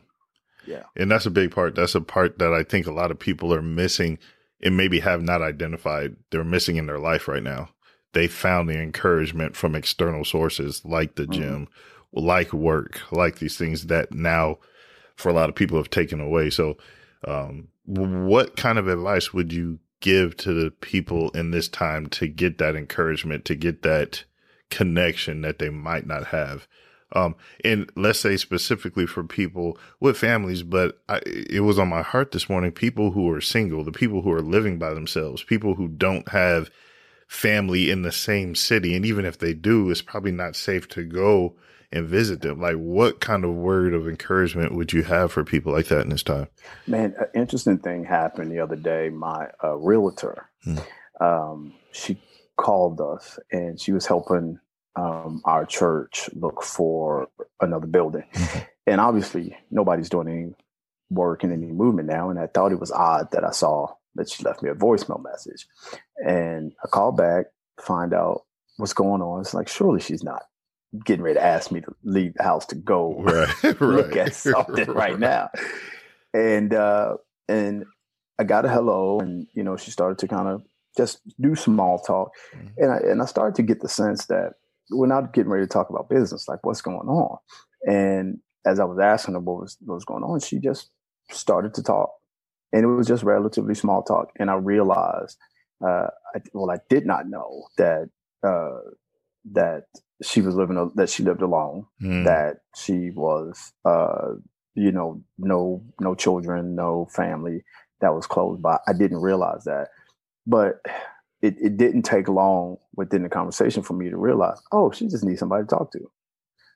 Yeah. 0.66 0.84
And 0.94 1.10
that's 1.10 1.26
a 1.26 1.30
big 1.30 1.50
part. 1.50 1.74
That's 1.74 1.96
a 1.96 2.00
part 2.00 2.38
that 2.38 2.52
I 2.52 2.62
think 2.62 2.86
a 2.86 2.92
lot 2.92 3.10
of 3.10 3.18
people 3.18 3.52
are 3.52 3.62
missing 3.62 4.18
and 4.62 4.76
maybe 4.76 5.00
have 5.00 5.20
not 5.22 5.42
identified. 5.42 6.14
They're 6.30 6.44
missing 6.44 6.76
in 6.76 6.86
their 6.86 7.00
life 7.00 7.26
right 7.26 7.42
now. 7.42 7.70
They 8.12 8.26
found 8.26 8.68
the 8.68 8.80
encouragement 8.80 9.56
from 9.56 9.74
external 9.74 10.24
sources 10.24 10.82
like 10.84 11.14
the 11.14 11.26
Mhm. 11.26 11.32
gym, 11.32 11.68
like 12.12 12.52
work, 12.52 13.00
like 13.10 13.38
these 13.38 13.56
things 13.56 13.86
that 13.86 14.12
now 14.12 14.58
for 15.16 15.28
a 15.28 15.32
lot 15.32 15.48
of 15.48 15.54
people 15.54 15.78
have 15.78 15.90
taken 15.90 16.20
away. 16.20 16.50
So, 16.50 16.76
um, 17.26 17.68
what 17.84 18.56
kind 18.56 18.78
of 18.78 18.88
advice 18.88 19.32
would 19.32 19.52
you 19.52 19.78
give 20.00 20.36
to 20.36 20.52
the 20.52 20.70
people 20.70 21.30
in 21.30 21.50
this 21.50 21.68
time 21.68 22.06
to 22.06 22.26
get 22.26 22.58
that 22.58 22.76
encouragement, 22.76 23.44
to 23.46 23.54
get 23.54 23.82
that 23.82 24.24
connection 24.70 25.42
that 25.42 25.58
they 25.58 25.70
might 25.70 26.06
not 26.06 26.26
have? 26.28 26.66
Um, 27.14 27.34
and 27.62 27.90
let's 27.94 28.20
say 28.20 28.36
specifically 28.36 29.06
for 29.06 29.22
people 29.22 29.78
with 30.00 30.16
families, 30.16 30.62
but 30.62 31.02
I, 31.08 31.20
it 31.26 31.60
was 31.60 31.78
on 31.78 31.88
my 31.88 32.02
heart 32.02 32.32
this 32.32 32.48
morning. 32.48 32.72
People 32.72 33.12
who 33.12 33.30
are 33.30 33.40
single, 33.40 33.84
the 33.84 33.92
people 33.92 34.22
who 34.22 34.32
are 34.32 34.40
living 34.40 34.78
by 34.78 34.94
themselves, 34.94 35.42
people 35.42 35.74
who 35.74 35.88
don't 35.88 36.28
have 36.30 36.70
family 37.32 37.90
in 37.90 38.02
the 38.02 38.12
same 38.12 38.54
city, 38.54 38.94
and 38.94 39.06
even 39.06 39.24
if 39.24 39.38
they 39.38 39.54
do, 39.54 39.90
it's 39.90 40.02
probably 40.02 40.32
not 40.32 40.54
safe 40.54 40.86
to 40.86 41.02
go 41.02 41.54
and 41.90 42.06
visit 42.06 42.42
them. 42.42 42.60
Like, 42.60 42.76
what 42.76 43.20
kind 43.20 43.42
of 43.42 43.52
word 43.52 43.94
of 43.94 44.06
encouragement 44.06 44.74
would 44.74 44.92
you 44.92 45.02
have 45.04 45.32
for 45.32 45.42
people 45.42 45.72
like 45.72 45.86
that 45.86 46.02
in 46.02 46.10
this 46.10 46.22
time? 46.22 46.48
Man, 46.86 47.14
an 47.18 47.26
interesting 47.34 47.78
thing 47.78 48.04
happened 48.04 48.52
the 48.52 48.60
other 48.60 48.76
day. 48.76 49.08
My 49.08 49.48
uh, 49.64 49.76
realtor, 49.76 50.48
Hmm. 50.64 50.78
um, 51.20 51.74
she 51.92 52.20
called 52.56 53.00
us 53.00 53.38
and 53.50 53.80
she 53.80 53.92
was 53.92 54.06
helping 54.06 54.60
um, 54.94 55.40
our 55.46 55.64
church 55.64 56.28
look 56.34 56.62
for 56.62 57.28
another 57.62 57.86
building. 57.86 58.24
Mhm. 58.34 58.66
And 58.86 59.00
obviously, 59.00 59.56
nobody's 59.70 60.10
doing 60.10 60.28
any 60.28 60.54
work 61.10 61.44
and 61.44 61.52
any 61.52 61.72
movement 61.72 62.08
now. 62.08 62.28
And 62.28 62.38
I 62.38 62.46
thought 62.46 62.72
it 62.72 62.80
was 62.80 62.92
odd 62.92 63.30
that 63.32 63.42
I 63.42 63.52
saw 63.52 63.94
that 64.14 64.30
she 64.30 64.42
left 64.44 64.62
me 64.62 64.70
a 64.70 64.74
voicemail 64.74 65.22
message. 65.22 65.66
And 66.24 66.72
I 66.84 66.88
called 66.88 67.16
back, 67.16 67.46
find 67.80 68.12
out 68.12 68.42
what's 68.76 68.92
going 68.92 69.22
on. 69.22 69.40
It's 69.40 69.54
like, 69.54 69.68
surely 69.68 70.00
she's 70.00 70.22
not 70.22 70.42
getting 71.04 71.22
ready 71.22 71.38
to 71.38 71.44
ask 71.44 71.70
me 71.72 71.80
to 71.80 71.94
leave 72.04 72.34
the 72.34 72.42
house 72.42 72.66
to 72.66 72.74
go 72.74 73.14
Right, 73.18 73.64
right. 73.64 73.80
look 73.80 74.16
at 74.16 74.34
something 74.34 74.90
right 74.90 75.18
now. 75.18 75.48
And 76.34 76.74
uh 76.74 77.16
and 77.48 77.84
I 78.38 78.44
got 78.44 78.64
a 78.66 78.68
hello 78.68 79.20
and 79.20 79.46
you 79.54 79.62
know 79.64 79.76
she 79.76 79.90
started 79.90 80.18
to 80.18 80.28
kind 80.28 80.48
of 80.48 80.62
just 80.96 81.20
do 81.40 81.54
small 81.56 81.98
talk. 81.98 82.32
Mhm. 82.54 82.72
And 82.76 82.92
I 82.92 82.96
and 82.98 83.22
I 83.22 83.24
started 83.24 83.54
to 83.56 83.62
get 83.62 83.80
the 83.80 83.88
sense 83.88 84.26
that 84.26 84.52
we're 84.90 85.06
not 85.06 85.32
getting 85.32 85.50
ready 85.50 85.64
to 85.64 85.72
talk 85.72 85.88
about 85.88 86.10
business, 86.10 86.46
like 86.48 86.58
what's 86.62 86.82
going 86.82 87.08
on. 87.08 87.38
And 87.88 88.38
as 88.66 88.78
I 88.78 88.84
was 88.84 88.98
asking 88.98 89.34
her 89.34 89.40
what 89.40 89.62
was 89.62 89.78
what 89.80 89.94
was 89.94 90.04
going 90.04 90.22
on, 90.24 90.40
she 90.40 90.58
just 90.58 90.90
started 91.30 91.72
to 91.74 91.82
talk. 91.82 92.10
And 92.72 92.84
it 92.84 92.88
was 92.88 93.06
just 93.06 93.22
relatively 93.22 93.74
small 93.74 94.02
talk. 94.02 94.30
And 94.38 94.50
I 94.50 94.54
realized 94.54 95.38
uh 95.84 96.08
I, 96.34 96.40
well 96.52 96.70
I 96.70 96.78
did 96.88 97.06
not 97.06 97.28
know 97.28 97.64
that 97.78 98.08
uh 98.42 98.78
that 99.52 99.84
she 100.22 100.40
was 100.40 100.54
living 100.54 100.92
that 100.94 101.10
she 101.10 101.22
lived 101.24 101.42
alone 101.42 101.86
Mm, 102.00 102.24
that 102.24 102.58
she 102.76 103.10
was 103.10 103.72
uh 103.84 104.34
you 104.74 104.92
know 104.92 105.22
no 105.38 105.82
no 106.00 106.14
children 106.14 106.74
no 106.74 107.08
family 107.12 107.64
that 108.00 108.14
was 108.14 108.26
close 108.26 108.58
by. 108.58 108.78
I 108.88 108.92
didn't 108.92 109.18
realize 109.20 109.64
that. 109.64 109.88
But 110.46 110.80
it, 111.40 111.56
it 111.60 111.76
didn't 111.76 112.02
take 112.02 112.28
long 112.28 112.76
within 112.96 113.22
the 113.22 113.28
conversation 113.28 113.82
for 113.82 113.94
me 113.94 114.10
to 114.10 114.16
realize 114.16 114.60
oh 114.72 114.90
she 114.92 115.08
just 115.08 115.24
needs 115.24 115.40
somebody 115.40 115.64
to 115.64 115.68
talk 115.68 115.92
to. 115.92 116.10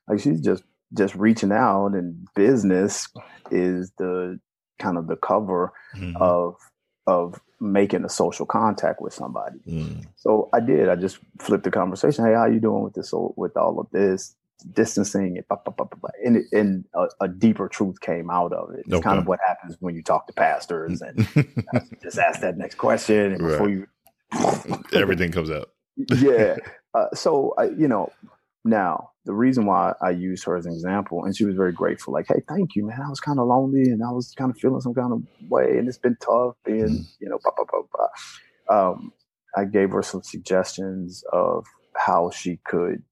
Like 0.07 0.19
she's 0.19 0.41
just 0.41 0.63
just 0.93 1.15
reaching 1.15 1.51
out 1.51 1.93
and 1.93 2.27
business 2.35 3.07
is 3.51 3.91
the 3.97 4.39
kind 4.79 4.97
of 4.97 5.07
the 5.07 5.17
cover 5.17 5.73
mhm, 5.95 6.15
of 6.17 6.55
of 7.05 7.39
making 7.59 8.05
a 8.05 8.09
social 8.09 8.45
contact 8.45 9.01
with 9.01 9.13
somebody 9.13 9.57
mm. 9.67 10.05
so 10.15 10.49
I 10.53 10.59
did. 10.59 10.89
I 10.89 10.95
just 10.95 11.17
flipped 11.39 11.63
the 11.63 11.71
conversation. 11.71 12.25
Hey, 12.25 12.33
how 12.33 12.45
you 12.45 12.59
doing 12.59 12.83
with 12.83 12.93
this? 12.93 13.11
With 13.13 13.57
all 13.57 13.79
of 13.79 13.89
this 13.91 14.35
distancing 14.73 15.37
and 15.37 15.47
blah, 15.47 15.57
blah, 15.63 15.85
blah, 15.85 16.09
and, 16.25 16.37
it, 16.37 16.45
and 16.51 16.85
a, 16.95 17.07
a 17.21 17.27
deeper 17.27 17.67
truth 17.67 18.01
came 18.01 18.29
out 18.29 18.53
of 18.53 18.73
it. 18.73 18.85
It's 18.87 19.03
kind 19.03 19.19
of 19.19 19.27
what 19.27 19.39
happens 19.45 19.77
when 19.79 19.95
you 19.95 20.01
talk 20.01 20.27
to 20.27 20.33
pastors 20.33 21.01
and 21.01 21.27
just 22.01 22.17
ask 22.17 22.41
that 22.41 22.57
next 22.57 22.75
question 22.75 23.33
and 23.33 23.39
before 23.39 23.69
you. 23.69 23.87
Everything 24.93 25.31
comes 25.31 25.51
out. 25.51 25.69
yeah. 26.17 26.57
Uh, 26.93 27.07
so 27.13 27.53
I, 27.57 27.65
you 27.65 27.87
know, 27.87 28.11
now 28.65 29.11
the 29.27 29.35
reason 29.35 29.67
why 29.67 29.93
I 30.01 30.11
used 30.11 30.45
her 30.45 30.57
as 30.57 30.65
an 30.67 30.73
example, 30.73 31.25
and 31.25 31.37
she 31.37 31.45
was 31.45 31.55
very 31.55 31.73
grateful. 31.73 32.13
Like, 32.15 32.27
hey, 32.29 32.41
thank 32.49 32.75
you, 32.75 32.87
man. 32.87 33.01
I 33.05 33.09
was 33.09 33.21
kind 33.21 33.39
of 33.39 33.47
lonely 33.47 33.83
and 33.91 34.03
I 34.03 34.11
was 34.11 34.33
kind 34.37 34.51
of 34.51 34.57
feeling 34.57 34.81
some 34.81 34.95
kind 34.95 35.13
of 35.13 35.23
way, 35.49 35.77
and 35.79 35.87
it's 35.89 35.99
been 35.99 36.17
tough, 36.21 36.57
and 36.67 37.01
Mhm. 37.01 37.07
you 37.19 37.29
know, 37.29 37.39
blah 37.43 37.53
blah 37.55 37.65
blah 37.65 37.83
blah. 38.67 38.91
Um, 38.91 39.13
I 39.55 39.65
gave 39.65 39.91
her 39.91 40.03
some 40.03 40.23
suggestions 40.23 41.23
of 41.33 41.65
how 41.95 42.31
she 42.31 42.57
could 42.65 43.03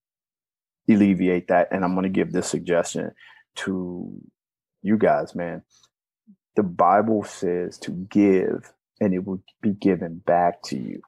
alleviate 0.90 1.50
that, 1.50 1.70
and 1.72 1.86
I'm 1.86 1.94
going 1.96 2.04
to 2.04 2.10
give 2.10 2.34
this 2.34 2.50
suggestion 2.50 3.14
to 3.58 4.22
you 4.84 4.98
guys, 4.98 5.36
man. 5.36 5.64
The 6.56 6.64
Bible 6.64 7.24
says 7.24 7.80
to 7.80 7.92
give, 7.92 8.74
and 9.02 9.14
it 9.14 9.26
will 9.26 9.44
be 9.62 9.74
given 9.74 10.20
back 10.20 10.64
to 10.66 10.78
you. 10.78 11.02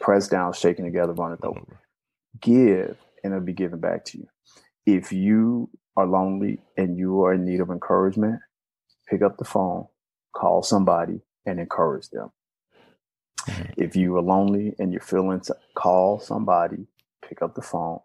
Pressed 0.00 0.30
down, 0.32 0.52
shaken 0.54 0.84
together, 0.86 1.14
runneth 1.14 1.44
over 1.44 1.66
give 2.40 2.96
and 3.24 3.34
it'll 3.34 3.44
be 3.46 3.54
given 3.54 3.80
back 3.80 4.04
to 4.06 4.18
you. 4.18 4.28
If 4.86 5.12
you 5.12 5.70
are 5.96 6.06
lonely 6.06 6.60
and 6.76 6.98
you 6.98 7.24
are 7.24 7.34
in 7.34 7.46
need 7.46 7.60
of 7.60 7.70
encouragement, 7.70 8.40
pick 9.08 9.22
up 9.22 9.38
the 9.38 9.44
phone, 9.44 9.86
call 10.34 10.62
somebody 10.62 11.22
and 11.46 11.60
encourage 11.60 12.10
them. 12.10 12.30
Mhm. 13.48 13.74
If 13.78 13.96
you 13.96 14.16
are 14.16 14.22
lonely 14.22 14.74
and 14.78 14.92
you're 14.92 15.02
feeling, 15.02 15.40
s- 15.40 15.50
call 15.76 16.20
somebody, 16.20 16.86
pick 17.22 17.42
up 17.42 17.54
the 17.54 17.62
phone, 17.62 18.00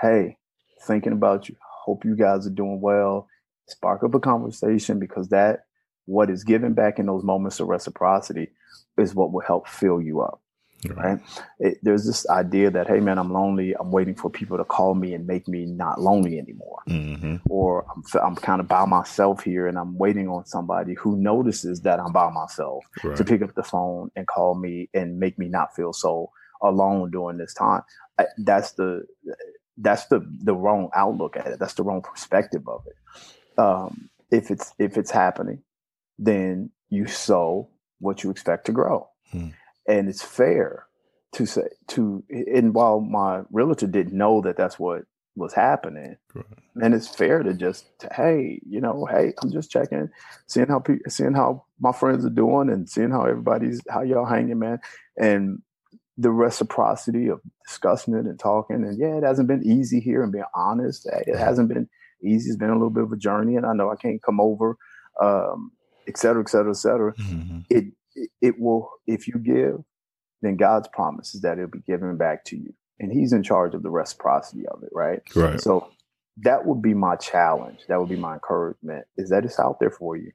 hey, 0.00 0.38
thinking 0.82 1.12
about 1.12 1.48
you. 1.48 1.56
Hope 1.84 2.04
you 2.04 2.16
guys 2.16 2.46
are 2.46 2.50
doing 2.50 2.80
well. 2.80 3.28
Spark 3.68 4.04
up 4.04 4.14
a 4.14 4.20
conversation 4.20 5.00
because 5.00 5.28
that 5.30 5.66
what 6.06 6.30
is 6.30 6.44
given 6.44 6.74
back 6.74 6.98
in 7.00 7.06
those 7.06 7.24
moments 7.24 7.60
of 7.60 7.68
reciprocity 7.68 8.52
is 8.98 9.14
what 9.14 9.32
will 9.32 9.40
help 9.42 9.68
fill 9.68 10.00
you 10.02 10.20
up. 10.22 10.42
Right. 10.90 11.20
It, 11.58 11.78
there's 11.82 12.06
this 12.06 12.28
idea 12.28 12.70
that, 12.70 12.86
hey, 12.86 13.00
man, 13.00 13.18
I'm 13.18 13.32
lonely. 13.32 13.74
I'm 13.78 13.90
waiting 13.90 14.14
for 14.14 14.30
people 14.30 14.56
to 14.58 14.64
call 14.64 14.94
me 14.94 15.14
and 15.14 15.26
make 15.26 15.48
me 15.48 15.64
not 15.64 16.00
lonely 16.00 16.38
anymore. 16.38 16.82
Mm-hmm. 16.88 17.36
Or 17.48 17.86
I'm, 17.94 18.02
I'm 18.22 18.36
kind 18.36 18.60
of 18.60 18.68
by 18.68 18.84
myself 18.84 19.42
here 19.44 19.66
and 19.66 19.78
I'm 19.78 19.96
waiting 19.96 20.28
on 20.28 20.44
somebody 20.46 20.94
who 20.94 21.16
notices 21.16 21.80
that 21.82 22.00
I'm 22.00 22.12
by 22.12 22.30
myself 22.30 22.84
right. 23.02 23.16
to 23.16 23.24
pick 23.24 23.42
up 23.42 23.54
the 23.54 23.62
phone 23.62 24.10
and 24.16 24.26
call 24.26 24.54
me 24.54 24.88
and 24.94 25.18
make 25.18 25.38
me 25.38 25.48
not 25.48 25.74
feel 25.74 25.92
so 25.92 26.30
alone 26.62 27.10
during 27.10 27.38
this 27.38 27.54
time. 27.54 27.82
I, 28.18 28.26
that's 28.38 28.72
the 28.72 29.04
that's 29.78 30.06
the 30.06 30.20
the 30.42 30.54
wrong 30.54 30.90
outlook 30.94 31.36
at 31.36 31.46
it. 31.46 31.58
That's 31.58 31.74
the 31.74 31.82
wrong 31.82 32.02
perspective 32.02 32.68
of 32.68 32.84
it. 32.86 33.60
Um, 33.60 34.08
if 34.30 34.50
it's 34.50 34.72
if 34.78 34.96
it's 34.96 35.10
happening, 35.10 35.62
then 36.18 36.70
you 36.90 37.06
sow 37.06 37.68
what 38.00 38.22
you 38.22 38.30
expect 38.30 38.66
to 38.66 38.72
grow. 38.72 39.08
Hmm. 39.30 39.48
And 39.86 40.08
it's 40.08 40.22
fair 40.22 40.86
to 41.32 41.46
say 41.46 41.68
to 41.88 42.22
and 42.30 42.74
while 42.74 43.00
my 43.00 43.42
realtor 43.50 43.86
didn't 43.86 44.16
know 44.16 44.40
that 44.42 44.56
that's 44.56 44.78
what 44.78 45.02
was 45.36 45.52
happening, 45.52 46.16
right. 46.32 46.44
and 46.80 46.94
it's 46.94 47.08
fair 47.08 47.42
to 47.42 47.54
just 47.54 47.86
to, 47.98 48.08
hey, 48.14 48.60
you 48.64 48.80
know, 48.80 49.04
hey, 49.10 49.32
I'm 49.42 49.50
just 49.50 49.70
checking, 49.70 50.08
seeing 50.46 50.68
how 50.68 50.78
pe- 50.78 51.00
seeing 51.08 51.34
how 51.34 51.64
my 51.80 51.92
friends 51.92 52.24
are 52.24 52.30
doing, 52.30 52.70
and 52.70 52.88
seeing 52.88 53.10
how 53.10 53.24
everybody's 53.24 53.82
how 53.90 54.02
y'all 54.02 54.24
hanging, 54.24 54.60
man, 54.60 54.78
and 55.18 55.60
the 56.16 56.30
reciprocity 56.30 57.26
of 57.26 57.40
discussing 57.66 58.14
it 58.14 58.26
and 58.26 58.38
talking. 58.38 58.84
And 58.84 58.96
yeah, 58.96 59.16
it 59.16 59.24
hasn't 59.24 59.48
been 59.48 59.64
easy 59.64 59.98
here, 60.00 60.22
and 60.22 60.32
being 60.32 60.44
honest, 60.54 61.06
it 61.26 61.36
hasn't 61.36 61.68
been 61.68 61.88
easy. 62.22 62.50
It's 62.50 62.56
been 62.56 62.70
a 62.70 62.74
little 62.74 62.90
bit 62.90 63.02
of 63.02 63.12
a 63.12 63.16
journey, 63.16 63.56
and 63.56 63.66
I 63.66 63.72
know 63.72 63.90
I 63.90 63.96
can't 63.96 64.22
come 64.22 64.40
over 64.40 64.76
um, 65.20 65.72
et 66.06 66.16
cetera, 66.16 66.42
et 66.42 66.48
cetera, 66.48 66.70
et 66.70 66.76
cetera. 66.76 67.14
Mm-hmm. 67.14 67.58
It, 67.70 67.84
it 68.40 68.58
will, 68.58 68.90
if 69.06 69.26
you 69.28 69.38
give, 69.38 69.82
then 70.42 70.56
God's 70.56 70.88
promise 70.88 71.34
is 71.34 71.40
that 71.42 71.58
it'll 71.58 71.70
be 71.70 71.80
given 71.86 72.16
back 72.16 72.44
to 72.46 72.56
you. 72.56 72.72
And 73.00 73.12
he's 73.12 73.32
in 73.32 73.42
charge 73.42 73.74
of 73.74 73.82
the 73.82 73.90
reciprocity 73.90 74.66
of 74.68 74.82
it, 74.82 74.90
right? 74.92 75.20
Right. 75.34 75.60
So 75.60 75.90
that 76.38 76.64
would 76.64 76.82
be 76.82 76.94
my 76.94 77.16
challenge. 77.16 77.80
That 77.88 77.98
would 77.98 78.08
be 78.08 78.16
my 78.16 78.34
encouragement 78.34 79.06
is 79.16 79.30
that 79.30 79.44
it's 79.44 79.58
out 79.58 79.80
there 79.80 79.90
for 79.90 80.16
you. 80.16 80.30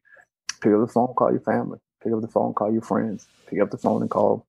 Pick 0.62 0.74
up 0.74 0.82
the 0.82 0.92
phone, 0.92 1.14
call 1.16 1.32
your 1.32 1.42
family. 1.42 1.80
Pick 2.04 2.14
up 2.14 2.22
the 2.22 2.28
phone, 2.28 2.54
call 2.54 2.72
your 2.72 2.82
friends. 2.82 3.28
Pick 3.48 3.62
up 3.62 3.72
the 3.72 3.78
phone 3.78 4.02
and 4.02 4.10
call 4.10 4.46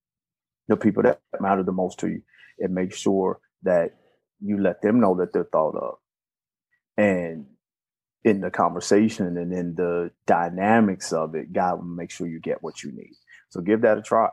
the 0.68 0.76
people 0.76 1.02
that 1.02 1.20
matter 1.40 1.62
the 1.62 1.72
most 1.72 1.98
to 2.00 2.08
you 2.08 2.22
and 2.58 2.74
make 2.74 2.94
sure 2.94 3.40
that 3.62 3.96
you 4.40 4.60
let 4.60 4.82
them 4.82 5.00
know 5.00 5.16
that 5.16 5.32
they're 5.32 5.48
thought 5.52 5.76
of. 5.76 5.98
And 6.96 7.46
in 8.24 8.40
the 8.40 8.50
conversation 8.50 9.36
and 9.36 9.52
in 9.52 9.74
the 9.74 10.10
dynamics 10.26 11.12
of 11.12 11.34
it, 11.34 11.52
God 11.52 11.78
will 11.78 11.84
make 11.84 12.10
sure 12.10 12.26
you 12.26 12.40
get 12.40 12.62
what 12.62 12.82
you 12.82 12.92
need. 12.92 13.14
So 13.48 13.60
give 13.60 13.80
that 13.82 13.98
a 13.98 14.02
try. 14.02 14.28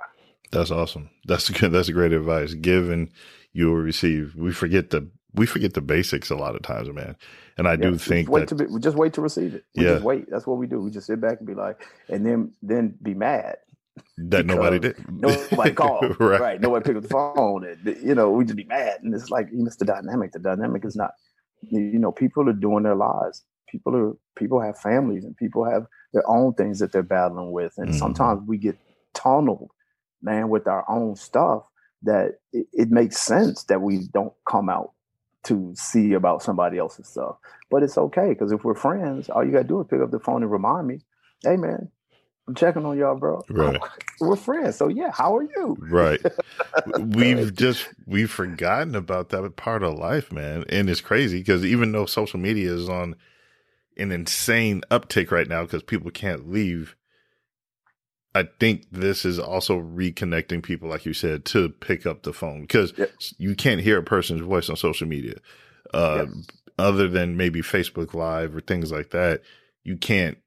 That's 0.52 0.72
awesome. 0.72 1.10
That's 1.26 1.50
good. 1.50 1.72
That's 1.72 1.90
great 1.90 2.14
advice. 2.14 2.54
Give 2.54 2.90
and 2.90 3.10
you 3.54 3.68
will 3.68 3.76
receive. 3.76 4.36
We 4.36 4.52
forget 4.52 4.90
the 4.90 5.10
we 5.34 5.46
forget 5.46 5.74
the 5.74 5.82
basics 5.82 6.30
a 6.30 6.36
lot 6.36 6.56
of 6.56 6.64
times, 6.64 6.90
man. 6.90 7.16
And 7.58 7.68
I 7.68 7.72
yeah, 7.72 7.78
do 7.78 7.98
think 7.98 8.30
wait 8.30 8.42
that 8.42 8.50
to 8.50 8.56
be, 8.56 8.66
we 8.66 8.80
just 8.80 8.98
wait 8.98 9.14
to 9.14 9.22
receive 9.22 9.56
it. 9.56 9.66
We 9.76 9.84
yeah. 9.84 9.94
just 9.94 10.04
wait. 10.04 10.26
That's 10.30 10.48
what 10.48 10.58
we 10.58 10.68
do. 10.68 10.80
We 10.82 10.92
just 10.92 11.08
sit 11.08 11.22
back 11.22 11.40
and 11.40 11.48
be 11.48 11.54
like, 11.54 11.82
and 12.10 12.26
then 12.26 12.54
then 12.62 12.98
be 13.02 13.14
mad 13.14 13.58
that 14.18 14.46
nobody 14.46 14.80
did. 14.80 14.96
nobody 15.10 15.72
called. 15.76 16.20
right. 16.20 16.40
right. 16.40 16.62
Nobody 16.62 16.84
picked 16.84 16.98
up 16.98 17.04
the 17.04 17.10
phone. 17.10 17.66
And, 17.66 17.98
you 18.04 18.16
know, 18.16 18.32
we 18.32 18.46
just 18.46 18.58
be 18.58 18.66
mad. 18.66 19.00
And 19.04 19.14
it's 19.14 19.30
like, 19.30 19.48
you 19.52 19.64
miss 19.64 19.76
the 19.78 19.86
dynamic. 19.86 20.32
The 20.32 20.40
dynamic 20.40 20.86
is 20.86 20.96
not, 20.96 21.12
you 21.62 22.00
know, 22.00 22.12
people 22.12 22.48
are 22.50 22.54
doing 22.54 22.84
their 22.84 22.96
lives 22.96 23.44
people 23.68 23.96
are 23.96 24.14
people 24.36 24.62
have 24.62 24.78
families 24.78 25.24
and 25.24 25.36
people 25.38 25.66
have 25.66 25.86
their 26.14 26.28
own 26.30 26.54
things 26.54 26.80
that 26.80 26.92
they're 26.92 27.04
battling 27.04 27.52
with 27.52 27.74
and 27.78 27.90
mm-hmm. 27.90 27.98
sometimes 27.98 28.42
we 28.48 28.58
get 28.58 28.78
tunneled 29.14 29.72
man 30.22 30.50
with 30.50 30.68
our 30.68 30.86
own 30.90 31.16
stuff 31.16 31.64
that 32.04 32.40
it, 32.54 32.68
it, 32.74 32.90
makes 32.92 33.18
sense 33.18 33.64
that 33.64 33.82
we 33.82 34.08
don't 34.14 34.34
come 34.48 34.70
out 34.70 34.92
to 35.44 35.74
see 35.76 36.14
about 36.14 36.44
somebody 36.44 36.78
else's 36.78 37.08
stuff 37.08 37.38
but 37.70 37.84
it's 37.84 37.98
okay 37.98 38.30
because 38.30 38.52
if 38.52 38.64
we're 38.64 38.76
friends 38.76 39.30
all 39.30 39.44
you 39.44 39.52
gotta 39.52 39.64
do 39.64 39.82
is 39.82 39.88
pick 39.90 40.02
up 40.02 40.12
the 40.12 40.20
phone 40.20 40.44
and 40.44 40.52
remind 40.52 40.88
me 40.88 41.00
hey 41.44 41.58
man 41.58 41.90
I'm 42.48 42.56
checking 42.56 42.86
on 42.86 42.98
y'all, 42.98 43.16
bro. 43.16 43.44
Right. 43.50 43.80
We're 44.22 44.36
friends. 44.36 44.78
So 44.78 44.88
yeah, 44.88 45.12
how 45.12 45.36
are 45.36 45.44
you? 45.44 45.76
Right. 45.80 46.22
we've 47.00 47.54
just 47.54 47.88
we've 48.06 48.32
forgotten 48.32 48.96
about 48.96 49.30
that 49.30 49.56
part 49.58 49.84
of 49.84 49.96
life, 49.96 50.32
man. 50.32 50.64
And 50.70 50.90
it's 50.90 51.02
crazy 51.02 51.40
because 51.40 51.66
even 51.66 51.92
though 51.92 52.06
social 52.06 52.40
media 52.40 52.74
is 52.74 52.88
on 52.88 53.16
an 53.98 54.12
insane 54.12 54.82
uptick 54.92 55.32
right 55.32 55.48
now 55.48 55.64
because 55.64 55.84
people 55.84 56.12
can't 56.12 56.50
leave. 56.50 56.96
I 58.36 58.48
think 58.60 58.86
this 58.92 59.26
is 59.26 59.40
also 59.40 59.80
reconnecting 59.80 60.62
people, 60.62 60.90
like 60.90 61.06
you 61.06 61.14
said, 61.14 61.46
to 61.46 61.70
pick 61.70 62.06
up 62.06 62.24
the 62.24 62.34
phone 62.34 62.62
because 62.62 62.94
yep. 62.98 63.12
you 63.38 63.56
can't 63.56 63.82
hear 63.82 63.98
a 63.98 64.04
person's 64.04 64.42
voice 64.42 64.70
on 64.70 64.76
social 64.76 65.08
media. 65.08 65.36
Uh, 65.94 66.26
yep. 66.28 66.46
Other 66.78 67.08
than 67.08 67.38
maybe 67.38 67.62
Facebook 67.62 68.14
Live 68.14 68.56
or 68.56 68.62
things 68.62 68.92
like 68.92 69.10
that, 69.10 69.42
you 69.84 69.98
can't 69.98 70.38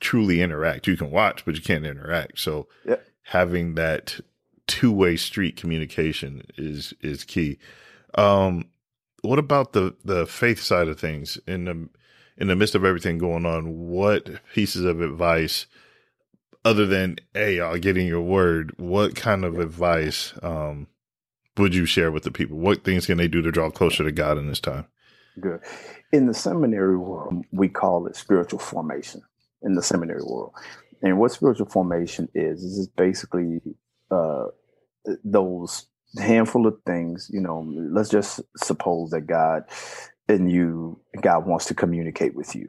truly 0.00 0.40
interact. 0.40 0.86
You 0.86 0.96
can 0.96 1.10
watch, 1.10 1.44
but 1.44 1.54
you 1.54 1.62
can't 1.62 1.86
interact. 1.86 2.40
So 2.40 2.66
yep. 2.84 3.06
having 3.22 3.74
that 3.74 4.18
two 4.66 4.92
way 4.92 5.16
street 5.16 5.56
communication 5.56 6.42
is 6.56 6.94
is 7.00 7.24
key. 7.24 7.58
Um, 8.14 8.70
what 9.22 9.38
about 9.38 9.72
the 9.72 9.94
the 10.04 10.26
faith 10.26 10.60
side 10.60 10.88
of 10.88 10.98
things 10.98 11.38
in 11.46 11.64
the 11.64 11.88
in 12.36 12.48
the 12.48 12.56
midst 12.56 12.74
of 12.74 12.84
everything 12.84 13.18
going 13.18 13.46
on, 13.46 13.88
what 13.88 14.28
pieces 14.52 14.84
of 14.84 15.00
advice, 15.00 15.66
other 16.64 16.86
than 16.86 17.18
hey, 17.32 17.56
y'all 17.56 17.78
getting 17.78 18.06
your 18.06 18.22
word, 18.22 18.72
what 18.76 19.14
kind 19.14 19.44
of 19.44 19.58
advice 19.58 20.32
um, 20.42 20.86
would 21.56 21.74
you 21.74 21.86
share 21.86 22.10
with 22.10 22.24
the 22.24 22.30
people? 22.30 22.58
What 22.58 22.84
things 22.84 23.06
can 23.06 23.18
they 23.18 23.28
do 23.28 23.42
to 23.42 23.52
draw 23.52 23.70
closer 23.70 24.04
to 24.04 24.12
God 24.12 24.38
in 24.38 24.48
this 24.48 24.60
time? 24.60 24.86
Good. 25.40 25.60
In 26.12 26.26
the 26.26 26.34
seminary 26.34 26.96
world, 26.96 27.44
we 27.52 27.68
call 27.68 28.06
it 28.06 28.16
spiritual 28.16 28.60
formation. 28.60 29.22
In 29.62 29.74
the 29.74 29.82
seminary 29.82 30.22
world, 30.22 30.52
and 31.02 31.18
what 31.18 31.32
spiritual 31.32 31.66
formation 31.66 32.28
is 32.34 32.62
is 32.62 32.86
basically 32.86 33.60
uh, 34.10 34.46
those 35.24 35.86
handful 36.18 36.66
of 36.66 36.76
things. 36.86 37.30
You 37.32 37.40
know, 37.40 37.66
let's 37.90 38.10
just 38.10 38.40
suppose 38.56 39.10
that 39.10 39.22
God 39.22 39.64
and 40.28 40.50
you 40.50 41.00
God 41.20 41.46
wants 41.46 41.66
to 41.66 41.74
communicate 41.74 42.34
with 42.34 42.54
you. 42.54 42.68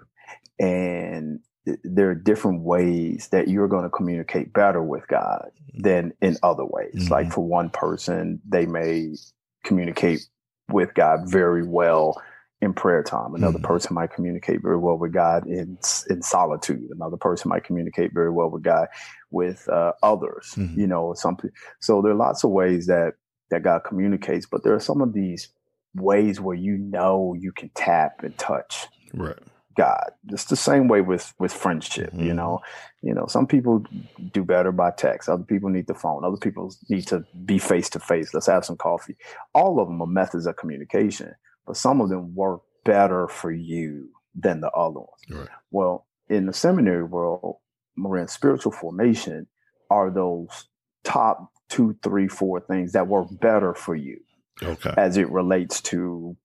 And 0.60 1.40
there 1.84 2.10
are 2.10 2.16
different 2.16 2.62
ways 2.62 3.30
that 3.32 3.48
you're 3.48 3.68
going 3.68 3.84
to 3.84 3.90
communicate 3.90 4.54
better 4.54 4.84
with 4.84 5.08
God 5.08 5.50
than 5.74 6.14
in 6.22 6.38
other 6.44 6.66
ways. 6.66 6.94
Mm-hmm. 6.96 7.14
Like 7.14 7.32
for 7.32 7.44
one 7.44 7.70
person, 7.70 8.40
they 8.48 8.66
may 8.66 9.16
communicate 9.64 10.28
with 10.70 10.94
God 10.94 11.22
very 11.26 11.68
well 11.68 12.22
in 12.62 12.74
prayer 12.74 13.04
time. 13.04 13.36
Another 13.36 13.58
mm-hmm. 13.58 13.68
person 13.68 13.96
might 13.96 14.14
communicate 14.14 14.62
very 14.62 14.78
well 14.78 14.98
with 14.98 15.14
God 15.14 15.46
in 15.48 15.78
in 16.10 16.22
solitude. 16.22 16.90
Another 16.92 17.18
person 17.18 17.50
might 17.50 17.64
communicate 17.64 18.14
very 18.14 18.32
well 18.32 18.50
with 18.50 18.64
God 18.64 18.88
with 19.32 19.68
uh, 19.70 19.94
others. 20.04 20.54
Mm-hmm. 20.56 20.80
You 20.80 20.88
know, 20.88 21.14
something. 21.14 21.52
So 21.80 22.02
there 22.02 22.12
are 22.12 22.16
lots 22.16 22.44
of 22.44 22.52
ways 22.52 22.88
that 22.88 23.14
that 23.52 23.64
God 23.64 23.84
communicates, 23.86 24.46
but 24.46 24.64
there 24.64 24.74
are 24.74 24.80
some 24.80 25.02
of 25.02 25.14
these 25.14 25.50
ways 25.96 26.40
where 26.40 26.56
you 26.56 26.78
know 26.78 27.36
you 27.40 27.52
can 27.52 27.70
tap 27.70 28.24
and 28.24 28.38
touch 28.38 28.88
right. 29.14 29.38
God. 29.78 30.12
It's 30.30 30.46
the 30.46 30.56
same 30.56 30.88
way 30.88 31.02
with 31.02 31.34
with 31.40 31.54
friendship 31.54 32.12
mm-hmm. 32.12 32.26
you 32.26 32.34
know? 32.34 32.62
You 33.02 33.14
know 33.14 33.26
some 33.28 33.48
people 33.48 33.84
do 34.32 34.44
better 34.44 34.72
by 34.72 34.92
text. 34.92 35.30
Other 35.30 35.44
people 35.44 35.70
need 35.70 35.88
the 35.88 35.94
phone. 35.94 36.24
Other 36.24 36.38
people 36.38 36.74
need 36.90 37.08
to 37.08 37.26
be 37.46 37.60
face 37.60 37.90
to 37.92 38.00
face 38.00 38.34
let's 38.34 38.48
have 38.48 38.66
some 38.66 38.78
coffee. 38.78 39.16
All 39.54 39.80
of 39.80 39.88
them 39.88 40.02
are 40.02 40.08
methods 40.08 40.46
of 40.46 40.58
communication 40.58 41.34
but 41.66 41.78
some 41.78 42.00
of 42.00 42.10
them 42.10 42.36
work 42.36 42.62
better 42.84 43.28
for 43.28 43.52
you 43.52 44.10
than 44.36 44.62
the 44.62 44.70
other 44.72 45.00
ones. 45.00 45.10
Right. 45.30 45.50
well 45.72 46.08
in 46.30 46.46
the 46.46 46.54
seminary 46.54 47.04
world 47.04 47.58
Marin, 47.98 48.28
spiritual 48.28 48.72
formation 48.72 49.48
are 49.90 50.12
those 50.12 50.68
top 51.04 51.52
two 51.70 51.96
three 52.04 52.28
four 52.28 52.60
things 52.60 52.92
that 52.92 53.08
work 53.08 53.28
better 53.40 53.74
for 53.74 53.96
you 53.96 54.20
okay. 54.64 54.94
as 54.98 55.18
it 55.18 55.30
relates 55.32 55.82
to 55.82 56.36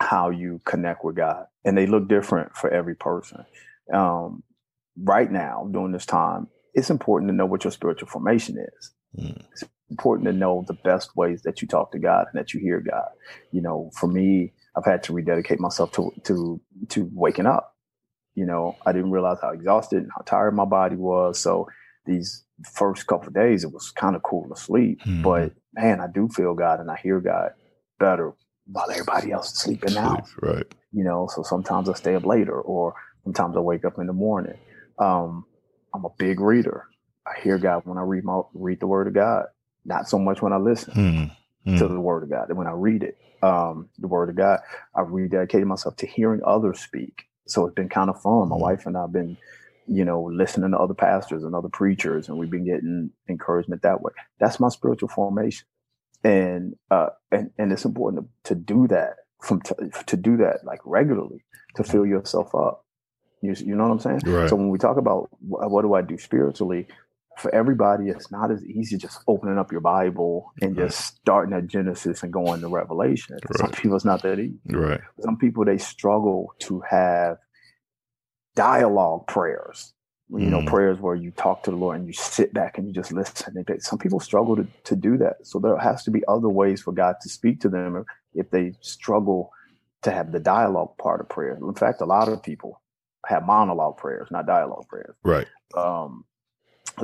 how 0.00 0.30
you 0.30 0.60
connect 0.64 1.04
with 1.04 1.16
God. 1.16 1.46
And 1.64 1.76
they 1.76 1.86
look 1.86 2.08
different 2.08 2.56
for 2.56 2.70
every 2.70 2.94
person. 2.94 3.44
Um, 3.92 4.42
right 4.96 5.30
now, 5.30 5.68
during 5.70 5.92
this 5.92 6.06
time, 6.06 6.48
it's 6.74 6.90
important 6.90 7.30
to 7.30 7.36
know 7.36 7.46
what 7.46 7.64
your 7.64 7.70
spiritual 7.70 8.08
formation 8.08 8.58
is. 8.58 8.90
Mm. 9.18 9.44
It's 9.52 9.64
important 9.90 10.26
to 10.26 10.32
know 10.32 10.64
the 10.66 10.74
best 10.74 11.16
ways 11.16 11.42
that 11.42 11.62
you 11.62 11.68
talk 11.68 11.92
to 11.92 11.98
God 11.98 12.26
and 12.32 12.40
that 12.40 12.54
you 12.54 12.60
hear 12.60 12.80
God. 12.80 13.08
You 13.52 13.60
know, 13.60 13.90
for 13.94 14.06
me, 14.06 14.52
I've 14.76 14.84
had 14.84 15.02
to 15.04 15.12
rededicate 15.12 15.60
myself 15.60 15.92
to 15.92 16.12
to 16.24 16.60
to 16.90 17.10
waking 17.12 17.46
up. 17.46 17.76
You 18.34 18.46
know, 18.46 18.76
I 18.86 18.92
didn't 18.92 19.10
realize 19.10 19.38
how 19.42 19.50
exhausted 19.50 20.02
and 20.02 20.10
how 20.16 20.22
tired 20.22 20.54
my 20.54 20.64
body 20.64 20.96
was. 20.96 21.38
So 21.38 21.68
these 22.06 22.44
first 22.74 23.06
couple 23.06 23.28
of 23.28 23.34
days, 23.34 23.64
it 23.64 23.72
was 23.72 23.90
kind 23.90 24.16
of 24.16 24.22
cool 24.22 24.48
to 24.48 24.56
sleep. 24.60 25.00
Mm. 25.04 25.22
But 25.22 25.52
man, 25.74 26.00
I 26.00 26.06
do 26.12 26.28
feel 26.28 26.54
God 26.54 26.80
and 26.80 26.90
I 26.90 26.96
hear 26.96 27.20
God 27.20 27.50
better 27.98 28.34
while 28.70 28.90
everybody 28.90 29.32
else 29.32 29.52
is 29.52 29.58
sleeping 29.60 29.96
out, 29.96 30.28
Right. 30.40 30.64
You 30.92 31.04
know, 31.04 31.28
so 31.34 31.42
sometimes 31.42 31.88
I 31.88 31.94
stay 31.94 32.14
up 32.14 32.26
later, 32.26 32.60
or 32.60 32.94
sometimes 33.24 33.56
I 33.56 33.60
wake 33.60 33.84
up 33.84 33.98
in 33.98 34.06
the 34.06 34.12
morning. 34.12 34.58
Um, 34.98 35.44
I'm 35.94 36.04
a 36.04 36.10
big 36.18 36.38
reader. 36.40 36.86
I 37.26 37.40
hear 37.40 37.58
God 37.58 37.82
when 37.86 37.98
I 37.98 38.02
read 38.02 38.24
my 38.24 38.42
read 38.54 38.80
the 38.80 38.86
Word 38.86 39.06
of 39.08 39.14
God. 39.14 39.46
Not 39.84 40.08
so 40.08 40.18
much 40.18 40.42
when 40.42 40.52
I 40.52 40.58
listen 40.58 40.94
Hmm. 41.64 41.76
to 41.76 41.86
Hmm. 41.88 41.94
the 41.94 42.00
Word 42.00 42.22
of 42.24 42.30
God. 42.30 42.48
And 42.50 42.58
when 42.58 42.66
I 42.66 42.72
read 42.72 43.02
it, 43.02 43.18
um, 43.42 43.88
the 43.98 44.06
Word 44.08 44.28
of 44.28 44.36
God, 44.36 44.60
I 44.94 45.00
rededicated 45.02 45.64
myself 45.66 45.96
to 45.96 46.06
hearing 46.06 46.40
others 46.46 46.80
speak. 46.80 47.24
So 47.46 47.66
it's 47.66 47.74
been 47.74 47.88
kind 47.88 48.10
of 48.10 48.20
fun. 48.22 48.48
My 48.48 48.56
Mhm. 48.56 48.60
wife 48.60 48.86
and 48.86 48.96
I've 48.96 49.12
been, 49.12 49.36
you 49.92 50.04
know, 50.04 50.30
listening 50.32 50.70
to 50.72 50.78
other 50.78 50.94
pastors 50.94 51.44
and 51.44 51.54
other 51.54 51.68
preachers, 51.68 52.28
and 52.28 52.38
we've 52.38 52.50
been 52.50 52.64
getting 52.66 53.10
encouragement 53.28 53.82
that 53.82 54.00
way. 54.02 54.12
That's 54.40 54.60
my 54.60 54.68
spiritual 54.68 55.08
formation, 55.10 55.66
and 56.24 56.74
uh, 56.90 57.08
and 57.30 57.50
and 57.58 57.72
it's 57.72 57.84
important 57.84 58.26
to, 58.44 58.54
to 58.54 58.60
do 58.60 58.88
that 58.88 59.16
from 59.42 59.60
t- 59.60 59.74
to 60.06 60.16
do 60.16 60.36
that 60.38 60.64
like 60.64 60.80
regularly 60.84 61.44
to 61.76 61.84
fill 61.84 62.06
yourself 62.06 62.54
up. 62.54 62.84
You 63.42 63.54
you 63.58 63.74
know 63.76 63.84
what 63.84 63.92
I'm 63.92 63.98
saying? 64.00 64.20
Right. 64.24 64.48
So 64.48 64.56
when 64.56 64.70
we 64.70 64.78
talk 64.78 64.96
about 64.96 65.28
wh- 65.40 65.70
what 65.70 65.82
do 65.82 65.94
I 65.94 66.02
do 66.02 66.16
spiritually, 66.18 66.86
for 67.38 67.52
everybody, 67.54 68.08
it's 68.08 68.30
not 68.30 68.50
as 68.52 68.64
easy 68.64 68.96
just 68.96 69.18
opening 69.26 69.58
up 69.58 69.72
your 69.72 69.80
Bible 69.80 70.52
and 70.62 70.76
Right. 70.76 70.86
just 70.88 71.16
starting 71.16 71.54
at 71.54 71.66
Genesis 71.66 72.22
and 72.22 72.32
going 72.32 72.60
to 72.60 72.68
Revelation. 72.68 73.38
For 73.46 73.58
Some 73.58 73.72
people, 73.72 73.96
it's 73.96 74.04
not 74.04 74.22
that 74.22 74.38
easy. 74.38 74.60
Right. 74.70 75.00
Some 75.20 75.36
people 75.38 75.64
they 75.64 75.78
struggle 75.78 76.54
to 76.60 76.82
have 76.88 77.38
dialogue 78.54 79.26
prayers. 79.26 79.92
You 80.30 80.48
know, 80.48 80.60
Mm. 80.60 80.66
prayers 80.66 80.98
where 80.98 81.14
you 81.14 81.30
talk 81.30 81.62
to 81.64 81.70
the 81.70 81.76
Lord 81.76 81.98
and 81.98 82.06
you 82.06 82.14
sit 82.14 82.54
back 82.54 82.78
and 82.78 82.86
you 82.86 82.92
just 82.94 83.12
listen. 83.12 83.64
Some 83.80 83.98
people 83.98 84.18
struggle 84.18 84.56
to, 84.56 84.66
to 84.84 84.96
do 84.96 85.18
that. 85.18 85.46
So 85.46 85.58
there 85.58 85.76
has 85.76 86.04
to 86.04 86.10
be 86.10 86.22
other 86.26 86.48
ways 86.48 86.80
for 86.80 86.90
God 86.92 87.16
to 87.20 87.28
speak 87.28 87.60
to 87.60 87.68
them 87.68 88.06
if 88.32 88.48
they 88.50 88.72
struggle 88.80 89.52
to 90.02 90.10
have 90.10 90.32
the 90.32 90.40
dialogue 90.40 90.96
part 90.96 91.20
of 91.20 91.28
prayer. 91.28 91.58
In 91.60 91.74
fact, 91.74 92.00
a 92.00 92.06
lot 92.06 92.28
of 92.28 92.42
people 92.42 92.80
have 93.26 93.44
monologue 93.44 93.98
prayers, 93.98 94.28
not 94.30 94.46
dialogue 94.46 94.88
prayers. 94.88 95.14
Right. 95.22 95.46
Um, 95.76 96.24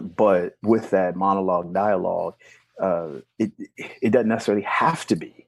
but 0.02 0.54
with 0.62 0.90
that 0.90 1.14
monologue 1.14 1.74
dialogue, 1.74 2.34
uh, 2.80 3.20
it 3.38 3.52
it 3.76 4.10
doesn't 4.10 4.28
necessarily 4.28 4.64
have 4.64 5.06
to 5.08 5.16
be 5.16 5.46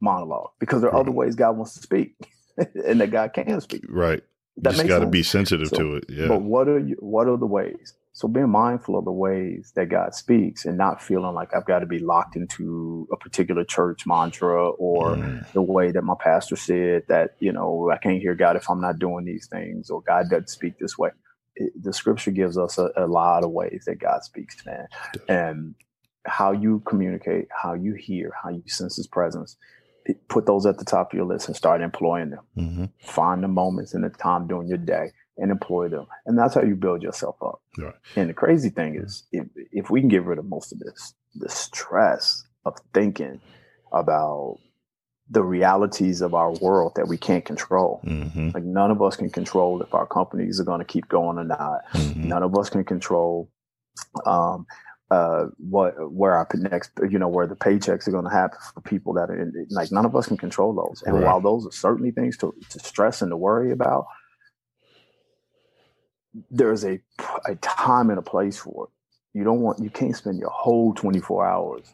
monologue 0.00 0.50
because 0.58 0.82
there 0.82 0.90
are 0.90 1.00
other 1.00 1.10
ways 1.10 1.36
God 1.36 1.56
wants 1.56 1.74
to 1.74 1.80
speak, 1.80 2.16
and 2.56 3.00
that 3.00 3.10
God 3.10 3.32
can 3.34 3.60
speak. 3.60 3.84
Right. 3.88 4.22
That 4.62 4.74
Just 4.74 4.86
got 4.88 4.98
to 5.00 5.06
be 5.06 5.22
sensitive 5.22 5.68
So- 5.68 5.76
to 5.78 5.94
it. 5.96 6.04
Yeah. 6.08 6.28
But 6.28 6.42
what 6.42 6.68
are 6.68 6.78
you, 6.78 6.96
what 7.00 7.28
are 7.28 7.36
the 7.36 7.46
ways? 7.46 7.94
So 8.12 8.26
being 8.28 8.50
mindful 8.50 8.98
of 8.98 9.04
the 9.04 9.12
ways 9.12 9.72
that 9.76 9.86
God 9.88 10.14
speaks 10.14 10.66
and 10.66 10.76
not 10.76 11.00
feeling 11.00 11.34
like 11.34 11.54
I've 11.54 11.64
got 11.64 11.78
to 11.78 11.86
be 11.86 12.00
locked 12.00 12.36
into 12.36 13.08
a 13.12 13.16
particular 13.16 13.64
church 13.64 14.06
mantra 14.06 14.68
or 14.70 15.16
Mm. 15.16 15.52
the 15.52 15.62
way 15.62 15.92
that 15.92 16.02
my 16.02 16.14
pastor 16.20 16.56
said 16.56 17.04
that 17.08 17.36
you 17.38 17.52
know 17.52 17.90
I 17.90 17.98
can't 17.98 18.20
hear 18.20 18.34
God 18.34 18.56
if 18.56 18.68
I'm 18.68 18.80
not 18.80 18.98
doing 18.98 19.24
these 19.24 19.46
things 19.50 19.90
or 19.90 20.02
God 20.02 20.28
doesn't 20.28 20.48
speak 20.48 20.78
this 20.78 20.98
way. 20.98 21.10
It, 21.56 21.72
the 21.82 21.92
scripture 21.92 22.32
gives 22.32 22.58
us 22.58 22.78
a, 22.78 22.90
a 22.96 23.06
lot 23.06 23.44
of 23.44 23.50
ways 23.52 23.84
that 23.86 23.98
God 24.00 24.24
speaks, 24.24 24.56
man, 24.66 24.86
and 25.28 25.74
how 26.26 26.52
you 26.52 26.82
communicate, 26.86 27.46
how 27.62 27.74
you 27.74 27.94
hear, 27.94 28.32
how 28.42 28.50
you 28.50 28.62
sense 28.66 28.96
His 28.96 29.06
presence. 29.06 29.56
Put 30.28 30.46
those 30.46 30.66
at 30.66 30.78
the 30.78 30.84
top 30.84 31.12
of 31.12 31.16
your 31.16 31.26
list 31.26 31.48
and 31.48 31.56
start 31.56 31.80
employing 31.80 32.30
them. 32.30 32.44
hmm 32.54 32.84
Find 33.06 33.42
the 33.42 33.48
moments 33.48 33.94
and 33.94 34.04
the 34.04 34.10
time 34.10 34.46
during 34.46 34.68
your 34.68 34.78
day 34.78 35.12
and 35.36 35.50
employ 35.50 35.88
them, 35.88 36.06
and 36.26 36.38
that's 36.38 36.54
how 36.54 36.62
you 36.62 36.76
build 36.76 37.02
yourself 37.02 37.36
up. 37.42 37.60
Right. 37.78 37.94
And 38.16 38.28
the 38.28 38.34
crazy 38.34 38.68
thing 38.70 38.96
is, 38.96 39.24
if 39.32 39.46
if 39.72 39.90
we 39.90 40.00
can 40.00 40.08
get 40.08 40.24
rid 40.24 40.38
of 40.38 40.44
most 40.46 40.72
of 40.72 40.78
this, 40.80 41.14
the 41.34 41.48
stress 41.48 42.44
of 42.64 42.76
thinking 42.92 43.40
about 43.92 44.58
the 45.32 45.42
realities 45.44 46.20
of 46.22 46.34
our 46.34 46.50
world 46.60 46.92
that 46.96 47.06
we 47.06 47.16
can't 47.16 47.44
control. 47.44 48.00
hmm 48.04 48.50
Like 48.52 48.64
none 48.64 48.90
of 48.90 49.00
us 49.00 49.16
can 49.16 49.30
control 49.30 49.80
if 49.80 49.94
our 49.94 50.06
companies 50.06 50.58
are 50.60 50.64
going 50.64 50.80
to 50.80 50.84
keep 50.84 51.08
going 51.08 51.38
or 51.38 51.44
not. 51.44 51.82
hmm 51.92 52.28
None 52.28 52.42
of 52.42 52.56
us 52.58 52.68
can 52.68 52.84
control 52.84 53.48
um, 54.26 54.66
uh, 55.10 55.46
what 55.58 55.94
where 56.12 56.34
our 56.34 56.46
next, 56.54 56.92
you 57.10 57.18
know, 57.18 57.28
where 57.28 57.46
the 57.46 57.56
paychecks 57.56 58.06
are 58.06 58.12
going 58.12 58.24
to 58.24 58.30
happen 58.30 58.58
for 58.74 58.80
people 58.82 59.12
that 59.14 59.28
are 59.30 59.40
in, 59.40 59.66
like 59.70 59.90
none 59.90 60.06
of 60.06 60.14
us 60.14 60.26
can 60.28 60.36
control 60.36 60.72
those. 60.74 61.02
And 61.04 61.16
Right. 61.16 61.24
while 61.24 61.40
those 61.40 61.66
are 61.66 61.72
certainly 61.72 62.12
things 62.12 62.36
to, 62.38 62.54
to 62.70 62.78
stress 62.78 63.20
and 63.20 63.30
to 63.30 63.36
worry 63.36 63.72
about, 63.72 64.06
there's 66.50 66.84
a 66.84 67.00
a 67.46 67.56
time 67.56 68.10
and 68.10 68.18
a 68.18 68.22
place 68.22 68.58
for 68.58 68.84
it. 68.84 69.38
You 69.38 69.44
don't 69.44 69.60
want 69.60 69.80
you 69.82 69.90
can't 69.90 70.16
spend 70.16 70.38
your 70.38 70.50
whole 70.50 70.94
24 70.94 71.46
hours 71.46 71.92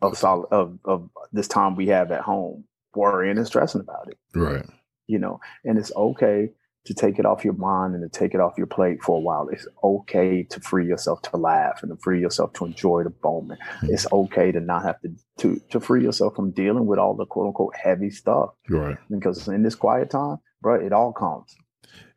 of 0.00 0.16
solid 0.16 0.48
of 0.50 0.78
of 0.84 1.10
this 1.32 1.48
time 1.48 1.76
we 1.76 1.88
have 1.88 2.10
at 2.10 2.22
home 2.22 2.64
worrying 2.94 3.36
and 3.36 3.46
stressing 3.46 3.82
about 3.82 4.08
it 4.08 4.16
Right. 4.34 4.64
you 5.06 5.18
know 5.18 5.38
and 5.64 5.78
it's 5.78 5.92
okay 5.94 6.50
to 6.88 6.94
take 6.94 7.18
it 7.18 7.26
off 7.26 7.44
your 7.44 7.54
mind 7.54 7.94
and 7.94 8.02
to 8.02 8.18
take 8.18 8.34
it 8.34 8.40
off 8.40 8.54
your 8.58 8.66
plate 8.66 9.02
for 9.02 9.16
a 9.18 9.20
while 9.20 9.46
it's 9.52 9.68
okay 9.84 10.42
to 10.42 10.58
free 10.60 10.86
yourself 10.86 11.20
to 11.22 11.36
laugh 11.36 11.82
and 11.82 11.90
to 11.92 11.96
free 12.02 12.20
yourself 12.20 12.52
to 12.54 12.64
enjoy 12.64 13.04
the 13.04 13.12
moment 13.22 13.60
Mhm. 13.82 13.90
it's 13.90 14.06
okay 14.12 14.50
to 14.50 14.60
not 14.60 14.82
have 14.84 15.00
to 15.02 15.10
to 15.38 15.60
to 15.70 15.78
free 15.80 16.02
yourself 16.02 16.34
from 16.34 16.50
dealing 16.50 16.86
with 16.86 16.98
all 16.98 17.14
the 17.14 17.26
quote 17.26 17.46
unquote 17.46 17.76
heavy 17.76 18.10
stuff 18.10 18.50
Right. 18.70 18.96
because 19.10 19.46
in 19.48 19.62
this 19.62 19.74
quiet 19.74 20.10
time 20.10 20.38
bro 20.62 20.74
it 20.74 20.92
all 20.92 21.12
comes 21.12 21.54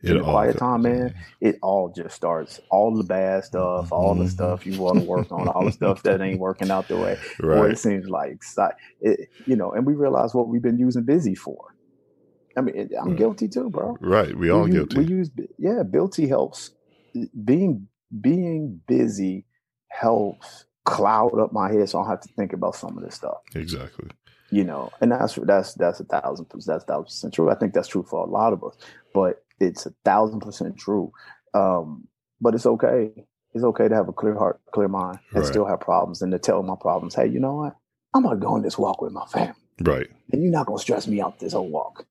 It 0.03 0.13
the 0.13 0.23
all 0.23 0.31
quiet 0.31 0.57
time, 0.57 0.81
man, 0.81 1.13
it 1.41 1.57
all 1.61 1.89
just 1.95 2.15
starts 2.15 2.59
all 2.71 2.95
the 2.97 3.03
bad 3.03 3.43
stuff 3.43 3.91
all 3.91 4.15
the 4.15 4.23
Mhm. 4.23 4.29
stuff 4.29 4.65
you 4.65 4.73
want 4.81 4.97
to 4.97 5.05
work 5.05 5.31
on 5.31 5.47
all 5.49 5.65
the 5.65 5.71
stuff 5.71 6.01
that 6.03 6.21
ain't 6.21 6.39
working 6.39 6.71
out 6.71 6.87
the 6.87 6.97
way 6.97 7.17
Boy, 7.39 7.47
Right. 7.47 7.71
it 7.73 7.77
seems 7.77 8.09
like 8.09 8.39
it, 9.01 9.29
you 9.45 9.55
know, 9.55 9.71
and 9.73 9.85
we 9.85 9.93
realize 9.93 10.33
what 10.33 10.47
we've 10.47 10.61
been 10.69 10.79
using 10.79 11.03
busy 11.03 11.35
for. 11.35 11.75
I 12.57 12.61
mean, 12.61 12.89
I'm 12.99 13.11
Mm. 13.11 13.17
guilty 13.17 13.47
too, 13.47 13.69
bro. 13.69 13.97
Right. 14.01 14.35
We 14.37 14.49
all 14.49 14.67
use, 14.67 14.75
guilty. 14.75 14.97
We 14.97 15.05
use, 15.05 15.29
yeah, 15.57 15.83
guilty 15.89 16.27
helps. 16.27 16.71
Being 17.43 17.87
being 18.19 18.81
busy 18.87 19.45
helps 19.87 20.65
cloud 20.85 21.37
up 21.39 21.53
my 21.53 21.71
head, 21.71 21.87
so 21.89 21.99
I 21.99 22.01
don't 22.03 22.09
have 22.11 22.21
to 22.21 22.29
think 22.35 22.53
about 22.53 22.75
some 22.75 22.97
of 22.97 23.03
this 23.03 23.15
stuff. 23.15 23.37
exactly. 23.55 24.09
You 24.49 24.65
know, 24.65 24.91
and 24.99 25.11
that's 25.11 25.35
that's 25.35 25.73
that's 25.75 25.99
a 26.01 26.03
thousand 26.03 26.45
percent 26.49 26.65
that's 26.75 26.83
a 26.83 26.87
thousand 26.87 27.05
percent 27.05 27.33
true. 27.33 27.49
I 27.49 27.55
think 27.55 27.73
that's 27.73 27.87
true 27.87 28.03
for 28.03 28.25
a 28.25 28.29
lot 28.29 28.51
of 28.51 28.63
us, 28.63 28.75
but 29.13 29.43
it's 29.59 29.85
a 29.85 29.93
thousand 30.03 30.41
percent 30.41 30.77
true. 30.77 31.13
Um, 31.53 32.07
but 32.41 32.55
it's 32.55 32.65
okay. 32.65 33.11
It's 33.53 33.63
okay 33.63 33.87
to 33.87 33.95
have 33.95 34.07
a 34.09 34.13
clear 34.13 34.35
heart, 34.37 34.59
clear 34.71 34.87
mind, 34.87 35.19
and 35.33 35.43
Right. 35.43 35.45
still 35.45 35.65
have 35.65 35.79
problems, 35.79 36.21
and 36.21 36.31
to 36.33 36.39
tell 36.39 36.63
my 36.63 36.75
problems, 36.79 37.15
hey, 37.15 37.27
you 37.27 37.39
know 37.39 37.55
what? 37.55 37.75
I'm 38.13 38.23
gonna 38.23 38.37
go 38.37 38.53
on 38.55 38.61
this 38.61 38.77
walk 38.77 39.01
with 39.01 39.13
my 39.13 39.25
family, 39.27 39.53
Right. 39.81 40.09
and 40.33 40.41
you're 40.43 40.51
not 40.51 40.65
gonna 40.65 40.79
stress 40.79 41.07
me 41.07 41.21
out 41.21 41.39
this 41.39 41.53
whole 41.53 41.69
walk. 41.69 42.05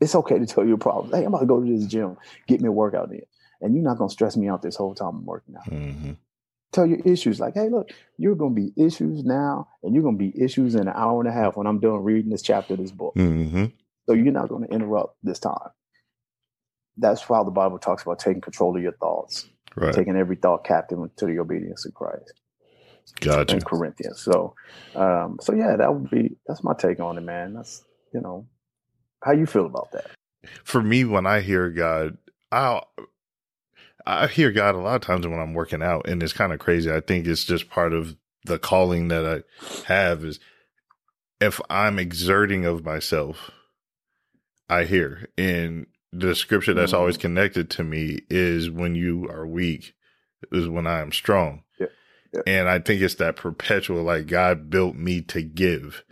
It's 0.00 0.14
okay 0.14 0.38
to 0.38 0.46
tell 0.46 0.64
you 0.64 0.68
your 0.70 0.78
problems. 0.78 1.14
Hey, 1.14 1.22
I'm 1.22 1.28
about 1.28 1.40
to 1.40 1.46
go 1.46 1.60
to 1.60 1.66
this 1.78 1.86
gym, 1.86 2.16
get 2.46 2.60
me 2.60 2.68
a 2.68 2.72
workout 2.72 3.10
in, 3.10 3.22
and 3.60 3.74
you're 3.74 3.84
not 3.84 3.98
gonna 3.98 4.10
stress 4.10 4.36
me 4.36 4.48
out 4.48 4.62
this 4.62 4.76
whole 4.76 4.94
time 4.94 5.08
I'm 5.16 5.24
working 5.24 5.56
out. 5.56 5.70
Mm-hmm. 5.70 6.12
Tell 6.72 6.86
your 6.86 7.00
issues 7.00 7.40
like, 7.40 7.54
hey, 7.54 7.68
look, 7.70 7.90
you're 8.18 8.34
gonna 8.34 8.54
be 8.54 8.72
issues 8.76 9.24
now, 9.24 9.68
and 9.82 9.94
you're 9.94 10.04
gonna 10.04 10.16
be 10.18 10.32
issues 10.38 10.74
in 10.74 10.82
an 10.88 10.94
hour 10.94 11.20
and 11.20 11.28
a 11.28 11.32
half 11.32 11.56
when 11.56 11.66
I'm 11.66 11.80
done 11.80 12.02
reading 12.04 12.30
this 12.30 12.42
chapter 12.42 12.74
of 12.74 12.80
this 12.80 12.90
book. 12.92 13.14
hmm 13.14 13.66
So 14.06 14.12
you're 14.12 14.32
not 14.32 14.48
going 14.48 14.66
to 14.66 14.72
interrupt 14.74 15.16
this 15.22 15.38
time. 15.38 15.70
That's 16.98 17.28
why 17.28 17.42
the 17.44 17.50
Bible 17.50 17.78
talks 17.78 18.02
about 18.02 18.18
taking 18.18 18.40
control 18.40 18.76
of 18.76 18.82
your 18.82 18.92
thoughts, 18.92 19.48
Right. 19.76 19.92
taking 19.94 20.16
every 20.16 20.36
thought 20.36 20.64
captive 20.64 20.98
to 21.16 21.26
the 21.26 21.38
obedience 21.38 21.84
of 21.86 21.92
Christ 21.94 22.32
Gotcha. 23.20 23.56
in 23.56 23.62
Corinthians. 23.62 24.20
So, 24.22 24.54
um, 24.94 25.38
so 25.40 25.54
yeah, 25.54 25.76
that 25.76 25.92
would 25.92 26.08
be 26.10 26.36
that's 26.46 26.64
my 26.64 26.74
take 26.74 27.00
on 27.00 27.18
it, 27.18 27.22
man. 27.22 27.54
That's 27.54 27.84
you 28.14 28.20
know, 28.22 28.46
how 29.26 29.32
you 29.32 29.44
feel 29.46 29.66
about 29.66 29.90
that? 29.92 30.06
For 30.64 30.82
me, 30.82 31.04
when 31.04 31.26
I 31.26 31.40
hear 31.40 31.68
God, 31.70 32.16
I 32.52 32.80
I 34.06 34.28
hear 34.28 34.52
God 34.52 34.74
a 34.74 34.78
lot 34.78 34.94
of 34.96 35.00
times 35.02 35.26
when 35.26 35.38
I'm 35.40 35.52
working 35.54 35.82
out, 35.82 36.08
and 36.08 36.22
it's 36.22 36.32
kind 36.32 36.52
of 36.52 36.60
crazy. 36.60 36.90
I 36.92 37.00
think 37.00 37.26
it's 37.26 37.44
just 37.44 37.68
part 37.68 37.92
of 37.92 38.16
the 38.44 38.58
calling 38.58 39.08
that 39.08 39.26
I 39.26 39.42
have 39.92 40.24
is 40.24 40.38
if 41.40 41.60
I'm 41.68 41.98
exerting 41.98 42.64
of 42.64 42.84
myself, 42.84 43.50
I 44.68 44.84
hear. 44.84 45.28
And 45.36 45.86
the 46.12 46.34
scripture 46.36 46.72
that's 46.72 46.92
Mhm. 46.92 46.98
always 46.98 47.16
connected 47.16 47.68
to 47.70 47.84
me 47.84 48.20
is 48.30 48.70
when 48.70 48.94
you 48.94 49.28
are 49.28 49.46
weak, 49.46 49.94
is 50.52 50.68
when 50.68 50.86
I 50.86 51.00
am 51.00 51.10
strong. 51.12 51.64
Yeah. 51.78 51.88
Yeah. 52.32 52.42
And 52.46 52.68
I 52.68 52.78
think 52.78 53.02
it's 53.02 53.16
that 53.16 53.36
perpetual, 53.36 54.04
like 54.04 54.28
God 54.28 54.70
built 54.70 54.94
me 54.94 55.20
to 55.22 55.42
give. 55.42 56.04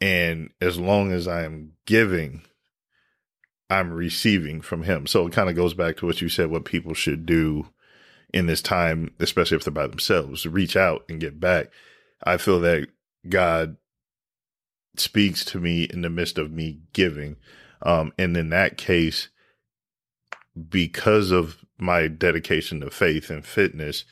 And 0.00 0.50
as 0.60 0.78
long 0.78 1.12
as 1.12 1.26
I 1.26 1.42
am 1.42 1.72
giving, 1.86 2.42
I'm 3.70 3.92
receiving 3.92 4.60
from 4.60 4.84
him. 4.84 5.06
So 5.06 5.26
it 5.26 5.32
kind 5.32 5.48
of 5.48 5.56
goes 5.56 5.74
back 5.74 5.96
to 5.98 6.06
what 6.06 6.20
you 6.20 6.28
said, 6.28 6.50
what 6.50 6.64
people 6.64 6.94
should 6.94 7.26
do 7.26 7.66
in 8.32 8.46
this 8.46 8.62
time, 8.62 9.12
especially 9.18 9.56
if 9.56 9.64
they're 9.64 9.72
by 9.72 9.86
themselves, 9.86 10.46
reach 10.46 10.76
out 10.76 11.04
and 11.08 11.20
get 11.20 11.40
back. 11.40 11.68
I 12.24 12.36
feel 12.36 12.60
that 12.60 12.88
God 13.28 13.76
speaks 14.96 15.44
to 15.46 15.60
me 15.60 15.84
in 15.84 16.02
the 16.02 16.10
midst 16.10 16.38
of 16.38 16.50
me 16.50 16.80
giving. 16.92 17.36
Um, 17.82 18.12
and 18.18 18.36
in 18.36 18.50
that 18.50 18.76
case, 18.76 19.28
because 20.68 21.30
of 21.30 21.64
my 21.78 22.08
dedication 22.08 22.80
to 22.80 22.90
faith 22.90 23.30
and 23.30 23.44
fitness 23.44 24.04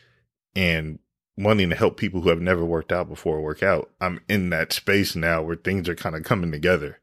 and 0.55 0.99
wanting 1.39 1.71
to 1.71 1.77
help 1.77 1.97
people 1.97 2.23
who 2.23 2.31
have 2.31 2.41
never 2.41 2.65
worked 2.65 2.93
out 2.93 3.09
before 3.09 3.41
work 3.41 3.63
out. 3.63 3.91
I'm 4.01 4.21
in 4.29 4.51
that 4.51 4.73
space 4.73 5.15
now 5.15 5.43
where 5.43 5.57
things 5.57 5.89
are 5.89 5.95
kind 5.95 6.17
of 6.17 6.25
coming 6.25 6.51
together, 6.51 6.99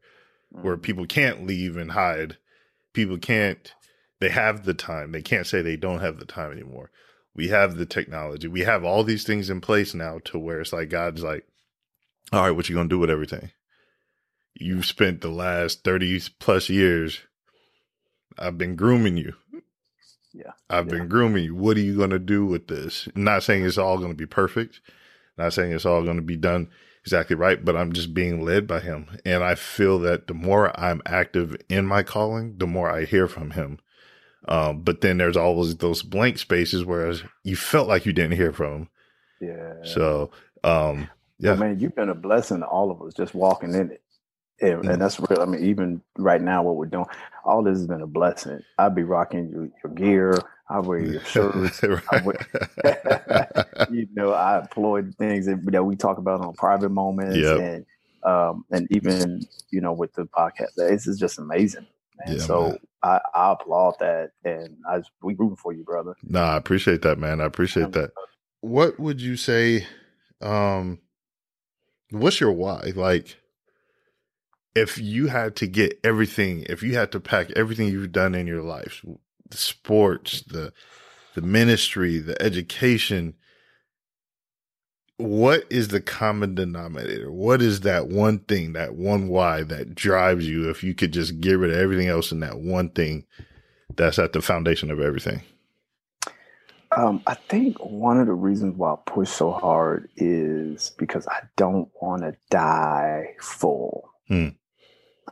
where 0.50 0.74
Mm-hmm. 0.74 0.82
people 0.82 1.06
can't 1.06 1.46
leave 1.46 1.76
and 1.76 1.92
hide. 1.92 2.38
People 2.92 3.18
can't, 3.18 3.72
they 4.20 4.28
have 4.28 4.64
the 4.64 4.74
time. 4.74 5.12
They 5.12 5.22
can't 5.22 5.46
say 5.46 5.62
they 5.62 5.76
don't 5.76 6.00
have 6.00 6.18
the 6.18 6.24
time 6.24 6.52
anymore. 6.52 6.90
We 7.34 7.48
have 7.48 7.76
the 7.76 7.86
technology. 7.86 8.46
We 8.46 8.60
have 8.60 8.84
all 8.84 9.02
these 9.02 9.24
things 9.24 9.50
in 9.50 9.60
place 9.60 9.94
now 9.94 10.20
to 10.26 10.38
where 10.38 10.60
it's 10.60 10.72
like 10.72 10.88
God's 10.90 11.22
like, 11.22 11.46
all 12.32 12.42
right, 12.42 12.52
what 12.52 12.68
you 12.68 12.74
going 12.74 12.88
to 12.88 12.94
do 12.94 12.98
with 13.00 13.10
everything? 13.10 13.50
You've 14.54 14.86
spent 14.86 15.20
the 15.20 15.30
last 15.30 15.82
30 15.82 16.20
plus 16.38 16.68
years. 16.68 17.20
I've 18.38 18.56
been 18.56 18.76
grooming 18.76 19.16
you. 19.16 19.34
Yeah. 20.34 20.52
I've 20.70 20.88
Yeah. 20.88 20.90
been 20.90 21.08
grooming 21.08 21.44
you. 21.44 21.56
What 21.56 21.78
are 21.78 21.82
you 21.82 21.96
going 21.96 22.10
to 22.10 22.20
do 22.20 22.46
with 22.46 22.68
this? 22.68 23.08
Not 23.16 23.44
saying 23.44 23.64
it's 23.66 23.78
all 23.78 23.98
going 23.98 24.12
to 24.12 24.16
be 24.18 24.26
perfect. 24.26 24.80
Not 25.38 25.54
saying 25.54 25.72
it's 25.72 25.86
all 25.86 26.04
going 26.04 26.16
to 26.18 26.22
be 26.22 26.36
done 26.36 26.68
exactly 27.02 27.36
right, 27.36 27.64
but 27.64 27.76
I'm 27.76 27.92
just 27.94 28.14
being 28.14 28.44
led 28.44 28.66
by 28.68 28.80
him. 28.80 29.08
And 29.26 29.44
I 29.44 29.56
feel 29.56 29.98
that 30.00 30.28
the 30.28 30.34
more 30.34 30.78
I'm 30.80 31.02
active 31.06 31.56
in 31.70 31.86
my 31.86 32.02
calling, 32.04 32.58
the 32.58 32.68
more 32.68 32.90
I 32.90 33.04
hear 33.06 33.28
from 33.28 33.52
him. 33.52 33.80
Um, 34.48 34.82
but 34.82 35.02
then 35.02 35.18
there's 35.18 35.36
always 35.38 35.76
those 35.76 36.02
blank 36.02 36.38
spaces 36.38 36.84
where 36.84 37.14
you 37.44 37.56
felt 37.56 37.88
like 37.88 38.06
you 38.06 38.12
didn't 38.14 38.36
hear 38.36 38.52
from 38.52 38.74
him. 38.74 38.88
Yeah. 39.40 39.74
So, 39.84 40.32
um, 40.64 41.10
yeah, 41.40 41.52
Well, 41.52 41.60
man, 41.60 41.80
you've 41.80 41.96
been 41.96 42.10
a 42.10 42.16
blessing 42.16 42.60
to 42.60 42.66
all 42.66 42.92
of 42.92 43.02
us 43.02 43.14
just 43.14 43.34
walking 43.34 43.74
in 43.74 43.92
it. 43.92 44.03
And, 44.60 44.82
Mm. 44.84 44.92
and 44.92 45.02
that's 45.02 45.18
real. 45.18 45.40
I 45.40 45.46
mean, 45.46 45.64
even 45.64 46.00
right 46.16 46.40
now, 46.40 46.62
what 46.62 46.76
we're 46.76 46.86
doing, 46.86 47.06
all 47.44 47.62
this 47.62 47.76
has 47.78 47.86
been 47.86 48.02
a 48.02 48.06
blessing. 48.06 48.60
I'd 48.78 48.94
be 48.94 49.02
rocking 49.02 49.50
your, 49.50 49.68
your 49.82 49.92
gear. 49.94 50.38
I 50.70 50.78
wear 50.80 51.00
your 51.00 51.20
shirts. 51.24 51.82
Wear- 51.82 52.46
you 53.90 54.06
know, 54.14 54.32
I 54.32 54.60
employ 54.60 55.02
the 55.02 55.12
things 55.12 55.46
that, 55.46 55.60
that 55.72 55.84
we 55.84 55.96
talk 55.96 56.18
about 56.18 56.40
on 56.40 56.54
private 56.54 56.90
moments, 56.90 57.36
Yep. 57.36 57.58
and 57.60 57.86
um, 58.22 58.64
and 58.70 58.86
even 58.90 59.42
you 59.70 59.80
know 59.82 59.92
with 59.92 60.14
the 60.14 60.24
podcast, 60.24 60.74
this 60.76 61.06
is 61.06 61.18
just 61.18 61.38
amazing. 61.38 61.86
Man. 62.24 62.36
Yeah, 62.38 62.42
so 62.42 62.68
man. 62.68 62.78
I, 63.02 63.20
I 63.34 63.52
applaud 63.52 63.96
that, 64.00 64.30
and 64.44 64.76
I 64.88 65.02
we 65.22 65.34
rooting 65.34 65.56
for 65.56 65.72
you, 65.74 65.84
brother. 65.84 66.14
Nah, 66.22 66.52
I 66.54 66.56
appreciate 66.56 67.02
that, 67.02 67.18
man. 67.18 67.40
I 67.42 67.44
appreciate 67.44 67.92
that. 67.92 68.12
What 68.62 68.98
would 68.98 69.20
you 69.20 69.36
say? 69.36 69.86
Um, 70.40 71.00
what's 72.10 72.40
your 72.40 72.52
why? 72.52 72.92
Like, 72.96 73.36
if 74.74 74.98
you 74.98 75.28
had 75.28 75.56
to 75.56 75.66
get 75.66 75.98
everything, 76.02 76.64
if 76.68 76.82
you 76.82 76.94
had 76.94 77.12
to 77.12 77.20
pack 77.20 77.50
everything 77.52 77.88
you've 77.88 78.12
done 78.12 78.34
in 78.34 78.46
your 78.46 78.62
life, 78.62 79.04
the 79.48 79.56
sports, 79.56 80.42
the 80.42 80.72
the 81.34 81.42
ministry, 81.42 82.18
the 82.18 82.40
education, 82.40 83.34
what 85.16 85.64
is 85.68 85.88
the 85.88 86.00
common 86.00 86.54
denominator? 86.54 87.30
What 87.30 87.60
is 87.60 87.80
that 87.80 88.08
one 88.08 88.40
thing, 88.40 88.72
that 88.72 88.94
one 88.94 89.28
why 89.28 89.62
that 89.64 89.94
drives 89.94 90.48
you? 90.48 90.70
If 90.70 90.84
you 90.84 90.94
could 90.94 91.12
just 91.12 91.40
get 91.40 91.58
rid 91.58 91.70
of 91.70 91.76
everything 91.76 92.08
else 92.08 92.30
and 92.30 92.42
that 92.42 92.58
one 92.58 92.90
thing 92.90 93.24
that's 93.96 94.18
at 94.18 94.32
the 94.32 94.42
foundation 94.42 94.90
of 94.90 95.00
everything. 95.00 95.42
Um, 96.96 97.22
I 97.26 97.34
think 97.34 97.78
one 97.78 98.20
of 98.20 98.26
the 98.26 98.34
reasons 98.34 98.76
why 98.76 98.92
I 98.92 98.96
push 99.04 99.28
so 99.28 99.50
hard 99.50 100.08
is 100.16 100.92
because 100.96 101.26
I 101.26 101.40
don't 101.56 101.88
want 102.00 102.22
to 102.22 102.36
die 102.50 103.34
full. 103.40 104.10
Hmm. 104.28 104.50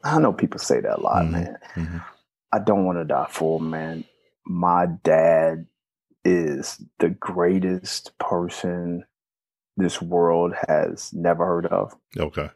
I 0.05 0.19
know 0.19 0.33
people 0.33 0.59
say 0.59 0.81
that 0.81 0.99
a 0.99 1.01
lot, 1.01 1.25
Mhm, 1.25 1.31
man. 1.33 1.59
mhm. 1.75 2.05
I 2.53 2.59
don't 2.59 2.85
want 2.85 2.99
to 2.99 3.05
die 3.05 3.27
full, 3.31 3.59
man. 3.61 4.05
My 4.47 4.87
dad 4.87 5.67
is 6.25 6.81
the 6.99 7.09
greatest 7.11 8.17
person 8.19 9.05
this 9.77 10.03
world 10.03 10.55
has 10.69 11.13
never 11.13 11.47
heard 11.47 11.67
of. 11.67 11.95
Okay. 12.19 12.51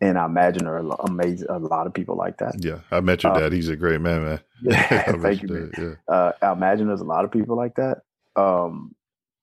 And 0.00 0.18
I 0.18 0.26
imagine 0.26 0.64
there 0.64 0.74
are 0.74 0.78
a 0.86 0.88
amazing, 1.06 1.48
a 1.48 1.58
lot 1.58 1.86
of 1.86 1.94
people 1.94 2.16
like 2.16 2.36
that. 2.38 2.56
Yeah. 2.62 2.80
I 2.90 3.00
met 3.00 3.22
your 3.22 3.32
Uh, 3.32 3.38
dad. 3.40 3.52
He's 3.52 3.68
a 3.70 3.76
great 3.76 4.00
man, 4.00 4.24
man. 4.24 4.40
Yeah, 4.62 5.12
thank 5.22 5.42
you, 5.42 5.48
dad, 5.48 5.70
Yeah. 5.78 5.94
uh, 6.14 6.32
I 6.42 6.52
imagine 6.52 6.88
there's 6.88 7.00
a 7.00 7.04
lot 7.04 7.24
of 7.24 7.30
people 7.30 7.56
like 7.56 7.76
that. 7.76 8.02
Um, 8.36 8.94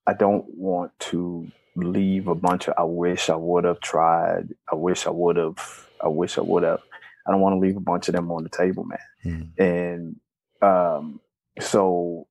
I 0.05 0.13
don't 0.13 0.45
want 0.55 0.91
to 1.11 1.47
leave 1.75 2.27
a 2.27 2.35
bunch 2.35 2.67
of 2.67 2.75
I 2.77 2.83
wish 2.83 3.29
I 3.29 3.35
would 3.35 3.63
have 3.63 3.79
tried. 3.79 4.49
I 4.71 4.75
wish 4.75 5.07
I 5.07 5.11
would 5.11 5.37
have. 5.37 5.87
I 6.03 6.07
wish 6.09 6.37
I 6.37 6.41
would 6.41 6.63
have. 6.63 6.81
I 7.27 7.31
don't 7.31 7.41
want 7.41 7.53
to 7.55 7.59
leave 7.59 7.77
a 7.77 7.81
bunch 7.81 8.07
of 8.09 8.15
them 8.15 8.31
on 8.31 8.43
the 8.43 8.49
table, 8.49 8.83
man. 8.85 8.99
Mhm. 9.25 9.59
And 9.59 10.15
um, 10.61 11.19
so, 11.59 12.27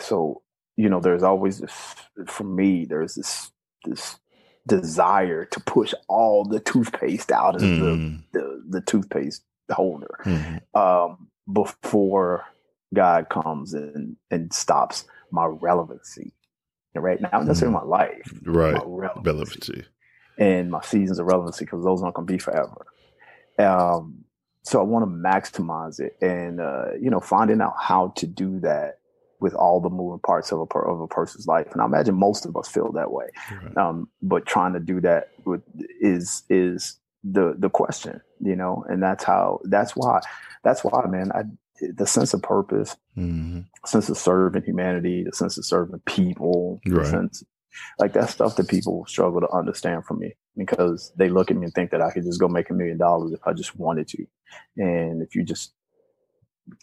so 0.00 0.42
you 0.76 0.88
know, 0.90 1.00
there's 1.00 1.22
always 1.22 1.58
this 1.58 1.94
for 2.26 2.44
me. 2.44 2.84
There's 2.84 3.14
this 3.14 3.50
this 3.84 4.18
desire 4.66 5.44
to 5.44 5.60
push 5.60 5.94
all 6.08 6.44
the 6.44 6.60
toothpaste 6.60 7.30
out 7.32 7.54
of 7.56 7.62
Mhm. 7.62 8.22
the, 8.32 8.38
the 8.38 8.62
the 8.68 8.80
toothpaste 8.80 9.42
holder 9.70 10.18
Mhm. 10.24 10.60
um, 10.74 11.28
before 11.52 12.44
God 12.94 13.28
comes 13.28 13.74
and 13.74 14.16
and 14.30 14.52
stops 14.52 15.04
my 15.30 15.46
relevancy. 15.46 16.32
Right 16.94 17.20
now, 17.20 17.28
not 17.30 17.44
necessarily 17.46 17.74
my 17.76 17.82
life, 17.84 18.32
Right. 18.46 18.72
my 18.72 18.80
relevancy, 18.86 19.22
Relevancy. 19.30 19.84
and 20.38 20.70
my 20.70 20.80
seasons 20.80 21.18
of 21.18 21.26
relevancy 21.26 21.66
because 21.66 21.84
those 21.84 22.02
aren't 22.02 22.14
going 22.14 22.26
to 22.26 22.32
be 22.32 22.38
forever. 22.38 22.86
Um, 23.58 24.24
so 24.62 24.80
I 24.80 24.82
want 24.82 25.04
to 25.04 25.10
maximize 25.10 26.00
it, 26.00 26.16
and 26.20 26.60
uh, 26.60 26.94
you 27.00 27.10
know, 27.10 27.20
finding 27.20 27.60
out 27.60 27.74
how 27.80 28.08
to 28.16 28.26
do 28.26 28.58
that 28.60 28.98
with 29.38 29.54
all 29.54 29.80
the 29.80 29.90
moving 29.90 30.18
parts 30.20 30.50
of 30.50 30.58
a 30.60 30.66
per, 30.66 30.80
of 30.82 31.00
a 31.00 31.06
person's 31.06 31.46
life, 31.46 31.68
and 31.72 31.80
I 31.80 31.84
imagine 31.84 32.14
most 32.16 32.46
of 32.46 32.56
us 32.56 32.68
feel 32.68 32.90
that 32.92 33.12
way. 33.12 33.26
Right. 33.62 33.76
Um, 33.76 34.08
but 34.22 34.46
trying 34.46 34.72
to 34.72 34.80
do 34.80 35.00
that 35.02 35.30
with 35.44 35.62
is 36.00 36.42
is 36.50 36.98
the 37.22 37.54
the 37.58 37.70
question, 37.70 38.20
you 38.40 38.56
know, 38.56 38.84
and 38.88 39.02
that's 39.02 39.24
how 39.24 39.60
that's 39.64 39.94
why 39.94 40.20
that's 40.64 40.82
why, 40.82 41.06
man. 41.06 41.30
I 41.32 41.42
the 41.94 42.06
sense 42.06 42.32
of 42.34 42.42
purpose, 42.42 42.96
Mhm. 43.16 43.66
sense 43.84 44.08
of 44.08 44.16
serving 44.16 44.62
humanity, 44.62 45.22
the 45.24 45.32
sense 45.36 45.58
of 45.58 45.64
serving 45.64 46.00
people, 46.06 46.80
the 46.86 46.96
Right. 46.96 47.06
sense 47.06 47.44
like 47.98 48.14
that 48.14 48.30
stuff 48.30 48.56
that 48.56 48.68
people 48.68 49.04
struggle 49.06 49.40
to 49.42 49.50
understand 49.50 50.06
from 50.06 50.18
me 50.20 50.34
because 50.56 51.12
they 51.16 51.28
look 51.28 51.50
at 51.50 51.56
me 51.56 51.64
and 51.64 51.74
think 51.74 51.90
that 51.92 52.02
I 52.02 52.10
could 52.12 52.24
just 52.24 52.40
go 52.40 52.48
make 52.48 52.70
a 52.70 52.74
million 52.74 52.98
dollars 52.98 53.32
if 53.32 53.40
I 53.46 53.52
just 53.52 53.76
wanted 53.76 54.08
to, 54.08 54.26
and 54.78 55.22
if 55.22 55.34
you 55.34 55.44
just 55.44 55.74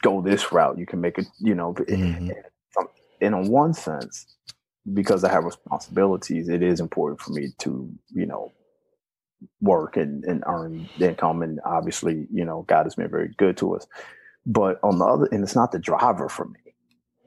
go 0.02 0.22
this 0.22 0.52
route, 0.52 0.78
you 0.78 0.86
can 0.86 1.02
make 1.02 1.18
it. 1.18 1.28
You 1.40 1.56
know, 1.56 1.74
Mhm. 1.74 2.30
and 2.30 2.88
in 3.22 3.50
one 3.50 3.74
sense, 3.74 4.28
because 4.94 5.24
I 5.24 5.32
have 5.32 5.46
responsibilities, 5.46 6.50
it 6.50 6.64
is 6.64 6.80
important 6.80 7.22
for 7.22 7.32
me 7.32 7.50
to, 7.60 7.92
you 8.12 8.26
know, 8.26 8.54
work 9.62 9.98
and, 9.98 10.24
and 10.26 10.44
earn 10.48 10.90
income. 11.02 11.42
And 11.44 11.60
obviously, 11.66 12.28
you 12.32 12.46
know, 12.46 12.64
God 12.68 12.86
has 12.86 12.96
been 12.96 13.10
very 13.10 13.34
good 13.38 13.58
to 13.58 13.76
us. 13.76 13.88
But 14.46 14.80
on 14.84 15.00
the 15.00 15.06
other, 15.06 15.28
and 15.32 15.44
it's 15.44 15.56
not 15.56 15.72
the 15.72 15.80
driver 15.80 16.30
for 16.30 16.46
me. 16.46 16.60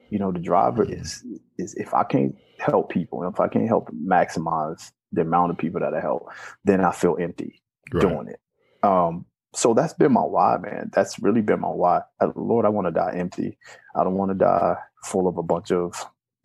You 0.09 0.19
know, 0.19 0.31
the 0.31 0.39
driver 0.39 0.85
is 0.89 1.25
is 1.57 1.73
if 1.75 1.93
I 1.93 2.03
can't 2.03 2.35
help 2.59 2.89
people, 2.91 3.27
if 3.27 3.39
I 3.39 3.47
can't 3.47 3.67
help 3.67 3.89
maximize 3.91 4.91
the 5.13 5.21
amount 5.21 5.51
of 5.51 5.59
people 5.59 5.81
that 5.81 5.93
I 5.95 6.01
help, 6.01 6.29
then 6.65 6.81
I 6.81 6.91
feel 6.91 7.17
empty 7.19 7.61
Right. 7.93 8.19
doing 8.19 8.29
it. 8.29 8.41
Um, 8.83 9.25
so 9.55 9.73
that's 9.73 9.93
been 9.95 10.13
my 10.13 10.21
why, 10.21 10.57
man. 10.61 10.91
That's 10.93 11.19
really 11.19 11.41
been 11.41 11.61
my 11.61 11.69
why. 11.69 12.01
Lord, 12.35 12.65
I 12.65 12.69
want 12.69 12.87
to 12.87 12.91
die 12.91 13.13
empty. 13.17 13.57
I 13.95 14.03
don't 14.03 14.15
want 14.17 14.31
to 14.31 14.37
die 14.37 14.75
full 15.05 15.27
of 15.27 15.37
a 15.37 15.43
bunch 15.43 15.71
of 15.71 15.95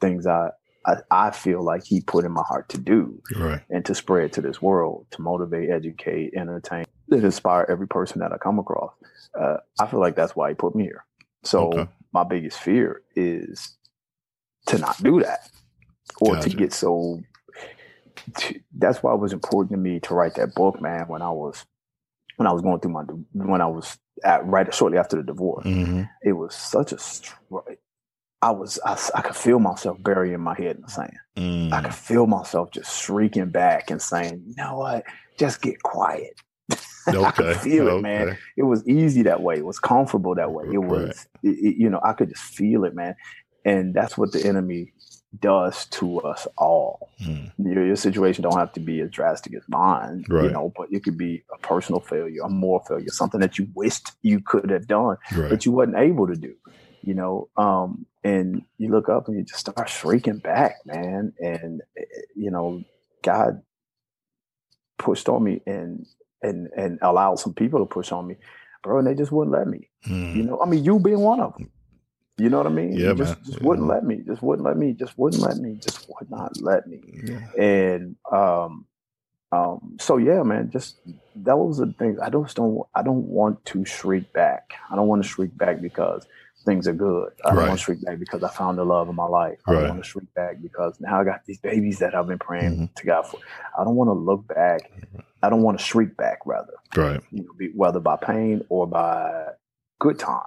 things 0.00 0.26
I, 0.26 0.50
I 0.86 0.96
I 1.10 1.30
feel 1.32 1.64
like 1.64 1.84
He 1.84 2.00
put 2.02 2.24
in 2.24 2.32
my 2.32 2.44
heart 2.48 2.68
to 2.70 2.78
do 2.78 3.22
Right. 3.36 3.62
and 3.70 3.84
to 3.86 3.94
spread 3.94 4.32
to 4.34 4.42
this 4.42 4.62
world, 4.62 5.06
to 5.12 5.22
motivate, 5.22 5.70
educate, 5.70 6.34
entertain, 6.36 6.86
and 7.10 7.24
inspire 7.24 7.66
every 7.70 7.88
person 7.88 8.20
that 8.20 8.32
I 8.32 8.38
come 8.38 8.58
across. 8.58 8.92
Uh, 9.40 9.58
I 9.78 9.86
feel 9.86 10.00
like 10.00 10.16
that's 10.16 10.36
why 10.36 10.50
He 10.50 10.54
put 10.56 10.76
me 10.76 10.84
here. 10.84 11.04
So 11.44 11.84
Okay. 11.84 11.88
my 12.12 12.24
biggest 12.24 12.58
fear 12.60 13.02
is 13.16 13.76
to 14.68 14.78
not 14.78 15.02
do 15.02 15.20
that, 15.22 15.50
or 16.20 16.36
Gotcha. 16.36 16.48
to 16.50 16.50
get 16.50 16.72
so. 16.72 17.24
That's 18.76 19.02
why 19.02 19.12
it 19.14 19.20
was 19.20 19.32
important 19.32 19.70
to 19.72 19.76
me 19.76 20.00
to 20.00 20.14
write 20.14 20.34
that 20.36 20.54
book, 20.54 20.80
man. 20.80 21.06
When 21.08 21.22
I 21.22 21.30
was 21.30 21.64
when 22.36 22.46
I 22.46 22.52
was 22.52 22.62
going 22.62 22.80
through 22.80 22.92
my 22.92 23.02
when 23.32 23.60
I 23.60 23.66
was 23.66 23.98
at 24.24 24.44
right 24.46 24.72
shortly 24.74 24.98
after 24.98 25.16
the 25.16 25.22
divorce, 25.22 25.66
Mhm. 25.66 26.08
it 26.22 26.32
was 26.32 26.54
such 26.54 26.92
a. 26.92 26.98
I 28.44 28.50
was 28.50 28.78
I, 28.84 28.98
I 29.14 29.20
could 29.22 29.36
feel 29.36 29.58
myself 29.60 30.02
burying 30.02 30.40
my 30.40 30.54
head 30.54 30.76
in 30.76 30.82
the 30.82 30.88
sand. 30.88 31.12
I 31.36 31.40
Mm. 31.40 31.84
could 31.84 31.94
feel 31.94 32.26
myself 32.26 32.70
just 32.72 33.00
shrieking 33.02 33.50
back 33.50 33.90
and 33.90 34.02
saying, 34.02 34.42
"You 34.46 34.54
know 34.56 34.78
what? 34.78 35.04
Just 35.38 35.62
get 35.62 35.82
quiet." 35.82 36.34
I 37.06 37.30
could 37.32 37.56
feel 37.56 37.88
it, 37.96 38.00
man. 38.02 38.36
It 38.56 38.64
was 38.64 38.86
easy 38.86 39.22
that 39.22 39.42
way. 39.42 39.56
It 39.56 39.64
was 39.66 39.78
comfortable 39.78 40.34
that 40.34 40.52
way. 40.52 40.64
It 40.72 40.78
Right. 40.78 40.88
was, 40.88 41.26
it- 41.42 41.48
it- 41.58 41.76
you 41.76 41.88
know, 41.90 42.00
I 42.04 42.12
could 42.14 42.28
just 42.30 42.42
feel 42.42 42.84
it, 42.84 42.94
man. 42.94 43.14
And 43.64 43.94
that's 43.94 44.16
what 44.18 44.32
the 44.32 44.44
enemy 44.44 44.92
does 45.40 45.86
to 45.86 46.20
us 46.20 46.46
all. 46.58 47.10
Mm. 47.22 47.52
Your, 47.58 47.86
your 47.86 47.96
situation 47.96 48.42
don't 48.42 48.58
have 48.58 48.72
to 48.74 48.80
be 48.80 49.00
as 49.00 49.10
drastic 49.10 49.54
as 49.54 49.62
mine, 49.68 50.24
you 50.28 50.50
know, 50.50 50.72
but 50.76 50.88
it 50.92 51.02
could 51.04 51.16
be 51.16 51.42
a 51.54 51.58
personal 51.58 52.00
failure, 52.00 52.42
a 52.42 52.48
moral 52.48 52.84
failure, 52.84 53.08
something 53.08 53.40
that 53.40 53.58
you 53.58 53.68
wished 53.74 54.12
you 54.22 54.40
could 54.40 54.70
have 54.70 54.86
done 54.86 55.16
Right. 55.34 55.50
but 55.50 55.64
you 55.64 55.72
wasn't 55.72 55.96
able 55.96 56.26
to 56.26 56.36
do 56.36 56.54
you 57.04 57.14
know 57.14 57.48
um 57.56 58.06
and 58.24 58.62
you 58.78 58.90
look 58.90 59.08
up 59.08 59.26
and 59.26 59.36
you 59.36 59.42
just 59.42 59.60
start 59.60 59.88
shrieking 59.88 60.38
back, 60.38 60.76
man. 60.86 61.32
And 61.40 61.82
you 62.36 62.50
know, 62.50 62.84
God 63.22 63.62
pushed 64.98 65.28
on 65.28 65.42
me 65.42 65.60
and 65.66 66.06
and 66.42 66.68
and 66.76 66.98
allowed 67.02 67.36
some 67.36 67.54
people 67.54 67.80
to 67.80 67.86
push 67.86 68.12
on 68.12 68.26
me, 68.26 68.36
bro, 68.82 68.98
and 68.98 69.06
they 69.06 69.14
just 69.14 69.32
wouldn't 69.32 69.56
let 69.56 69.66
me. 69.66 69.88
Mm. 70.06 70.36
You 70.36 70.42
know, 70.44 70.60
I 70.60 70.66
mean, 70.66 70.84
you 70.84 70.98
being 70.98 71.20
one 71.20 71.40
of 71.40 71.54
them. 71.56 71.70
You 72.38 72.48
know 72.48 72.58
what 72.58 72.66
I 72.66 72.70
mean? 72.70 72.92
Yeah, 72.94 73.12
just, 73.12 73.36
man. 73.36 73.44
just 73.44 73.60
yeah. 73.60 73.66
wouldn't 73.66 73.88
let 73.88 74.04
me. 74.04 74.22
Just 74.26 74.42
wouldn't 74.42 74.66
let 74.66 74.76
me. 74.76 74.92
Just 74.92 75.18
wouldn't 75.18 75.42
let 75.42 75.58
me. 75.58 75.74
Just 75.74 76.08
would 76.08 76.30
not 76.30 76.60
let 76.60 76.86
me. 76.86 77.00
Yeah. 77.24 77.62
And 77.62 78.16
um, 78.30 78.86
um, 79.52 79.96
so 80.00 80.16
yeah, 80.16 80.42
man. 80.42 80.70
Just 80.70 80.96
those 81.36 81.80
are 81.80 81.86
the 81.86 81.92
things. 81.92 82.18
I 82.18 82.30
just 82.30 82.56
don't. 82.56 82.82
I 82.94 83.02
don't 83.02 83.26
want 83.28 83.64
to 83.66 83.84
shriek 83.84 84.32
back. 84.32 84.74
I 84.90 84.96
don't 84.96 85.08
want 85.08 85.22
to 85.22 85.28
shriek 85.28 85.56
back 85.56 85.82
because 85.82 86.26
things 86.64 86.88
are 86.88 86.92
good. 86.92 87.32
I 87.44 87.50
don't 87.50 87.58
right. 87.58 87.68
want 87.68 87.80
to 87.80 87.84
shrink 87.84 88.04
back 88.04 88.18
because 88.18 88.42
I 88.42 88.48
found 88.48 88.78
the 88.78 88.84
love 88.84 89.08
of 89.08 89.14
my 89.14 89.26
life. 89.26 89.58
I 89.66 89.72
don't 89.72 89.88
want 89.88 90.02
to 90.02 90.08
shriek 90.08 90.32
back 90.34 90.62
because 90.62 90.98
now 91.00 91.20
I 91.20 91.24
got 91.24 91.44
these 91.44 91.58
babies 91.58 91.98
that 91.98 92.14
I've 92.14 92.26
been 92.26 92.38
praying 92.38 92.72
mm-hmm. 92.72 92.84
to 92.94 93.06
God 93.06 93.22
for. 93.22 93.38
I 93.78 93.84
don't 93.84 93.96
want 93.96 94.08
to 94.08 94.14
look 94.14 94.46
back. 94.46 94.90
I 95.42 95.50
don't 95.50 95.62
want 95.62 95.78
to 95.78 95.84
shriek 95.84 96.16
back, 96.16 96.38
rather. 96.46 96.74
Right. 96.96 97.20
You 97.30 97.44
know, 97.44 97.52
be, 97.56 97.70
whether 97.74 98.00
by 98.00 98.16
pain 98.16 98.64
or 98.68 98.86
by 98.86 99.46
good 100.02 100.18
times. 100.18 100.42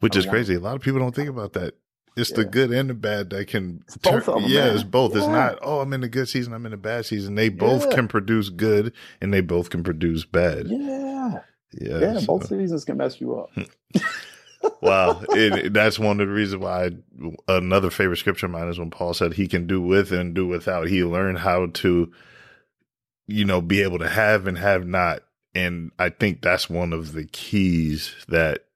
Which 0.00 0.14
is 0.16 0.26
crazy. 0.26 0.54
A 0.54 0.60
lot 0.60 0.76
of 0.76 0.82
people 0.82 1.00
don't 1.00 1.14
think 1.14 1.28
about 1.28 1.54
that. 1.54 1.74
It's 2.16 2.30
yeah. 2.30 2.38
the 2.38 2.44
good 2.44 2.70
and 2.70 2.90
the 2.90 2.94
bad 2.94 3.30
that 3.30 3.48
can 3.48 3.82
it's 3.86 3.96
both 3.96 4.26
turn, 4.26 4.34
of 4.34 4.42
them. 4.42 4.50
Yeah, 4.50 4.64
man. 4.66 4.74
it's 4.74 4.82
both. 4.82 5.12
Yeah. 5.12 5.18
It's 5.18 5.26
not, 5.28 5.58
oh, 5.62 5.80
I'm 5.80 5.92
in 5.92 6.00
the 6.02 6.08
good 6.08 6.28
season, 6.28 6.52
I'm 6.52 6.66
in 6.66 6.72
the 6.72 6.76
bad 6.76 7.06
season. 7.06 7.34
They 7.34 7.48
both 7.48 7.86
Yeah. 7.86 7.94
can 7.94 8.08
produce 8.08 8.48
good 8.50 8.92
and 9.20 9.32
they 9.32 9.40
both 9.40 9.70
can 9.70 9.82
produce 9.82 10.24
bad. 10.24 10.66
Yeah. 10.68 11.40
Yeah. 11.72 11.98
Yeah. 11.98 12.18
so- 12.18 12.26
Both 12.26 12.48
seasons 12.48 12.84
can 12.84 12.98
mess 12.98 13.20
you 13.20 13.36
up. 13.36 13.50
Hmm. 13.54 14.72
wow. 14.82 15.22
It, 15.30 15.72
that's 15.72 15.98
one 15.98 16.20
of 16.20 16.28
the 16.28 16.34
reasons 16.34 16.62
why 16.62 16.86
I, 16.86 16.90
another 17.48 17.90
favorite 17.90 18.18
scripture 18.18 18.46
of 18.46 18.52
mine 18.52 18.68
is 18.68 18.78
when 18.78 18.90
Paul 18.90 19.14
said 19.14 19.34
he 19.34 19.46
can 19.46 19.66
do 19.66 19.80
with 19.80 20.12
and 20.12 20.34
do 20.34 20.46
without. 20.46 20.88
He 20.88 21.04
learned 21.04 21.38
how 21.38 21.66
to, 21.66 22.12
you 23.28 23.44
know, 23.44 23.60
be 23.62 23.82
able 23.82 23.98
to 24.00 24.08
have 24.08 24.46
and 24.46 24.58
have 24.58 24.86
not. 24.86 25.20
And 25.54 25.90
I 25.98 26.10
think 26.10 26.42
that's 26.42 26.68
one 26.68 26.92
of 26.92 27.12
the 27.12 27.24
keys 27.24 28.14
that 28.28 28.66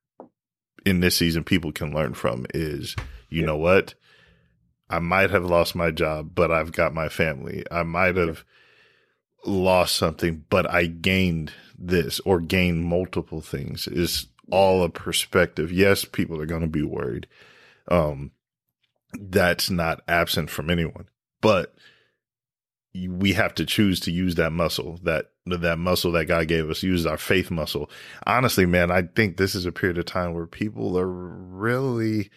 in 0.85 1.01
this 1.01 1.16
season 1.16 1.45
people 1.45 1.72
can 1.72 1.95
learn 1.95 2.14
from 2.14 2.47
is, 2.55 2.95
you 3.28 3.41
Yeah. 3.41 3.47
know 3.47 3.57
what? 3.57 3.95
I 4.91 4.99
might 4.99 5.30
have 5.30 5.45
lost 5.45 5.74
my 5.74 5.91
job, 5.91 6.32
but 6.35 6.51
I've 6.51 6.72
got 6.72 6.93
my 6.95 7.09
family. 7.09 7.64
I 7.70 7.82
might 7.82 8.16
have 8.16 8.45
lost 9.47 9.97
something, 9.97 10.45
but 10.51 10.70
I 10.70 10.87
gained 10.87 11.53
this 11.78 12.20
or 12.20 12.41
gained 12.41 12.85
multiple 12.85 13.41
things. 13.41 13.87
Is 13.89 14.26
all 14.51 14.82
a 14.82 14.91
perspective. 14.91 15.72
Yes, 15.72 16.05
people 16.05 16.41
are 16.41 16.47
going 16.47 16.61
to 16.61 16.66
be 16.68 16.82
worried. 16.82 17.26
Um, 17.89 18.32
that's 19.18 19.70
not 19.70 20.03
absent 20.07 20.51
from 20.51 20.70
anyone, 20.70 21.09
but 21.41 21.74
we 22.95 23.32
have 23.32 23.55
to 23.55 23.66
choose 23.66 23.99
to 24.01 24.12
use 24.12 24.36
that 24.36 24.53
muscle, 24.53 25.01
that 25.03 25.30
that 25.47 25.78
muscle 25.78 26.12
that 26.12 26.26
God 26.26 26.49
gave 26.49 26.70
us, 26.70 26.82
use 26.82 27.05
our 27.05 27.18
faith 27.18 27.51
muscle. 27.51 27.90
Honestly, 28.26 28.66
man, 28.66 28.90
I 28.90 29.03
think 29.03 29.36
this 29.36 29.55
is 29.55 29.66
a 29.66 29.72
period 29.72 29.99
of 29.99 30.07
time 30.07 30.32
where 30.32 30.47
people 30.47 30.99
are 30.99 31.09
really 31.09 32.30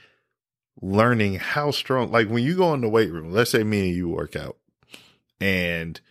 learning 0.81 1.35
how 1.35 1.71
strong. 1.71 2.11
Like 2.11 2.27
when 2.29 2.43
you 2.43 2.55
go 2.55 2.73
in 2.73 2.81
the 2.81 2.89
weight 2.89 3.11
room, 3.11 3.31
let's 3.31 3.51
say 3.51 3.63
me 3.63 3.87
and 3.87 3.95
you 3.95 4.09
work 4.09 4.35
out, 4.35 4.57
and 5.39 6.01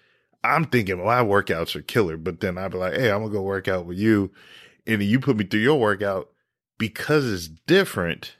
I'm 0.44 0.64
thinking, 0.66 1.05
my 1.05 1.22
workouts 1.22 1.74
are 1.74 1.82
killer, 1.82 2.16
but 2.16 2.40
then 2.40 2.57
I'd 2.57 2.70
be 2.70 2.78
like, 2.78 2.94
hey, 2.94 3.11
I'm 3.11 3.22
gonna 3.22 3.32
go 3.32 3.42
work 3.42 3.66
out 3.66 3.84
with 3.84 3.99
you, 3.99 4.30
and 4.86 5.03
you 5.03 5.18
put 5.18 5.36
me 5.36 5.44
through 5.44 5.61
your 5.61 5.80
workout 5.80 6.30
because 6.78 7.30
it's 7.30 7.49
different. 7.49 8.36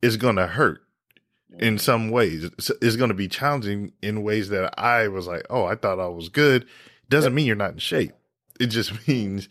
It's 0.00 0.16
gonna 0.16 0.46
hurt 0.46 0.80
in 1.58 1.78
some 1.78 2.10
ways. 2.10 2.44
It's, 2.44 2.96
going 2.96 3.08
to 3.08 3.14
be 3.14 3.28
challenging 3.28 3.92
in 4.02 4.22
ways 4.22 4.48
that 4.50 4.78
I 4.78 5.08
was 5.08 5.26
like, 5.26 5.46
oh, 5.50 5.64
I 5.64 5.74
thought 5.74 6.00
I 6.00 6.08
was 6.08 6.28
good. 6.28 6.66
Doesn't 7.08 7.34
mean 7.34 7.46
you're 7.46 7.56
not 7.56 7.72
in 7.72 7.78
shape. 7.78 8.12
It 8.60 8.66
just 8.66 9.08
means 9.08 9.48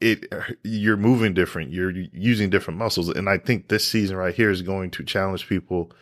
it 0.00 0.32
you're 0.62 0.96
moving 0.96 1.34
different. 1.34 1.72
You're 1.72 1.90
using 1.90 2.50
different 2.50 2.78
muscles, 2.78 3.08
and 3.08 3.28
I 3.28 3.38
think 3.38 3.68
this 3.68 3.86
season 3.86 4.16
right 4.16 4.34
here 4.34 4.50
is 4.50 4.62
going 4.62 4.90
to 4.92 5.04
challenge 5.04 5.48
people 5.48 5.92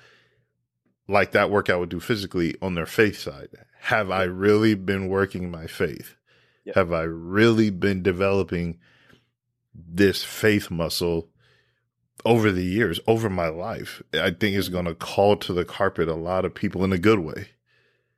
like 1.09 1.33
that 1.33 1.51
workout 1.51 1.81
would 1.81 1.89
do 1.89 2.01
physically 2.01 2.55
on 2.61 2.75
their 2.75 2.87
faith 2.87 3.19
side. 3.19 3.49
Have 3.83 4.11
I 4.11 4.25
really 4.25 4.75
been 4.75 5.09
working 5.09 5.51
my 5.51 5.67
faith? 5.67 6.15
Yeah. 6.65 6.75
Have 6.75 6.93
I 6.93 7.03
really 7.03 7.71
been 7.71 8.03
developing 8.03 8.79
this 9.73 10.25
faith 10.25 10.71
muscle 10.71 11.29
over 12.27 12.51
the 12.51 12.65
years, 12.65 12.99
over 13.07 13.31
my 13.31 13.49
life, 13.49 14.03
I 14.13 14.31
think 14.33 14.57
it's 14.57 14.69
going 14.69 14.85
to 14.85 14.95
call 14.95 15.37
to 15.39 15.53
the 15.53 15.65
carpet 15.65 16.09
a 16.09 16.15
lot 16.15 16.45
of 16.45 16.55
people 16.55 16.85
in 16.85 16.93
a 16.93 16.99
good 16.99 17.21
way. 17.21 17.49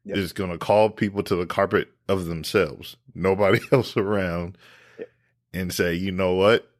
Yep. 0.04 0.16
It's 0.16 0.32
going 0.32 0.50
to 0.50 0.58
call 0.58 0.88
people 0.88 1.22
to 1.24 1.36
the 1.36 1.46
carpet 1.46 1.88
of 2.08 2.24
themselves, 2.24 2.96
nobody 3.14 3.60
else 3.72 3.96
around, 3.96 4.56
Yep. 4.98 5.08
and 5.52 5.72
say, 5.72 5.94
you 5.94 6.10
know 6.10 6.32
what? 6.34 6.70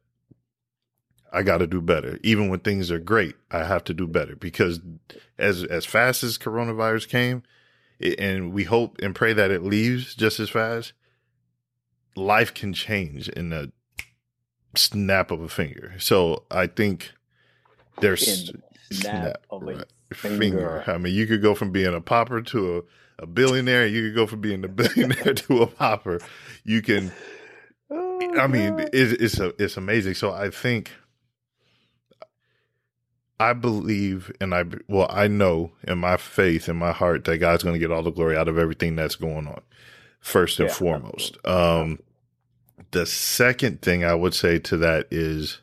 I 1.31 1.43
got 1.43 1.59
to 1.59 1.67
do 1.67 1.79
better. 1.79 2.17
Even 2.23 2.49
when 2.49 2.61
things 2.61 2.89
are 2.89 2.97
great, 2.97 3.35
I 3.51 3.63
have 3.63 3.83
to 3.85 3.93
do 3.93 4.07
better 4.07 4.35
because 4.35 4.79
as 5.37 5.63
as 5.63 5.85
fast 5.85 6.23
as 6.23 6.39
coronavirus 6.39 7.07
came, 7.07 7.43
it, 7.99 8.19
and 8.19 8.51
we 8.51 8.63
hope 8.63 8.97
and 9.03 9.13
pray 9.13 9.33
that 9.33 9.51
it 9.51 9.61
leaves 9.61 10.15
just 10.15 10.39
as 10.39 10.49
fast, 10.49 10.93
life 12.15 12.51
can 12.55 12.73
change 12.73 13.29
in 13.29 13.53
a 13.53 13.71
snap 14.75 15.29
of 15.29 15.41
a 15.41 15.49
finger. 15.49 15.93
So 15.99 16.45
I 16.49 16.65
think 16.65 17.11
there's 18.01 18.51
snap 18.91 19.45
of 19.49 19.63
a 19.63 19.65
right, 19.65 19.85
finger. 20.13 20.83
I 20.87 20.97
mean, 20.97 21.13
you 21.13 21.27
could 21.27 21.41
go 21.41 21.55
from 21.55 21.71
being 21.71 21.93
a 21.93 22.01
popper 22.01 22.41
to 22.41 22.77
a, 23.19 23.23
a 23.23 23.27
billionaire. 23.27 23.87
You 23.87 24.07
could 24.07 24.15
go 24.15 24.27
from 24.27 24.41
being 24.41 24.63
a 24.63 24.67
billionaire 24.67 25.33
to 25.35 25.61
a 25.61 25.67
popper. 25.67 26.19
You 26.63 26.81
can. 26.81 27.11
Oh, 27.89 28.39
I 28.39 28.47
mean, 28.47 28.79
it, 28.79 28.89
it's 28.93 29.39
a, 29.39 29.53
it's 29.61 29.77
amazing. 29.77 30.15
So 30.15 30.31
I 30.31 30.49
think. 30.49 30.91
I 33.41 33.53
believe 33.53 34.33
and 34.41 34.53
I 34.53 34.65
well 34.89 35.07
I 35.09 35.29
know 35.29 35.71
in 35.87 35.97
my 35.99 36.17
faith 36.17 36.67
in 36.67 36.75
my 36.75 36.91
heart 36.91 37.23
that 37.23 37.37
God's 37.37 37.63
going 37.63 37.73
to 37.73 37.79
get 37.79 37.89
all 37.89 38.03
the 38.03 38.11
glory 38.11 38.35
out 38.35 38.49
of 38.49 38.57
everything 38.57 38.97
that's 38.97 39.15
going 39.15 39.47
on 39.47 39.61
first 40.19 40.59
and 40.59 40.67
Yeah, 40.67 40.75
foremost. 40.75 41.37
Um 41.45 41.99
the 42.91 43.05
second 43.05 43.81
thing 43.81 44.03
I 44.03 44.13
would 44.13 44.33
say 44.33 44.59
to 44.59 44.75
that 44.77 45.07
is 45.09 45.61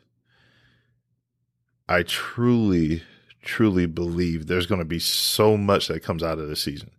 I 1.87 2.03
truly 2.03 3.03
truly 3.41 3.85
believe 3.85 4.47
there's 4.47 4.65
going 4.65 4.79
to 4.79 4.85
be 4.85 4.99
so 4.99 5.55
much 5.55 5.87
that 5.87 6.03
comes 6.03 6.21
out 6.21 6.37
of 6.37 6.49
this 6.49 6.61
season. 6.61 6.91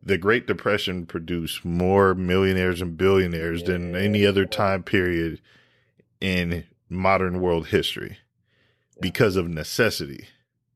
The 0.00 0.16
Great 0.16 0.46
Depression 0.46 1.06
produced 1.06 1.64
more 1.64 2.14
millionaires 2.14 2.80
and 2.80 2.96
billionaires 2.96 3.64
than 3.64 3.96
any 3.96 4.24
other 4.24 4.46
time 4.46 4.84
period 4.84 5.40
in 6.20 6.64
modern 6.88 7.40
world 7.40 7.68
history 7.68 8.18
because 9.00 9.34
of 9.36 9.48
necessity. 9.48 10.28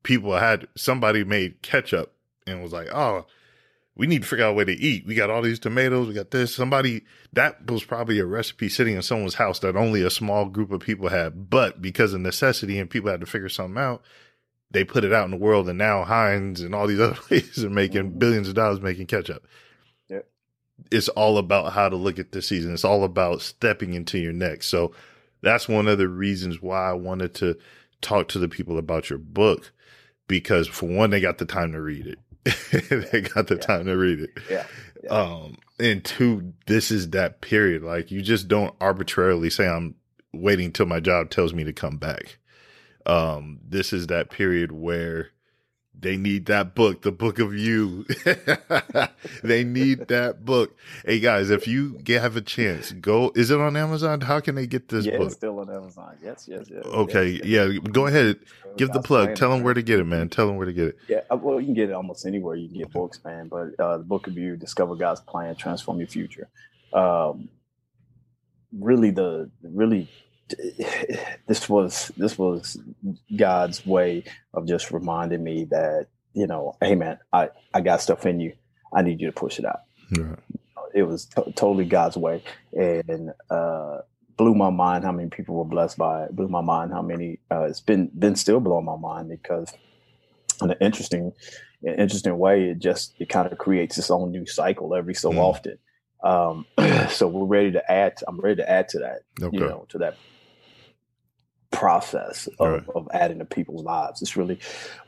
People 0.02 0.36
had 0.36 0.66
somebody 0.76 1.22
made 1.22 1.62
ketchup 1.62 2.12
and 2.46 2.62
was 2.62 2.72
like, 2.72 2.88
"Oh, 2.92 3.26
we 3.96 4.06
need 4.06 4.22
to 4.22 4.28
figure 4.28 4.44
out 4.44 4.50
a 4.50 4.54
way 4.54 4.64
to 4.64 4.72
eat. 4.72 5.06
We 5.06 5.14
got 5.14 5.30
all 5.30 5.42
these 5.42 5.58
tomatoes, 5.58 6.08
we 6.08 6.14
got 6.14 6.30
this." 6.30 6.54
Somebody 6.54 7.02
that 7.32 7.70
was 7.70 7.84
probably 7.84 8.18
a 8.18 8.26
recipe 8.26 8.68
sitting 8.68 8.96
in 8.96 9.02
someone's 9.02 9.34
house 9.34 9.58
that 9.60 9.76
only 9.76 10.02
a 10.02 10.10
small 10.10 10.46
group 10.46 10.70
of 10.70 10.80
people 10.80 11.08
had, 11.08 11.50
but 11.50 11.82
because 11.82 12.12
of 12.12 12.20
necessity 12.20 12.78
and 12.78 12.90
people 12.90 13.10
had 13.10 13.20
to 13.20 13.26
figure 13.26 13.48
something 13.48 13.78
out, 13.78 14.02
they 14.70 14.84
put 14.84 15.04
it 15.04 15.12
out 15.12 15.24
in 15.24 15.30
the 15.30 15.36
world 15.36 15.68
and 15.68 15.78
now 15.78 16.04
Heinz 16.04 16.60
and 16.60 16.74
all 16.74 16.86
these 16.86 17.00
other 17.06 17.14
places 17.14 17.64
are 17.64 17.70
making 17.70 18.10
mm-hmm. 18.10 18.18
billions 18.18 18.48
of 18.48 18.54
dollars 18.54 18.80
making 18.80 19.06
ketchup. 19.06 19.46
Yep. 20.08 20.28
It's 20.90 21.08
all 21.08 21.38
about 21.38 21.72
how 21.72 21.88
to 21.88 21.96
look 21.96 22.18
at 22.18 22.32
this 22.32 22.48
season. 22.48 22.74
It's 22.74 22.84
all 22.84 23.04
about 23.04 23.42
stepping 23.42 23.94
into 23.94 24.18
your 24.18 24.32
next. 24.32 24.66
So 24.66 24.92
that's 25.42 25.68
one 25.68 25.88
of 25.88 25.98
the 25.98 26.08
reasons 26.08 26.60
why 26.60 26.90
I 26.90 26.92
wanted 26.92 27.34
to 27.36 27.56
talk 28.00 28.28
to 28.28 28.38
the 28.38 28.48
people 28.48 28.78
about 28.78 29.10
your 29.10 29.18
book 29.18 29.72
because 30.28 30.66
for 30.66 30.86
one, 30.86 31.10
they 31.10 31.20
got 31.20 31.38
the 31.38 31.46
time 31.46 31.72
to 31.72 31.80
read 31.80 32.06
it. 32.06 32.18
they 32.90 33.20
got 33.22 33.48
the 33.48 33.56
Yeah. 33.56 33.60
time 33.60 33.86
to 33.86 33.96
read 33.96 34.20
it. 34.20 34.30
Yeah. 34.50 34.66
Yeah. 35.02 35.10
Um, 35.10 35.58
and 35.78 36.04
two, 36.04 36.54
this 36.66 36.90
is 36.90 37.10
that 37.10 37.40
period. 37.40 37.82
Like 37.82 38.10
you 38.10 38.22
just 38.22 38.48
don't 38.48 38.74
arbitrarily 38.80 39.50
say 39.50 39.68
I'm 39.68 39.94
waiting 40.32 40.72
till 40.72 40.86
my 40.86 41.00
job 41.00 41.30
tells 41.30 41.52
me 41.54 41.64
to 41.64 41.72
come 41.72 41.98
back. 41.98 42.38
Um, 43.04 43.60
this 43.66 43.92
is 43.92 44.08
that 44.08 44.30
period 44.30 44.72
where 44.72 45.30
they 45.98 46.16
need 46.16 46.46
that 46.46 46.74
book, 46.74 47.02
the 47.02 47.12
book 47.12 47.38
of 47.38 47.54
you. 47.54 48.04
they 49.42 49.64
need 49.64 50.08
that 50.08 50.44
book. 50.44 50.76
Hey 51.04 51.20
guys, 51.20 51.50
if 51.50 51.66
you 51.66 51.98
get, 51.98 52.20
have 52.22 52.36
a 52.36 52.40
chance, 52.40 52.92
go. 52.92 53.32
Is 53.34 53.50
it 53.50 53.58
on 53.58 53.76
Amazon? 53.76 54.20
How 54.20 54.40
can 54.40 54.54
they 54.54 54.66
get 54.66 54.88
this 54.88 55.06
yeah, 55.06 55.16
book? 55.16 55.26
it's 55.26 55.36
still 55.36 55.58
on 55.58 55.70
Amazon. 55.70 56.16
Yes, 56.22 56.46
yes, 56.48 56.66
yes. 56.70 56.84
Okay, 56.84 57.40
yes, 57.42 57.44
yeah. 57.44 57.78
Go 57.90 58.06
ahead. 58.06 58.38
Give 58.76 58.90
the 58.90 59.00
plug. 59.00 59.34
Tell 59.36 59.50
them 59.50 59.62
where 59.62 59.74
to 59.74 59.82
get 59.82 59.98
it, 59.98 60.04
man. 60.04 60.28
Tell 60.28 60.46
them 60.46 60.56
where 60.56 60.66
to 60.66 60.72
get 60.72 60.88
it. 60.88 60.98
Yeah, 61.08 61.20
uh, 61.30 61.36
well, 61.36 61.58
you 61.58 61.66
can 61.66 61.74
get 61.74 61.88
it 61.88 61.92
almost 61.92 62.26
anywhere. 62.26 62.56
You 62.56 62.68
can 62.68 62.78
get 62.78 62.92
books, 62.92 63.20
man. 63.24 63.48
But 63.48 63.78
uh, 63.78 63.98
the 63.98 64.04
book 64.04 64.26
of 64.26 64.36
you, 64.36 64.56
discover 64.56 64.96
God's 64.96 65.20
plan, 65.20 65.54
transform 65.56 65.98
your 65.98 66.08
future. 66.08 66.48
Um, 66.92 67.48
really, 68.78 69.10
the 69.10 69.50
really 69.62 70.10
this 71.46 71.68
was 71.68 72.12
this 72.16 72.38
was 72.38 72.78
God's 73.36 73.84
way 73.84 74.24
of 74.54 74.66
just 74.66 74.90
reminding 74.90 75.42
me 75.42 75.64
that 75.64 76.06
you 76.36 76.46
know, 76.46 76.76
hey 76.80 76.94
man, 76.94 77.18
I 77.32 77.48
I 77.72 77.80
got 77.80 78.02
stuff 78.02 78.26
in 78.26 78.40
you. 78.40 78.52
I 78.94 79.02
need 79.02 79.20
you 79.20 79.26
to 79.26 79.32
push 79.32 79.58
it 79.58 79.64
out. 79.64 79.80
Right. 80.16 80.38
It 80.94 81.02
was 81.02 81.24
t- 81.24 81.52
totally 81.52 81.86
God's 81.86 82.16
way, 82.16 82.42
and 82.72 83.32
uh, 83.50 83.98
blew 84.36 84.54
my 84.54 84.70
mind 84.70 85.04
how 85.04 85.12
many 85.12 85.30
people 85.30 85.56
were 85.56 85.64
blessed 85.64 85.98
by 85.98 86.24
it. 86.24 86.36
Blew 86.36 86.48
my 86.48 86.60
mind 86.60 86.92
how 86.92 87.02
many. 87.02 87.38
Uh, 87.50 87.62
it's 87.62 87.80
been 87.80 88.10
been 88.18 88.36
still 88.36 88.60
blowing 88.60 88.84
my 88.84 88.96
mind 88.96 89.30
because 89.30 89.72
in 90.62 90.70
an 90.70 90.76
interesting, 90.80 91.32
interesting 91.82 92.38
way, 92.38 92.70
it 92.70 92.78
just 92.78 93.14
it 93.18 93.28
kind 93.28 93.50
of 93.50 93.58
creates 93.58 93.96
its 93.98 94.10
own 94.10 94.30
new 94.30 94.46
cycle 94.46 94.94
every 94.94 95.14
so 95.14 95.32
mm. 95.32 95.38
often. 95.38 95.78
Um, 96.22 96.66
so 97.10 97.28
we're 97.28 97.44
ready 97.44 97.72
to 97.72 97.90
add. 97.90 98.18
I'm 98.28 98.40
ready 98.40 98.56
to 98.56 98.70
add 98.70 98.88
to 98.90 98.98
that. 99.00 99.20
Okay. 99.42 99.56
You 99.56 99.60
know, 99.64 99.86
to 99.88 99.98
that 99.98 100.16
process 101.76 102.48
of, 102.58 102.68
right. 102.68 102.82
of 102.94 103.08
adding 103.12 103.38
to 103.38 103.44
people's 103.44 103.84
lives. 103.84 104.22
It's 104.22 104.36
really 104.36 104.58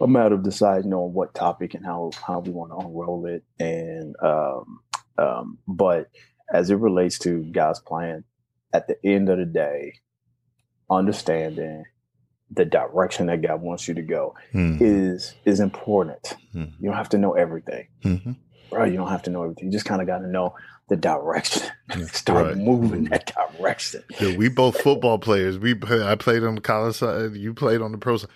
a 0.00 0.06
matter 0.06 0.34
of 0.34 0.42
deciding 0.42 0.92
on 0.92 1.12
what 1.12 1.34
topic 1.34 1.74
and 1.74 1.84
how 1.84 2.10
how 2.26 2.40
we 2.40 2.50
want 2.50 2.72
to 2.72 2.86
unroll 2.86 3.26
it. 3.26 3.44
And 3.58 4.14
um, 4.22 4.80
um, 5.16 5.58
but 5.66 6.08
as 6.52 6.70
it 6.70 6.76
relates 6.76 7.18
to 7.20 7.44
God's 7.52 7.80
plan, 7.80 8.24
at 8.72 8.86
the 8.86 8.96
end 9.04 9.28
of 9.28 9.38
the 9.38 9.46
day, 9.46 9.94
understanding 10.90 11.84
the 12.50 12.64
direction 12.64 13.26
that 13.26 13.42
God 13.42 13.60
wants 13.60 13.88
you 13.88 13.94
to 13.94 14.02
go 14.02 14.34
mm. 14.54 14.78
is 14.80 15.34
is 15.44 15.60
important. 15.60 16.36
Mm. 16.54 16.72
You 16.78 16.88
don't 16.88 16.96
have 16.96 17.10
to 17.10 17.18
know 17.18 17.32
everything, 17.32 17.88
mm-hmm. 18.04 18.32
bro. 18.70 18.84
You 18.84 18.96
don't 18.96 19.08
have 19.10 19.22
to 19.24 19.30
know 19.30 19.42
everything. 19.42 19.66
You 19.66 19.72
just 19.72 19.84
kind 19.84 20.00
of 20.00 20.06
got 20.06 20.18
to 20.18 20.28
know 20.28 20.54
the 20.88 20.96
direction. 20.96 21.68
Start 22.08 22.46
right. 22.46 22.56
moving 22.56 23.04
mm-hmm. 23.04 23.12
that 23.12 23.32
direction. 23.56 24.02
Yeah, 24.20 24.36
we 24.36 24.48
both 24.48 24.80
football 24.80 25.18
players. 25.18 25.58
We 25.58 25.74
I 25.82 26.16
played 26.16 26.44
on 26.44 26.56
the 26.56 26.60
college 26.60 26.96
side. 26.96 27.34
You 27.34 27.54
played 27.54 27.80
on 27.80 27.92
the 27.92 27.98
pro 27.98 28.16
side. 28.16 28.30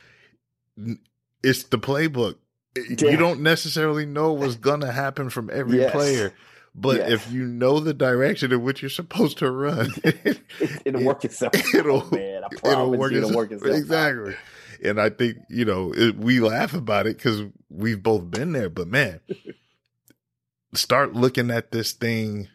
It's 1.43 1.65
the 1.65 1.79
playbook. 1.79 2.37
Yeah. 2.77 3.11
You 3.11 3.17
don't 3.17 3.41
necessarily 3.41 4.07
know 4.07 4.33
what's 4.33 4.57
gonna 4.57 4.93
happen 4.93 5.31
from 5.31 5.51
every 5.53 5.79
yes. 5.79 5.93
player. 5.93 6.33
But 6.75 6.99
yes. 6.99 7.11
if 7.11 7.33
you 7.33 7.45
know 7.45 7.81
the 7.81 7.93
direction 7.93 8.51
in 8.51 8.63
which 8.63 8.81
you're 8.81 8.89
supposed 8.89 9.39
to 9.39 9.51
run, 9.51 9.91
it, 10.05 10.95
will 10.95 11.05
work 11.05 11.25
itself. 11.25 11.53
It'll, 11.75 12.09
oh, 12.11 12.17
man, 12.17 12.43
it'll 12.65 12.97
work, 12.97 13.13
it'll 13.13 13.35
work 13.35 13.51
itself. 13.51 13.77
Exactly. 13.77 14.35
And 14.83 15.01
I 15.01 15.11
think, 15.11 15.37
you 15.49 15.65
know, 15.65 15.93
it, 15.95 16.17
we 16.17 16.41
laugh 16.41 16.73
about 16.73 17.07
it 17.07 17.19
because 17.19 17.43
we've 17.69 18.03
both 18.03 18.31
been 18.31 18.53
there. 18.53 18.71
But 18.71 18.89
man, 18.89 19.21
start 20.75 21.15
looking 21.15 21.51
at 21.51 21.73
this 21.73 21.93
thing 21.93 22.49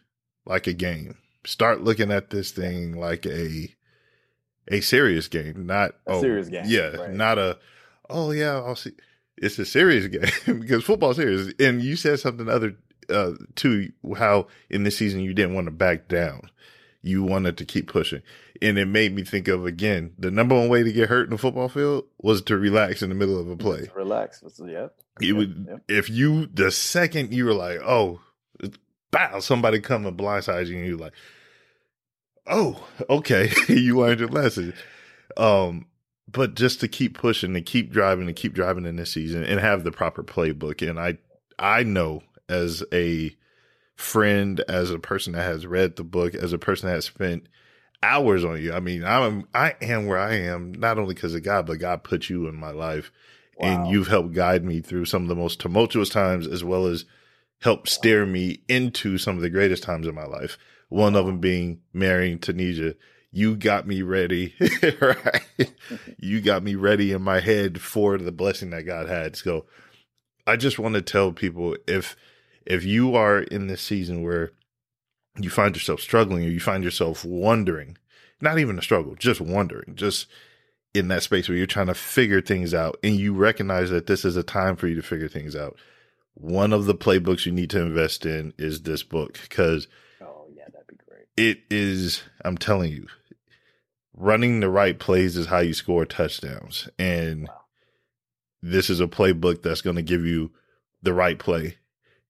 like 0.45 0.68
a 0.68 0.74
game. 0.74 1.18
Start 1.45 1.82
looking 1.82 2.11
at 2.11 2.30
this 2.30 2.51
thing 2.51 2.97
like 2.97 3.26
a 3.26 3.74
a 4.70 4.82
serious 4.82 5.28
game, 5.28 5.65
not 5.65 5.91
a 6.05 6.13
oh, 6.13 6.22
serious 6.22 6.49
game. 6.49 6.65
Yeah, 6.65 6.95
right. 6.95 7.11
not 7.11 7.38
a 7.38 7.57
oh 8.09 8.32
yeah, 8.32 8.55
I'll 8.55 8.76
see. 8.76 8.91
It's 9.38 9.59
a 9.59 9.65
serious 9.65 10.07
game 10.45 10.59
because 10.59 10.84
football 10.84 11.13
serious. 11.13 11.53
And 11.59 11.82
you 11.82 11.95
said 11.95 12.20
something 12.20 12.49
other 12.49 12.76
uh 13.09 13.34
too 13.55 13.91
how 14.18 14.47
in 14.70 14.84
this 14.84 14.97
season 14.97 15.22
you 15.22 15.34
didn't 15.34 15.55
want 15.55 15.65
to 15.68 15.72
back 15.72 16.07
down. 16.07 16.49
You 17.01 17.24
wanted 17.24 17.57
to 17.57 17.65
keep 17.65 17.88
pushing. 17.88 18.22
And 18.61 18.78
it 18.78 18.88
made 18.88 19.15
me 19.15 19.24
think 19.24 19.47
of 19.47 19.65
again, 19.65 20.13
the 20.18 20.32
number 20.32 20.55
one 20.55 20.68
way 20.68 20.84
to 20.84 20.91
get 20.91 21.09
hurt 21.09 21.26
in 21.26 21.30
the 21.30 21.38
football 21.38 21.70
field 21.70 22.05
was 22.20 22.41
to 22.43 22.57
relax 22.57 23.01
in 23.01 23.09
the 23.09 23.15
middle 23.15 23.39
of 23.39 23.49
a 23.49 23.55
play. 23.55 23.89
Relax. 23.95 24.43
Yeah. 24.65 24.88
It 25.22 25.34
would 25.34 25.68
yep. 25.70 25.82
if 25.88 26.09
you 26.09 26.47
the 26.47 26.72
second 26.72 27.34
you 27.34 27.45
were 27.45 27.53
like, 27.53 27.80
oh, 27.80 28.22
bow, 29.11 29.39
somebody 29.39 29.80
come 29.80 30.05
and 30.05 30.18
blindside 30.18 30.68
you, 30.68 30.78
and 30.78 30.88
you're 30.88 30.97
like, 30.97 31.13
oh, 32.45 32.88
okay, 33.09 33.49
you 33.68 33.99
learned 33.99 34.20
your 34.20 34.30
lesson. 34.30 34.74
Um, 35.36 35.88
but 36.30 36.55
just 36.55 36.82
to 36.82 36.88
keep 36.88 37.18
pushing 37.18 37.55
and 37.55 37.65
keep 37.65 37.91
driving 37.91 38.28
and 38.28 38.36
keep 38.36 38.53
driving 38.53 38.86
in 38.86 38.97
this 38.97 39.13
season 39.13 39.43
and 39.43 39.59
have 39.59 39.84
the 39.84 39.91
proper 39.91 40.24
playbook. 40.24 40.88
And 40.88 40.99
I, 40.99 41.18
I 41.57 41.84
know 41.84 42.24
as 42.49 42.84
a 42.93 43.36
friend, 43.95 44.59
as 44.68 44.91
a 44.91 44.99
person 44.99 45.34
that 45.34 45.43
has 45.43 45.65
read 45.65 45.95
the 45.95 46.03
book, 46.03 46.36
as 46.36 46.53
a 46.53 46.57
person 46.57 46.89
that 46.89 46.95
has 46.95 47.05
spent 47.05 47.47
hours 48.03 48.43
on 48.43 48.61
you. 48.61 48.74
I 48.74 48.80
mean, 48.80 49.03
I'm, 49.03 49.47
I 49.53 49.76
am 49.82 50.05
where 50.05 50.20
I 50.20 50.36
am, 50.36 50.74
not 50.74 50.99
only 50.99 51.15
because 51.15 51.34
of 51.34 51.43
God, 51.43 51.65
but 51.65 51.80
God 51.80 52.03
put 52.03 52.30
you 52.30 52.47
in 52.47 52.55
my 52.55 52.72
life 52.72 53.11
wow. 53.58 53.68
and 53.68 53.88
you've 53.91 54.08
helped 54.08 54.34
guide 54.34 54.64
me 54.64 54.82
through 54.82 55.05
some 55.05 55.24
of 55.24 55.28
the 55.28 55.36
most 55.36 55.60
tumultuous 55.60 56.10
times 56.10 56.47
as 56.47 56.64
well 56.64 56.86
as 56.86 57.05
helped 57.62 57.89
steer 57.89 58.26
me 58.26 58.62
into 58.68 59.18
some 59.18 59.36
of 59.36 59.41
the 59.41 59.49
greatest 59.49 59.84
times 59.84 60.08
in 60.08 60.16
my 60.16 60.26
life. 60.26 60.58
One 60.89 61.16
of 61.16 61.26
them 61.26 61.39
being 61.39 61.82
marrying 61.93 62.39
Tanisha. 62.39 62.95
You 63.32 63.55
got 63.55 63.86
me 63.86 64.01
ready, 64.01 64.55
right? 65.01 65.74
you 66.18 66.41
got 66.41 66.64
me 66.64 66.76
ready 66.76 67.12
in 67.12 67.22
my 67.22 67.39
head 67.39 67.82
for 67.82 68.18
the 68.18 68.32
blessing 68.32 68.70
that 68.70 68.84
God 68.84 69.10
had. 69.10 69.36
So 69.36 69.66
I 70.45 70.55
just 70.55 70.80
want 70.80 70.95
to 70.95 71.01
tell 71.01 71.32
people 71.34 71.76
if 71.88 72.16
if 72.66 72.84
you 72.84 73.16
are 73.16 73.39
in 73.39 73.68
this 73.68 73.82
season 73.82 74.24
where 74.24 74.51
you 75.39 75.49
find 75.49 75.76
yourself 75.76 76.01
struggling 76.01 76.45
or 76.45 76.49
you 76.49 76.60
find 76.60 76.84
yourself 76.84 77.24
wondering, 77.24 77.97
not 78.41 78.60
even 78.60 78.78
a 78.78 78.82
struggle, 78.82 79.16
just 79.16 79.39
wondering, 79.39 79.95
just 79.95 80.28
in 80.98 81.08
that 81.10 81.24
space 81.24 81.48
where 81.48 81.58
you're 81.58 81.68
trying 81.68 81.88
to 81.88 81.93
figure 81.93 82.41
things 82.41 82.74
out 82.74 82.98
and 83.04 83.16
you 83.16 83.34
recognize 83.34 83.89
that 83.89 84.08
this 84.08 84.26
is 84.26 84.36
a 84.36 84.43
time 84.43 84.76
for 84.76 84.88
you 84.88 84.95
to 84.95 85.02
figure 85.02 85.28
things 85.28 85.56
out. 85.56 85.78
One 86.34 86.74
of 86.74 86.86
the 86.86 86.95
playbooks 86.95 87.45
you 87.45 87.52
need 87.52 87.70
to 87.72 87.82
invest 87.82 88.26
in 88.26 88.54
is 88.58 88.84
this 88.84 89.04
book 89.04 89.39
because 89.41 89.88
oh 90.22 90.45
yeah 90.54 90.66
that'd 90.72 90.88
be 90.88 90.95
great. 91.08 91.26
it 91.36 91.62
is 91.72 92.22
i'm 92.45 92.58
telling 92.58 92.91
you 92.91 93.08
running 94.14 94.60
the 94.60 94.70
right 94.70 95.00
plays 95.00 95.36
is 95.36 95.48
how 95.48 95.60
you 95.60 95.74
score 95.74 96.06
touchdowns 96.06 96.89
and 97.00 97.48
wow. 97.48 97.62
this 98.62 98.89
is 98.89 99.00
a 99.00 99.08
playbook 99.08 99.64
that's 99.64 99.82
going 99.82 99.95
to 99.95 100.02
give 100.04 100.26
you 100.26 100.52
the 101.02 101.14
right 101.14 101.39
play 101.39 101.78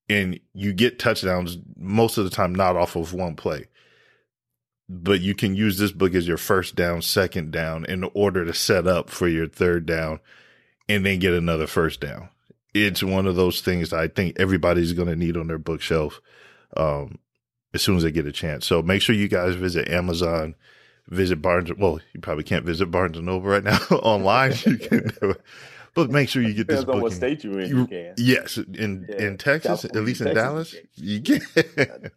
and 0.08 0.40
you 0.54 0.72
get 0.72 0.98
touchdowns 0.98 1.58
most 1.76 2.16
of 2.16 2.24
the 2.24 2.30
time 2.30 2.54
not 2.54 2.76
off 2.76 2.96
of 2.96 3.12
one 3.12 3.34
play 3.34 3.66
but 4.88 5.20
you 5.20 5.34
can 5.34 5.54
use 5.54 5.78
this 5.78 5.92
book 5.92 6.14
as 6.14 6.26
your 6.26 6.38
first 6.38 6.74
down 6.74 7.02
second 7.02 7.50
down 7.50 7.84
in 7.84 8.04
order 8.14 8.44
to 8.44 8.54
set 8.54 8.86
up 8.86 9.10
for 9.10 9.28
your 9.28 9.46
third 9.46 9.86
down 9.86 10.20
and 10.88 11.04
then 11.04 11.18
get 11.18 11.34
another 11.34 11.66
first 11.66 12.00
down 12.00 12.30
it's 12.74 13.02
one 13.02 13.26
of 13.26 13.36
those 13.36 13.60
things 13.60 13.90
that 13.90 14.00
I 14.00 14.08
think 14.08 14.38
everybody's 14.38 14.92
going 14.92 15.08
to 15.08 15.16
need 15.16 15.36
on 15.36 15.46
their 15.46 15.58
bookshelf 15.58 16.20
um, 16.76 17.18
as 17.74 17.82
soon 17.82 17.96
as 17.96 18.02
they 18.02 18.12
get 18.12 18.26
a 18.26 18.32
chance. 18.32 18.66
So 18.66 18.82
make 18.82 19.02
sure 19.02 19.14
you 19.14 19.28
guys 19.28 19.54
visit 19.54 19.88
Amazon, 19.88 20.54
visit 21.08 21.40
Barnes. 21.40 21.70
Well, 21.76 22.00
you 22.12 22.20
probably 22.20 22.44
can't 22.44 22.64
visit 22.64 22.90
Barnes 22.90 23.16
and 23.16 23.26
Noble 23.26 23.48
right 23.48 23.64
now 23.64 23.78
online. 23.90 24.54
you 24.66 24.76
can, 24.76 25.12
but 25.94 26.10
make 26.10 26.28
sure 26.28 26.42
you 26.42 26.54
get 26.54 26.68
Depends 26.68 26.80
this 26.80 26.84
book. 26.84 26.96
On 26.96 27.02
what 27.02 27.12
state 27.12 27.44
you 27.44 27.58
in? 27.58 27.68
You, 27.68 27.86
can. 27.86 28.14
Yes, 28.16 28.56
in 28.58 29.06
yeah. 29.08 29.26
in 29.26 29.38
Texas, 29.38 29.84
at 29.84 29.94
least 29.94 30.20
in 30.20 30.34
Texas, 30.34 30.42
Dallas, 30.42 30.76
you 30.96 31.20
can. 31.20 32.10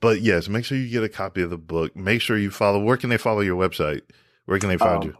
But 0.00 0.20
yes, 0.20 0.48
make 0.48 0.64
sure 0.64 0.78
you 0.78 0.88
get 0.88 1.04
a 1.04 1.08
copy 1.08 1.42
of 1.42 1.50
the 1.50 1.58
book. 1.58 1.96
Make 1.96 2.20
sure 2.20 2.38
you 2.38 2.50
follow. 2.50 2.82
Where 2.82 2.96
can 2.96 3.10
they 3.10 3.18
follow 3.18 3.40
your 3.40 3.56
website? 3.56 4.02
Where 4.44 4.58
can 4.58 4.68
they 4.68 4.76
find 4.76 5.02
um, 5.02 5.08
you? 5.08 5.16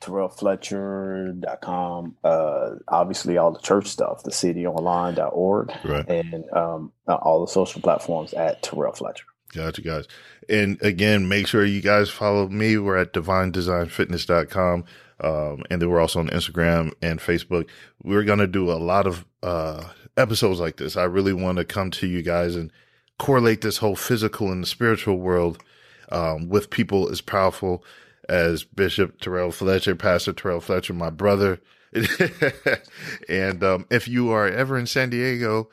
terrellfletcher.com. 0.00 2.16
Uh, 2.22 2.70
obviously, 2.88 3.38
all 3.38 3.52
the 3.52 3.60
church 3.60 3.86
stuff, 3.86 4.22
the 4.22 4.30
cityonline.org, 4.30 5.72
right. 5.84 6.08
and 6.08 6.44
um, 6.52 6.92
uh, 7.08 7.14
all 7.14 7.40
the 7.40 7.50
social 7.50 7.80
platforms 7.80 8.34
at 8.34 8.62
Terrell 8.62 8.92
Fletcher. 8.92 9.24
Gotcha, 9.52 9.82
guys. 9.82 10.06
And 10.48 10.82
again, 10.82 11.28
make 11.28 11.46
sure 11.46 11.64
you 11.64 11.80
guys 11.80 12.10
follow 12.10 12.48
me. 12.48 12.76
We're 12.76 12.96
at 12.96 13.12
divinedesignfitness.com. 13.12 14.84
Um, 15.20 15.62
and 15.70 15.80
then 15.80 15.88
we're 15.88 16.00
also 16.00 16.18
on 16.18 16.28
Instagram 16.28 16.92
and 17.00 17.20
Facebook. 17.20 17.68
We're 18.02 18.24
going 18.24 18.40
to 18.40 18.48
do 18.48 18.70
a 18.70 18.74
lot 18.74 19.06
of 19.06 19.24
uh, 19.42 19.84
episodes 20.16 20.58
like 20.58 20.76
this. 20.76 20.96
I 20.96 21.04
really 21.04 21.32
want 21.32 21.58
to 21.58 21.64
come 21.64 21.92
to 21.92 22.08
you 22.08 22.22
guys 22.22 22.56
and 22.56 22.72
correlate 23.18 23.60
this 23.60 23.78
whole 23.78 23.96
physical 23.96 24.50
and 24.50 24.62
the 24.62 24.66
spiritual 24.66 25.18
world 25.18 25.62
um, 26.10 26.48
with 26.48 26.70
people 26.70 27.08
as 27.10 27.20
powerful 27.20 27.84
as 28.28 28.64
Bishop 28.64 29.20
Terrell 29.20 29.52
Fletcher, 29.52 29.94
Pastor 29.94 30.32
Terrell 30.32 30.60
Fletcher, 30.60 30.94
my 30.94 31.10
brother. 31.10 31.60
and 33.28 33.62
um, 33.62 33.86
if 33.90 34.08
you 34.08 34.30
are 34.30 34.48
ever 34.48 34.78
in 34.78 34.86
San 34.86 35.10
Diego, 35.10 35.68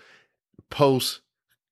post 0.70 1.22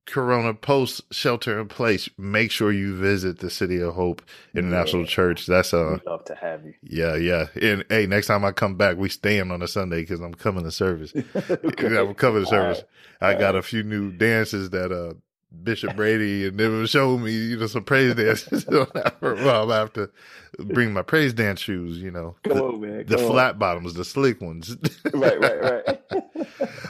Corona, 0.10 0.56
post 0.56 1.02
shelter 1.14 1.60
in 1.60 1.68
place, 1.68 2.10
make 2.18 2.50
sure 2.50 2.72
you 2.72 2.96
visit 2.96 3.40
the 3.40 3.50
City 3.50 3.80
of 3.80 3.94
Hope 3.94 4.24
International 4.56 5.04
yeah. 5.04 5.08
Church. 5.08 5.46
That's 5.46 5.72
a 5.72 5.80
uh, 5.80 5.98
love 6.06 6.24
to 6.26 6.36
have 6.36 6.66
you. 6.66 6.74
Yeah, 6.82 7.16
yeah. 7.16 7.46
And 7.62 7.86
hey, 7.90 8.08
next 8.08 8.26
time 8.26 8.44
I 8.44 8.52
come 8.52 8.76
back, 8.76 8.98
we 8.98 9.10
staying 9.10 9.52
on 9.52 9.62
a 9.62 9.68
Sunday 9.68 10.02
because 10.02 10.20
I'm 10.20 10.34
coming 10.34 10.64
to 10.64 10.72
service. 10.72 11.14
okay. 11.16 11.98
I'm 11.98 12.16
coming 12.16 12.44
to 12.44 12.50
service. 12.50 12.84
Right. 13.22 13.36
I 13.36 13.40
got 13.40 13.56
a 13.56 13.62
few 13.62 13.84
new 13.84 14.12
dances 14.12 14.72
that 14.72 14.92
uh 14.92 15.14
Bishop 15.64 15.96
Brady 15.96 16.48
and 16.48 16.58
never 16.58 16.86
show 16.88 17.18
me, 17.18 17.32
you 17.32 17.58
know, 17.58 17.68
some 17.68 17.84
praise 17.84 18.16
dances. 18.16 18.66
well, 19.22 19.64
I'm 19.64 19.70
have 19.70 19.94
to 19.94 20.10
bring 20.60 20.94
my 20.94 21.02
praise 21.02 21.34
dance 21.34 21.60
shoes, 21.60 21.98
you 21.98 22.12
know. 22.12 22.36
Come 22.44 22.58
the, 22.58 22.64
on, 22.64 22.82
man. 22.82 23.06
the 23.08 23.18
flat 23.18 23.58
bottoms, 23.58 23.94
the 23.94 24.06
slick 24.06 24.42
ones. 24.42 24.78
right, 25.14 25.40
right, 25.40 25.62
right. 25.62 26.00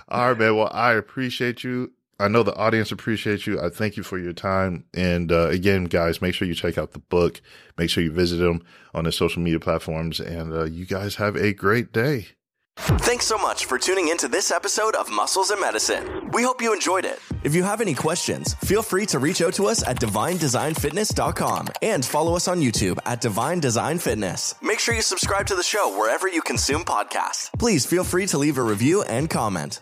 All 0.09 0.29
right, 0.29 0.37
man. 0.37 0.55
Well, 0.55 0.69
I 0.71 0.93
appreciate 0.93 1.63
you. 1.63 1.91
I 2.21 2.27
know 2.27 2.43
the 2.43 2.55
audience 2.55 2.91
appreciates 2.91 3.47
you. 3.47 3.61
I 3.61 3.69
thank 3.69 3.95
you 3.95 4.03
for 4.03 4.19
your 4.19 4.33
time. 4.33 4.83
And 4.93 5.31
uh, 5.31 5.47
again, 5.47 5.85
guys, 5.85 6.21
make 6.21 6.33
sure 6.33 6.47
you 6.47 6.53
check 6.53 6.77
out 6.77 6.91
the 6.91 6.99
book. 6.99 7.41
Make 7.77 7.89
sure 7.89 8.03
you 8.03 8.11
visit 8.11 8.37
them 8.37 8.61
on 8.93 9.05
the 9.05 9.13
social 9.13 9.41
media 9.41 9.59
platforms. 9.61 10.19
And 10.19 10.51
uh, 10.51 10.65
you 10.65 10.85
guys 10.85 11.15
have 11.15 11.37
a 11.37 11.53
great 11.53 11.93
day. 11.93 12.27
Thanks 12.79 13.25
so 13.25 13.37
much 13.37 13.65
for 13.65 13.77
tuning 13.77 14.07
into 14.07 14.27
this 14.27 14.51
episode 14.51 14.95
of 14.95 15.09
Muscles 15.09 15.51
and 15.51 15.59
Medicine. 15.59 16.29
We 16.31 16.43
hope 16.43 16.61
you 16.61 16.73
enjoyed 16.73 17.05
it. 17.05 17.19
If 17.43 17.53
you 17.53 17.63
have 17.63 17.81
any 17.81 17.93
questions, 17.93 18.53
feel 18.55 18.81
free 18.81 19.05
to 19.07 19.19
reach 19.19 19.41
out 19.41 19.53
to 19.55 19.67
us 19.67 19.85
at 19.85 19.99
divinedesignfitness.com 19.99 21.67
and 21.81 22.05
follow 22.05 22.35
us 22.35 22.47
on 22.47 22.61
YouTube 22.61 22.97
at 23.05 23.21
Divine 23.21 23.59
Design 23.59 23.99
Fitness. 23.99 24.55
Make 24.61 24.79
sure 24.79 24.95
you 24.95 25.01
subscribe 25.01 25.47
to 25.47 25.55
the 25.55 25.63
show 25.63 25.97
wherever 25.97 26.27
you 26.27 26.41
consume 26.41 26.83
podcasts. 26.83 27.49
Please 27.59 27.85
feel 27.85 28.03
free 28.03 28.25
to 28.27 28.37
leave 28.37 28.57
a 28.57 28.63
review 28.63 29.01
and 29.03 29.29
comment. 29.29 29.81